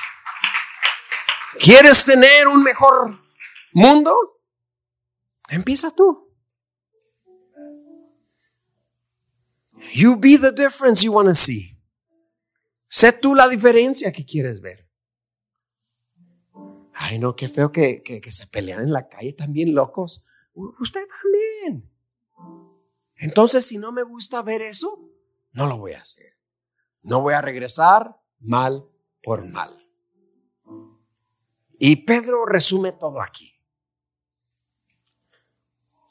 ¿Quieres 1.60 2.06
tener 2.06 2.48
un 2.48 2.64
mejor 2.64 3.20
mundo? 3.74 4.37
Empieza 5.50 5.94
tú. 5.94 6.28
You 9.94 10.18
be 10.18 10.38
the 10.38 10.52
difference 10.52 11.04
you 11.04 11.14
want 11.14 11.28
to 11.28 11.34
see. 11.34 11.78
Sé 12.90 13.14
tú 13.14 13.36
la 13.36 13.48
diferencia 13.48 14.12
que 14.12 14.26
quieres 14.26 14.62
ver. 14.62 14.88
Ay, 16.94 17.20
no, 17.20 17.36
qué 17.36 17.48
feo 17.48 17.72
que, 17.72 18.02
que, 18.02 18.20
que 18.20 18.32
se 18.32 18.48
pelean 18.48 18.82
en 18.82 18.92
la 18.92 19.08
calle 19.08 19.34
también 19.34 19.76
locos. 19.76 20.26
Usted 20.54 21.06
también. 21.22 21.90
Entonces, 23.16 23.66
si 23.66 23.78
no 23.78 23.92
me 23.92 24.04
gusta 24.04 24.42
ver 24.42 24.62
eso, 24.62 25.12
no 25.52 25.68
lo 25.68 25.78
voy 25.78 25.94
a 25.94 26.02
hacer. 26.02 26.34
No 27.04 27.22
voy 27.22 27.34
a 27.36 27.42
regresar 27.42 28.20
mal 28.40 28.86
por 29.24 29.48
mal. 29.48 29.88
Y 31.80 31.98
Pedro 31.98 32.46
resume 32.46 32.92
todo 32.92 33.22
aquí. 33.22 33.57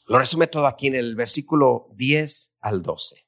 Lo 0.06 0.18
resume 0.18 0.46
todo 0.46 0.66
aquí 0.66 0.86
en 0.86 0.94
el 0.94 1.16
versículo 1.16 1.88
10 1.94 2.54
al 2.60 2.82
12. 2.82 3.26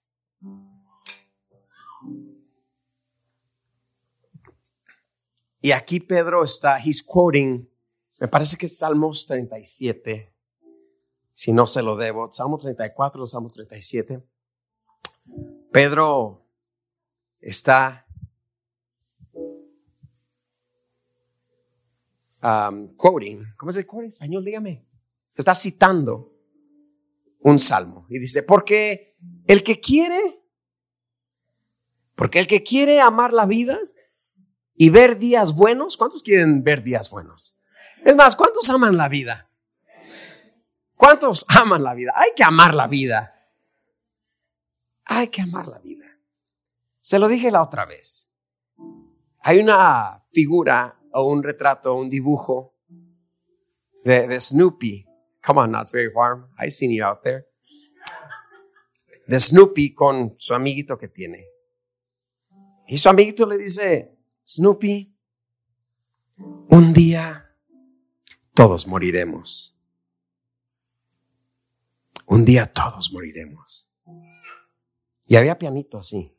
Y 5.61 5.73
aquí 5.73 5.99
Pedro 5.99 6.45
está, 6.45 6.79
he's 6.79 7.03
quoting, 7.03 7.69
me 8.21 8.29
parece 8.29 8.57
que 8.57 8.67
es 8.67 8.79
Salmos 8.79 9.27
37, 9.27 10.33
si 11.33 11.53
no 11.53 11.67
se 11.67 11.83
lo 11.83 11.97
debo, 11.97 12.33
Salmo 12.33 12.59
34 12.59 13.23
o 13.25 13.27
Salmo 13.27 13.51
37. 13.51 14.23
Pedro 15.73 16.47
está 17.41 18.07
um, 22.41 22.89
quoting, 22.95 23.45
¿cómo 23.57 23.73
se 23.73 23.83
dice 23.83 23.97
en 23.97 24.05
español? 24.05 24.45
Dígame. 24.45 24.85
Está 25.35 25.57
citando 25.57 26.38
un 27.41 27.61
salmo 27.61 28.07
y 28.09 28.19
dice, 28.19 28.43
porque 28.43 29.17
el 29.47 29.63
que 29.63 29.81
quiere, 29.81 30.41
porque 32.15 32.41
el 32.41 32.47
que 32.47 32.63
quiere 32.63 33.01
amar 33.01 33.33
la 33.33 33.47
vida, 33.47 33.79
y 34.79 34.91
ver 34.91 35.19
días 35.19 35.55
buenos. 35.55 35.97
¿Cuántos 35.97 36.23
quieren 36.23 36.63
ver 36.63 36.83
días 36.83 37.11
buenos? 37.11 37.59
Es 38.05 38.17
más, 38.17 38.37
¿cuántos 38.37 38.71
aman 38.71 38.97
la 38.97 39.09
vida? 39.09 39.51
¿Cuántos 40.97 41.45
aman 41.49 41.83
la 41.83 41.95
vida? 41.95 42.13
Hay 42.15 42.31
que 42.35 42.45
amar 42.45 42.75
la 42.75 42.87
vida. 42.87 43.35
Hay 45.05 45.29
que 45.29 45.43
amar 45.43 45.67
la 45.67 45.81
vida. 45.81 46.07
Se 47.01 47.19
lo 47.19 47.27
dije 47.27 47.51
la 47.51 47.63
otra 47.63 47.87
vez. 47.87 48.31
Hay 49.41 49.59
una 49.59 50.23
figura 50.31 51.01
o 51.13 51.29
un 51.29 51.43
retrato, 51.43 51.95
un 51.95 52.09
dibujo 52.09 52.77
de, 54.05 54.29
de 54.29 54.41
Snoopy. 54.41 55.08
Come 55.49 55.61
on, 55.61 55.71
not 55.71 55.91
very 55.91 56.09
warm. 56.15 56.45
I've 56.59 56.75
seen 56.75 56.91
you 56.91 57.03
out 57.03 57.25
there. 57.25 57.47
De 59.27 59.41
Snoopy 59.41 59.95
con 59.95 60.37
su 60.39 60.53
amiguito 60.53 60.99
que 60.99 61.09
tiene. 61.09 61.47
Y 62.87 62.99
su 62.99 63.09
amiguito 63.09 63.47
le 63.47 63.57
dice, 63.57 64.15
Snoopy, 64.47 65.11
un 66.69 66.93
día 66.93 67.51
todos 68.53 68.87
moriremos. 68.87 69.75
Un 72.27 72.45
día 72.45 72.67
todos 72.67 73.11
moriremos. 73.11 73.89
Y 75.27 75.37
había 75.37 75.59
pianito 75.59 75.97
así. 75.97 76.37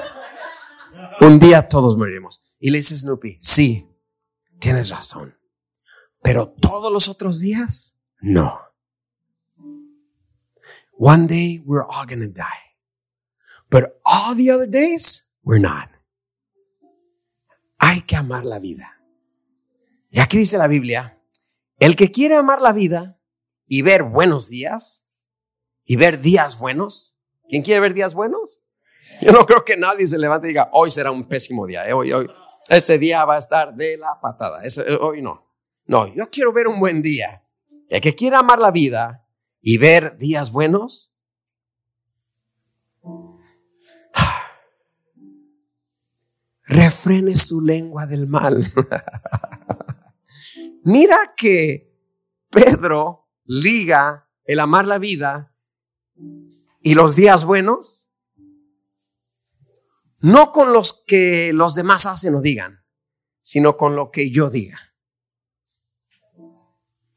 Un 1.20 1.38
día 1.38 1.68
todos 1.68 1.94
moriremos. 1.94 2.42
Y 2.58 2.70
le 2.70 2.78
dice 2.78 2.96
Snoopy, 2.96 3.36
sí, 3.42 3.86
tienes 4.58 4.88
razón. 4.88 5.35
Pero 6.26 6.48
todos 6.48 6.92
los 6.92 7.08
otros 7.08 7.38
días, 7.38 8.00
no. 8.20 8.58
One 10.98 11.28
day 11.28 11.62
we're 11.64 11.84
all 11.84 12.04
gonna 12.04 12.26
die. 12.26 12.74
But 13.70 14.00
all 14.04 14.34
the 14.34 14.50
other 14.50 14.68
days, 14.68 15.28
we're 15.44 15.60
not. 15.60 15.88
Hay 17.78 18.00
que 18.00 18.16
amar 18.16 18.44
la 18.44 18.58
vida. 18.58 19.00
Y 20.10 20.18
aquí 20.18 20.38
dice 20.38 20.58
la 20.58 20.66
Biblia, 20.66 21.22
el 21.78 21.94
que 21.94 22.10
quiere 22.10 22.34
amar 22.34 22.60
la 22.60 22.72
vida 22.72 23.20
y 23.68 23.82
ver 23.82 24.02
buenos 24.02 24.48
días 24.48 25.06
y 25.84 25.94
ver 25.94 26.20
días 26.20 26.58
buenos, 26.58 27.20
¿quién 27.48 27.62
quiere 27.62 27.78
ver 27.78 27.94
días 27.94 28.14
buenos? 28.14 28.62
Yo 29.22 29.30
no 29.30 29.46
creo 29.46 29.64
que 29.64 29.76
nadie 29.76 30.08
se 30.08 30.18
levante 30.18 30.48
y 30.48 30.50
diga, 30.50 30.70
hoy 30.72 30.90
será 30.90 31.12
un 31.12 31.28
pésimo 31.28 31.66
día, 31.66 31.88
¿eh? 31.88 31.92
hoy, 31.92 32.12
hoy, 32.12 32.28
ese 32.68 32.98
día 32.98 33.24
va 33.24 33.36
a 33.36 33.38
estar 33.38 33.72
de 33.76 33.96
la 33.96 34.20
patada, 34.20 34.60
hoy 35.00 35.22
no. 35.22 35.45
No, 35.86 36.12
yo 36.12 36.28
quiero 36.30 36.52
ver 36.52 36.66
un 36.66 36.80
buen 36.80 37.00
día. 37.02 37.44
El 37.88 38.00
que 38.00 38.16
quiere 38.16 38.34
amar 38.36 38.58
la 38.58 38.72
vida 38.72 39.28
y 39.62 39.78
ver 39.78 40.18
días 40.18 40.50
buenos, 40.50 41.14
refrene 46.64 47.36
su 47.36 47.60
lengua 47.60 48.06
del 48.06 48.26
mal. 48.26 48.72
Mira 50.82 51.34
que 51.36 51.94
Pedro 52.50 53.28
liga 53.44 54.28
el 54.44 54.58
amar 54.60 54.86
la 54.86 54.98
vida 54.98 55.52
y 56.80 56.94
los 56.94 57.16
días 57.16 57.44
buenos, 57.44 58.08
no 60.20 60.52
con 60.52 60.72
los 60.72 61.04
que 61.06 61.52
los 61.52 61.74
demás 61.74 62.06
hacen 62.06 62.34
o 62.34 62.40
digan, 62.40 62.82
sino 63.42 63.76
con 63.76 63.94
lo 63.94 64.10
que 64.10 64.30
yo 64.30 64.48
diga. 64.50 64.85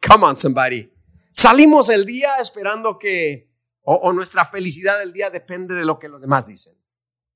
Come 0.09 0.25
on, 0.25 0.37
somebody. 0.37 0.91
Salimos 1.31 1.89
el 1.89 2.05
día 2.05 2.37
esperando 2.37 2.97
que, 2.97 3.51
o, 3.83 4.11
nuestra 4.11 4.45
felicidad 4.45 4.97
del 4.97 5.13
día 5.13 5.29
depende 5.29 5.75
de 5.75 5.85
lo 5.85 5.99
que 5.99 6.09
los 6.09 6.23
demás 6.23 6.47
dicen, 6.47 6.73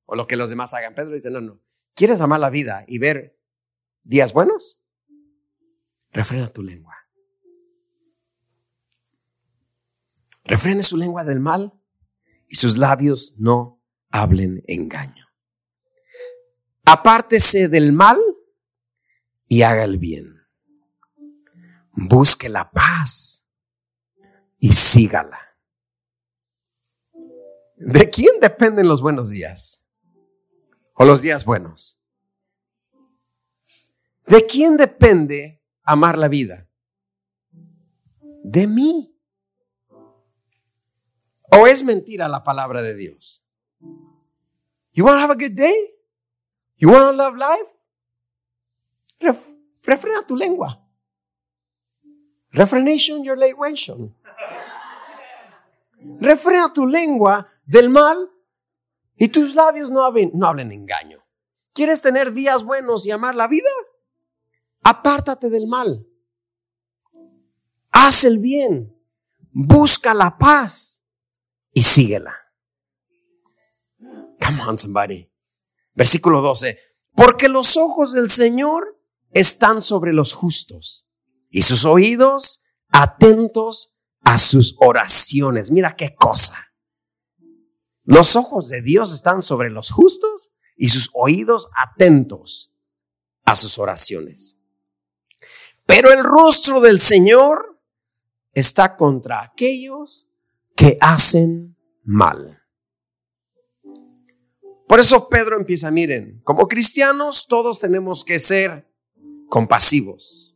o 0.06 0.16
lo 0.16 0.26
que 0.26 0.36
los 0.36 0.50
demás 0.50 0.74
hagan. 0.74 0.96
Pedro 0.96 1.14
dice, 1.14 1.30
no, 1.30 1.40
no, 1.40 1.62
¿Quieres 1.94 2.20
amar 2.22 2.40
la 2.40 2.50
vida 2.50 2.84
y 2.88 2.98
ver 2.98 3.38
días 4.04 4.34
buenos? 4.34 4.84
Refrena 6.12 6.52
tu 6.52 6.64
lengua. 6.64 6.96
Refrene 10.46 10.82
su 10.82 10.98
lengua 10.98 11.24
del 11.24 11.40
mal 11.40 11.74
y 12.48 12.56
sus 12.56 12.78
labios 12.78 13.36
no 13.38 13.82
hablen 14.10 14.64
engaño. 14.68 15.28
Apártese 16.86 17.70
del 17.70 17.94
mal 17.94 18.18
y 19.48 19.62
haga 19.62 19.84
el 19.84 20.00
bien. 20.00 20.33
Busque 21.94 22.50
la 22.50 22.70
paz 22.70 23.46
y 24.60 24.74
sígala. 24.74 25.40
¿De 27.76 28.10
quién 28.10 28.40
dependen 28.40 28.88
los 28.88 29.02
buenos 29.02 29.30
días? 29.30 29.84
o 30.94 31.06
los 31.06 31.22
días 31.22 31.46
buenos? 31.46 32.00
¿De 34.26 34.46
quién 34.46 34.78
depende 34.78 35.62
amar 35.84 36.18
la 36.18 36.28
vida? 36.28 36.70
De 38.44 38.68
mí. 38.68 39.10
¿O 41.52 41.68
es 41.68 41.84
mentira 41.84 42.28
la 42.28 42.44
palabra 42.44 42.82
de 42.82 42.96
Dios? 42.96 43.46
You 44.94 45.06
want 45.06 45.18
to 45.18 45.22
have 45.22 45.32
a 45.32 45.36
good 45.36 45.56
day? 45.56 45.96
You 46.78 46.90
want 46.90 47.12
to 47.12 47.18
love 47.18 47.36
life? 47.36 47.70
refrena 49.84 50.26
tu 50.26 50.36
lengua. 50.36 50.83
Refrenation 52.54 53.24
your 53.24 53.36
late 53.36 53.56
Refrena 56.20 56.72
tu 56.72 56.86
lengua 56.86 57.50
del 57.66 57.90
mal 57.90 58.30
y 59.18 59.30
tus 59.30 59.56
labios 59.56 59.90
no 59.90 60.04
hablen, 60.04 60.32
no 60.36 60.48
hablen 60.48 60.72
engaño. 60.72 61.24
¿Quieres 61.74 62.02
tener 62.02 62.32
días 62.34 62.64
buenos 62.64 63.08
y 63.08 63.12
amar 63.12 63.36
la 63.36 63.48
vida? 63.48 63.70
Apártate 64.84 65.50
del 65.50 65.68
mal. 65.68 66.06
Haz 67.90 68.24
el 68.26 68.38
bien. 68.38 68.96
Busca 69.52 70.14
la 70.14 70.38
paz 70.38 71.04
y 71.72 71.82
síguela. 71.82 72.36
Come 74.00 74.62
on, 74.68 74.78
somebody. 74.78 75.32
Versículo 75.96 76.42
12. 76.42 76.78
Porque 77.16 77.50
los 77.50 77.78
ojos 77.78 78.14
del 78.14 78.30
Señor 78.30 79.00
están 79.32 79.82
sobre 79.82 80.14
los 80.14 80.34
justos 80.34 81.10
y 81.54 81.62
sus 81.62 81.86
oídos 81.86 82.66
atentos 82.90 84.00
a 84.24 84.38
sus 84.40 84.76
oraciones. 84.80 85.70
Mira 85.72 85.96
qué 85.96 86.16
cosa. 86.16 86.74
Los 88.04 88.36
ojos 88.36 88.70
de 88.70 88.82
Dios 88.82 89.14
están 89.14 89.44
sobre 89.44 89.70
los 89.70 89.92
justos 89.92 90.52
y 90.76 90.90
sus 90.90 91.12
oídos 91.14 91.70
atentos 91.78 92.74
a 93.46 93.56
sus 93.56 93.78
oraciones. 93.78 94.60
Pero 95.86 96.12
el 96.12 96.24
rostro 96.24 96.82
del 96.82 97.00
Señor 97.00 97.80
está 98.54 98.98
contra 98.98 99.44
aquellos 99.44 100.28
que 100.76 100.98
hacen 101.00 101.78
mal. 102.04 102.64
Por 104.88 105.00
eso 105.00 105.30
Pedro 105.30 105.58
empieza, 105.58 105.92
miren, 105.92 106.42
como 106.44 106.68
cristianos 106.68 107.46
todos 107.48 107.80
tenemos 107.80 108.26
que 108.26 108.40
ser 108.40 108.92
compasivos, 109.50 110.53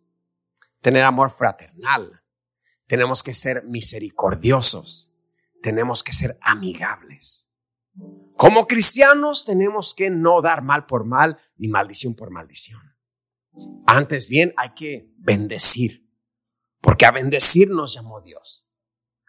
tener 0.87 1.03
amor 1.03 1.31
fraternal, 1.31 2.23
tenemos 2.85 3.21
que 3.21 3.33
ser 3.33 3.65
misericordiosos, 3.65 5.11
tenemos 5.61 6.01
que 6.01 6.13
ser 6.13 6.39
amigables. 6.39 7.49
Como 8.37 8.67
cristianos 8.67 9.43
tenemos 9.43 9.93
que 9.93 10.09
no 10.09 10.41
dar 10.41 10.61
mal 10.61 10.85
por 10.85 11.03
mal 11.03 11.37
ni 11.57 11.67
maldición 11.67 12.15
por 12.15 12.31
maldición. 12.31 12.79
Antes 13.85 14.29
bien 14.29 14.53
hay 14.55 14.69
que 14.75 15.11
bendecir, 15.17 16.09
porque 16.79 17.05
a 17.05 17.11
bendecir 17.11 17.67
nos 17.67 17.93
llamó 17.93 18.21
Dios, 18.21 18.65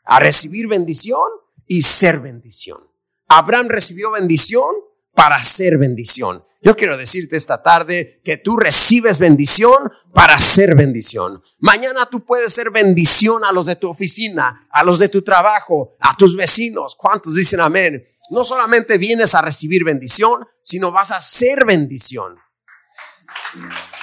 a 0.04 0.20
recibir 0.20 0.68
bendición 0.68 1.28
y 1.66 1.82
ser 1.82 2.20
bendición. 2.20 2.88
Abraham 3.26 3.66
recibió 3.68 4.12
bendición 4.12 4.76
para 5.18 5.40
ser 5.40 5.78
bendición. 5.78 6.44
Yo 6.62 6.76
quiero 6.76 6.96
decirte 6.96 7.34
esta 7.34 7.60
tarde 7.60 8.20
que 8.24 8.36
tú 8.36 8.56
recibes 8.56 9.18
bendición 9.18 9.90
para 10.14 10.38
ser 10.38 10.76
bendición. 10.76 11.42
Mañana 11.58 12.06
tú 12.06 12.24
puedes 12.24 12.52
ser 12.52 12.70
bendición 12.70 13.44
a 13.44 13.50
los 13.50 13.66
de 13.66 13.74
tu 13.74 13.88
oficina, 13.88 14.68
a 14.70 14.84
los 14.84 15.00
de 15.00 15.08
tu 15.08 15.22
trabajo, 15.22 15.96
a 15.98 16.16
tus 16.16 16.36
vecinos. 16.36 16.94
¿Cuántos 16.96 17.34
dicen 17.34 17.58
amén? 17.58 18.06
No 18.30 18.44
solamente 18.44 18.96
vienes 18.96 19.34
a 19.34 19.42
recibir 19.42 19.82
bendición, 19.82 20.46
sino 20.62 20.92
vas 20.92 21.10
a 21.10 21.20
ser 21.20 21.64
bendición. 21.66 22.36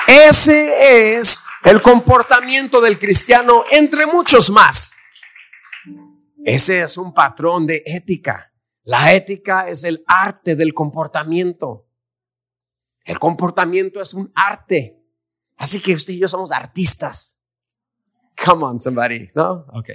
Ese 0.05 1.15
es 1.15 1.43
el 1.63 1.81
comportamiento 1.81 2.81
del 2.81 2.99
cristiano 2.99 3.63
entre 3.71 4.05
muchos 4.05 4.51
más. 4.51 4.97
Ese 6.43 6.81
es 6.81 6.97
un 6.97 7.13
patrón 7.13 7.65
de 7.65 7.83
ética. 7.85 8.51
La 8.85 9.15
ética 9.15 9.67
es 9.67 9.83
el 9.83 10.03
arte 10.05 10.55
del 10.55 10.73
comportamiento. 10.73 11.87
El 13.03 13.17
comportamiento 13.17 13.99
es 13.99 14.13
un 14.13 14.31
arte. 14.35 15.03
Así 15.57 15.81
que 15.81 15.95
usted 15.95 16.13
y 16.13 16.19
yo 16.19 16.29
somos 16.29 16.51
artistas. 16.51 17.37
Come 18.43 18.63
on, 18.63 18.79
somebody. 18.79 19.31
¿No? 19.33 19.65
Ok. 19.73 19.89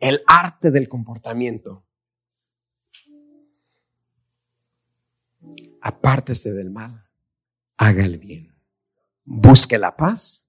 El 0.00 0.22
arte 0.26 0.72
del 0.72 0.88
comportamiento. 0.88 1.84
Apártese 5.82 6.52
del 6.52 6.70
mal. 6.70 7.04
Haga 7.76 8.04
el 8.04 8.18
bien. 8.18 8.56
Busque 9.24 9.78
la 9.78 9.96
paz 9.96 10.48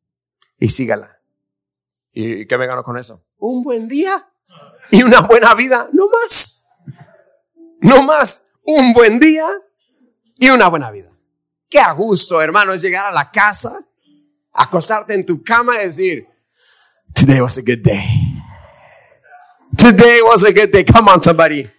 y 0.58 0.70
sígala. 0.70 1.22
¿Y 2.12 2.48
qué 2.48 2.58
me 2.58 2.66
gano 2.66 2.84
con 2.84 2.98
eso? 2.98 3.24
Un 3.38 3.64
buen 3.64 3.88
día 3.88 4.32
y 4.92 5.04
una 5.04 5.22
buena 5.22 5.54
vida, 5.54 5.90
no 5.94 6.08
más. 6.10 6.64
No 7.82 8.04
más. 8.04 8.48
Un 8.64 8.94
buen 8.94 9.20
día 9.20 9.46
y 10.38 10.50
una 10.50 10.68
buena 10.68 10.92
vida. 10.92 11.10
Qué 11.70 11.80
a 11.80 11.92
gusto, 11.92 12.42
hermano, 12.42 12.74
es 12.74 12.82
llegar 12.82 13.06
a 13.06 13.12
la 13.12 13.30
casa, 13.32 13.80
acostarte 14.54 15.14
en 15.14 15.26
tu 15.26 15.44
cama 15.44 15.76
y 15.76 15.86
decir, 15.86 16.28
Today 17.14 17.40
was 17.40 17.58
a 17.58 17.62
good 17.62 17.82
day. 17.82 18.36
Today 19.78 20.22
was 20.22 20.46
a 20.46 20.52
good 20.52 20.72
day. 20.72 20.84
Come 20.84 21.10
on, 21.10 21.22
somebody. 21.22 21.70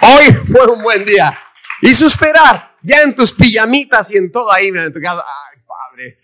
Hoy 0.00 0.32
fue 0.50 0.66
un 0.66 0.82
buen 0.82 1.04
día. 1.04 1.36
Y 1.82 1.92
suspirar 1.92 2.76
ya 2.82 3.02
en 3.02 3.14
tus 3.14 3.32
pijamitas 3.32 4.12
y 4.12 4.18
en 4.18 4.30
todo 4.30 4.52
ahí, 4.52 4.68
en 4.68 4.92
tu 4.92 5.00
casa. 5.00 5.24
Ay, 5.26 5.60
padre. 5.66 6.18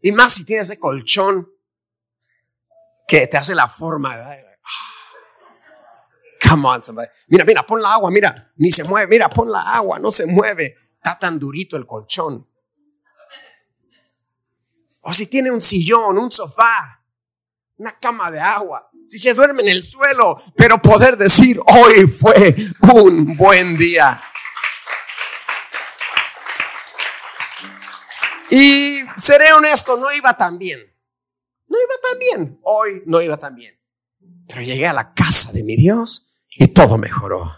Y 0.00 0.12
más 0.12 0.34
si 0.34 0.44
tienes 0.44 0.68
ese 0.68 0.78
colchón 0.78 1.48
que 3.06 3.26
te 3.26 3.36
hace 3.36 3.54
la 3.54 3.68
forma. 3.68 4.16
Come 6.48 6.68
on, 6.68 6.82
somebody. 6.82 7.08
Mira, 7.28 7.44
mira, 7.44 7.62
pon 7.64 7.80
la 7.80 7.94
agua, 7.94 8.10
mira, 8.10 8.52
ni 8.56 8.70
se 8.70 8.84
mueve. 8.84 9.06
Mira, 9.06 9.28
pon 9.28 9.50
la 9.50 9.60
agua, 9.60 9.98
no 9.98 10.10
se 10.10 10.26
mueve. 10.26 10.76
Está 10.96 11.18
tan 11.18 11.38
durito 11.38 11.76
el 11.76 11.86
colchón. 11.86 12.48
O 15.00 15.12
si 15.12 15.26
tiene 15.26 15.50
un 15.50 15.60
sillón, 15.60 16.16
un 16.16 16.32
sofá, 16.32 17.02
una 17.76 17.98
cama 17.98 18.30
de 18.30 18.40
agua. 18.40 18.90
Si 19.04 19.18
se 19.18 19.34
duerme 19.34 19.62
en 19.62 19.68
el 19.68 19.84
suelo, 19.84 20.40
pero 20.56 20.80
poder 20.80 21.16
decir, 21.18 21.60
hoy 21.66 22.06
fue 22.06 22.54
un 22.80 23.36
buen 23.36 23.76
día. 23.76 24.22
Y 28.50 29.00
seré 29.16 29.52
honesto, 29.52 29.96
no 29.96 30.12
iba 30.12 30.36
tan 30.36 30.56
bien. 30.58 30.93
No 31.74 31.80
iba 31.80 31.94
tan 32.08 32.18
bien. 32.20 32.58
Hoy 32.62 33.02
no 33.06 33.20
iba 33.20 33.36
tan 33.36 33.56
bien. 33.56 33.74
Pero 34.46 34.62
llegué 34.62 34.86
a 34.86 34.92
la 34.92 35.12
casa 35.12 35.50
de 35.52 35.64
mi 35.64 35.74
Dios 35.74 36.32
y 36.50 36.68
todo 36.68 36.96
mejoró. 36.98 37.50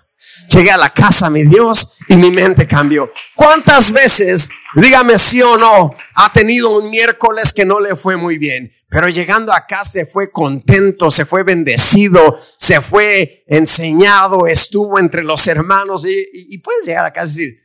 Llegué 0.49 0.71
a 0.71 0.79
la 0.79 0.93
casa 0.93 1.27
de 1.27 1.33
mi 1.33 1.51
Dios 1.51 1.97
y 2.09 2.17
mi 2.17 2.31
mente 2.31 2.67
cambió. 2.67 3.13
¿Cuántas 3.35 3.93
veces, 3.93 4.49
dígame 4.75 5.19
sí 5.19 5.43
o 5.43 5.59
no, 5.59 5.95
ha 6.15 6.33
tenido 6.33 6.79
un 6.79 6.91
miércoles 6.91 7.53
que 7.53 7.67
no 7.67 7.79
le 7.79 7.95
fue 7.95 8.17
muy 8.17 8.39
bien? 8.39 8.73
Pero 8.89 9.09
llegando 9.09 9.53
acá 9.53 9.85
se 9.85 10.07
fue 10.07 10.31
contento, 10.33 11.11
se 11.11 11.27
fue 11.27 11.43
bendecido, 11.43 12.39
se 12.57 12.81
fue 12.81 13.45
enseñado, 13.47 14.47
estuvo 14.47 14.99
entre 14.99 15.25
los 15.25 15.47
hermanos 15.47 16.07
y, 16.07 16.57
puedes 16.59 16.87
llegar 16.87 17.05
acá 17.05 17.25
y 17.25 17.27
decir, 17.27 17.59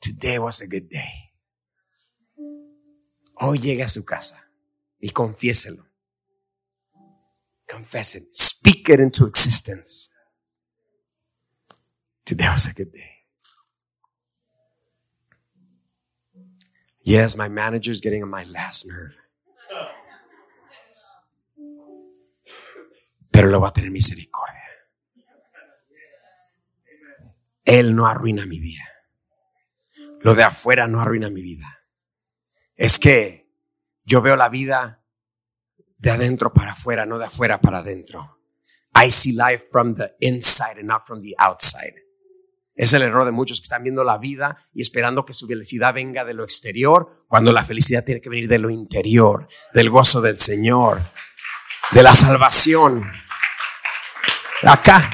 today 0.00 0.38
was 0.38 0.62
a 0.62 0.64
good 0.64 0.88
day. 0.90 1.34
Hoy 3.34 3.58
llegue 3.58 3.82
a 3.82 3.88
su 3.88 4.04
casa 4.04 4.50
y 4.98 5.10
confiéselo. 5.10 5.89
Confess 7.70 8.16
it. 8.16 8.34
Speak 8.34 8.88
it 8.88 8.98
into 8.98 9.26
existence. 9.26 10.08
Today 12.24 12.48
was 12.50 12.66
a 12.66 12.74
good 12.74 12.92
day. 12.92 13.10
Yes, 17.02 17.36
my 17.36 17.48
manager's 17.48 18.00
getting 18.00 18.24
on 18.24 18.28
my 18.28 18.42
last 18.44 18.86
nerve. 18.86 19.14
Pero 23.30 23.48
lo 23.48 23.60
va 23.60 23.68
a 23.68 23.72
tener 23.72 23.92
misericordia. 23.92 24.60
Él 27.64 27.94
no 27.94 28.06
arruina 28.06 28.46
mi 28.46 28.58
día. 28.58 28.84
Lo 30.22 30.34
de 30.34 30.42
afuera 30.42 30.88
no 30.88 31.00
arruina 31.00 31.30
mi 31.30 31.40
vida. 31.40 31.84
Es 32.74 32.98
que 32.98 33.48
yo 34.04 34.20
veo 34.22 34.34
la 34.34 34.48
vida 34.48 34.99
de 36.00 36.10
adentro 36.10 36.52
para 36.52 36.72
afuera, 36.72 37.06
no 37.06 37.18
de 37.18 37.26
afuera 37.26 37.60
para 37.60 37.78
adentro. 37.78 38.38
I 38.94 39.10
see 39.10 39.32
life 39.32 39.66
from 39.70 39.94
the 39.94 40.16
inside 40.20 40.78
and 40.78 40.86
not 40.86 41.06
from 41.06 41.22
the 41.22 41.34
outside. 41.38 41.94
Es 42.74 42.94
el 42.94 43.02
error 43.02 43.26
de 43.26 43.30
muchos 43.30 43.60
que 43.60 43.64
están 43.64 43.82
viendo 43.82 44.02
la 44.02 44.16
vida 44.16 44.56
y 44.72 44.80
esperando 44.80 45.26
que 45.26 45.34
su 45.34 45.46
felicidad 45.46 45.92
venga 45.92 46.24
de 46.24 46.32
lo 46.32 46.42
exterior, 46.42 47.24
cuando 47.28 47.52
la 47.52 47.62
felicidad 47.62 48.04
tiene 48.04 48.22
que 48.22 48.30
venir 48.30 48.48
de 48.48 48.58
lo 48.58 48.70
interior, 48.70 49.46
del 49.74 49.90
gozo 49.90 50.22
del 50.22 50.38
Señor, 50.38 51.02
de 51.90 52.02
la 52.02 52.14
salvación. 52.14 53.04
Acá. 54.62 55.10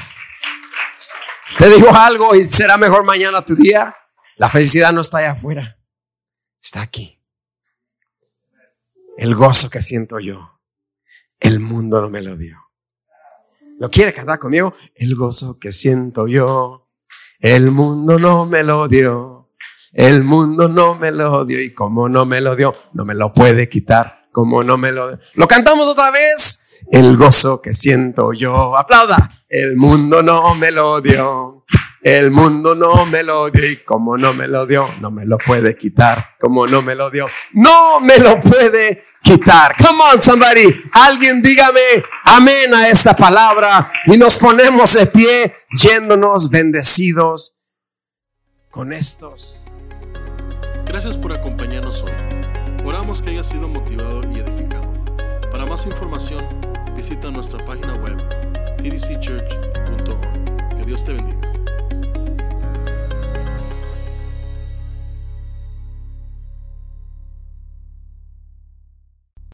Te 1.57 1.69
digo 1.69 1.93
algo 1.93 2.35
y 2.35 2.47
será 2.49 2.77
mejor 2.77 3.03
mañana 3.03 3.43
tu 3.43 3.55
día. 3.55 3.93
La 4.37 4.49
felicidad 4.49 4.93
no 4.93 5.01
está 5.01 5.17
allá 5.17 5.31
afuera, 5.31 5.77
está 6.61 6.81
aquí. 6.81 7.19
El 9.17 9.35
gozo 9.35 9.69
que 9.69 9.81
siento 9.81 10.19
yo 10.19 10.56
el 11.39 11.59
mundo 11.59 12.01
no 12.01 12.09
me 12.09 12.21
lo 12.21 12.35
dio. 12.35 12.57
¿Lo 13.79 13.89
quiere 13.89 14.13
cantar 14.13 14.39
conmigo? 14.39 14.73
El 14.95 15.15
gozo 15.15 15.59
que 15.59 15.71
siento 15.71 16.27
yo, 16.27 16.87
el 17.39 17.69
mundo 17.71 18.17
no 18.17 18.45
me 18.45 18.63
lo 18.63 18.87
dio. 18.87 19.51
El 19.93 20.23
mundo 20.23 20.67
no 20.67 20.95
me 20.95 21.11
lo 21.11 21.45
dio 21.45 21.61
y 21.61 21.73
como 21.73 22.09
no 22.09 22.25
me 22.25 22.41
lo 22.41 22.55
dio, 22.55 22.73
no 22.93 23.05
me 23.05 23.13
lo 23.13 23.33
puede 23.33 23.69
quitar. 23.69 24.27
Como 24.31 24.61
no 24.63 24.77
me 24.77 24.91
lo 24.91 25.09
dio. 25.09 25.19
Lo 25.35 25.47
cantamos 25.47 25.87
otra 25.87 26.11
vez. 26.11 26.59
El 26.91 27.17
gozo 27.17 27.61
que 27.61 27.73
siento 27.73 28.33
yo. 28.33 28.77
Aplauda. 28.77 29.29
El 29.49 29.75
mundo 29.75 30.21
no 30.21 30.53
me 30.55 30.71
lo 30.71 31.01
dio. 31.01 31.65
El 32.07 32.31
mundo 32.31 32.73
no 32.73 33.05
me 33.05 33.21
lo 33.21 33.49
dio 33.51 33.69
y 33.69 33.75
como 33.83 34.17
no 34.17 34.33
me 34.33 34.47
lo 34.47 34.65
dio, 34.65 34.87
no 35.01 35.11
me 35.11 35.25
lo 35.25 35.37
puede 35.37 35.75
quitar. 35.75 36.37
Como 36.39 36.65
no 36.65 36.81
me 36.81 36.95
lo 36.95 37.11
dio, 37.11 37.27
no 37.51 37.99
me 37.99 38.17
lo 38.17 38.39
puede 38.39 39.03
quitar. 39.21 39.75
Come 39.75 39.99
on, 40.13 40.21
somebody. 40.21 40.83
Alguien 40.93 41.41
dígame 41.41 41.81
amén 42.23 42.73
a 42.73 42.87
esta 42.87 43.13
palabra 43.13 43.91
y 44.05 44.17
nos 44.17 44.37
ponemos 44.37 44.93
de 44.93 45.07
pie 45.07 45.53
yéndonos 45.75 46.49
bendecidos 46.49 47.57
con 48.69 48.93
estos. 48.93 49.65
Gracias 50.85 51.17
por 51.17 51.33
acompañarnos 51.33 52.03
hoy. 52.03 52.13
Oramos 52.85 53.21
que 53.21 53.31
haya 53.31 53.43
sido 53.43 53.67
motivado 53.67 54.23
y 54.31 54.39
edificado. 54.39 54.93
Para 55.51 55.65
más 55.65 55.85
información, 55.85 56.45
visita 56.95 57.29
nuestra 57.31 57.65
página 57.65 57.95
web, 57.95 58.17
tdcchurch.com 58.77 60.37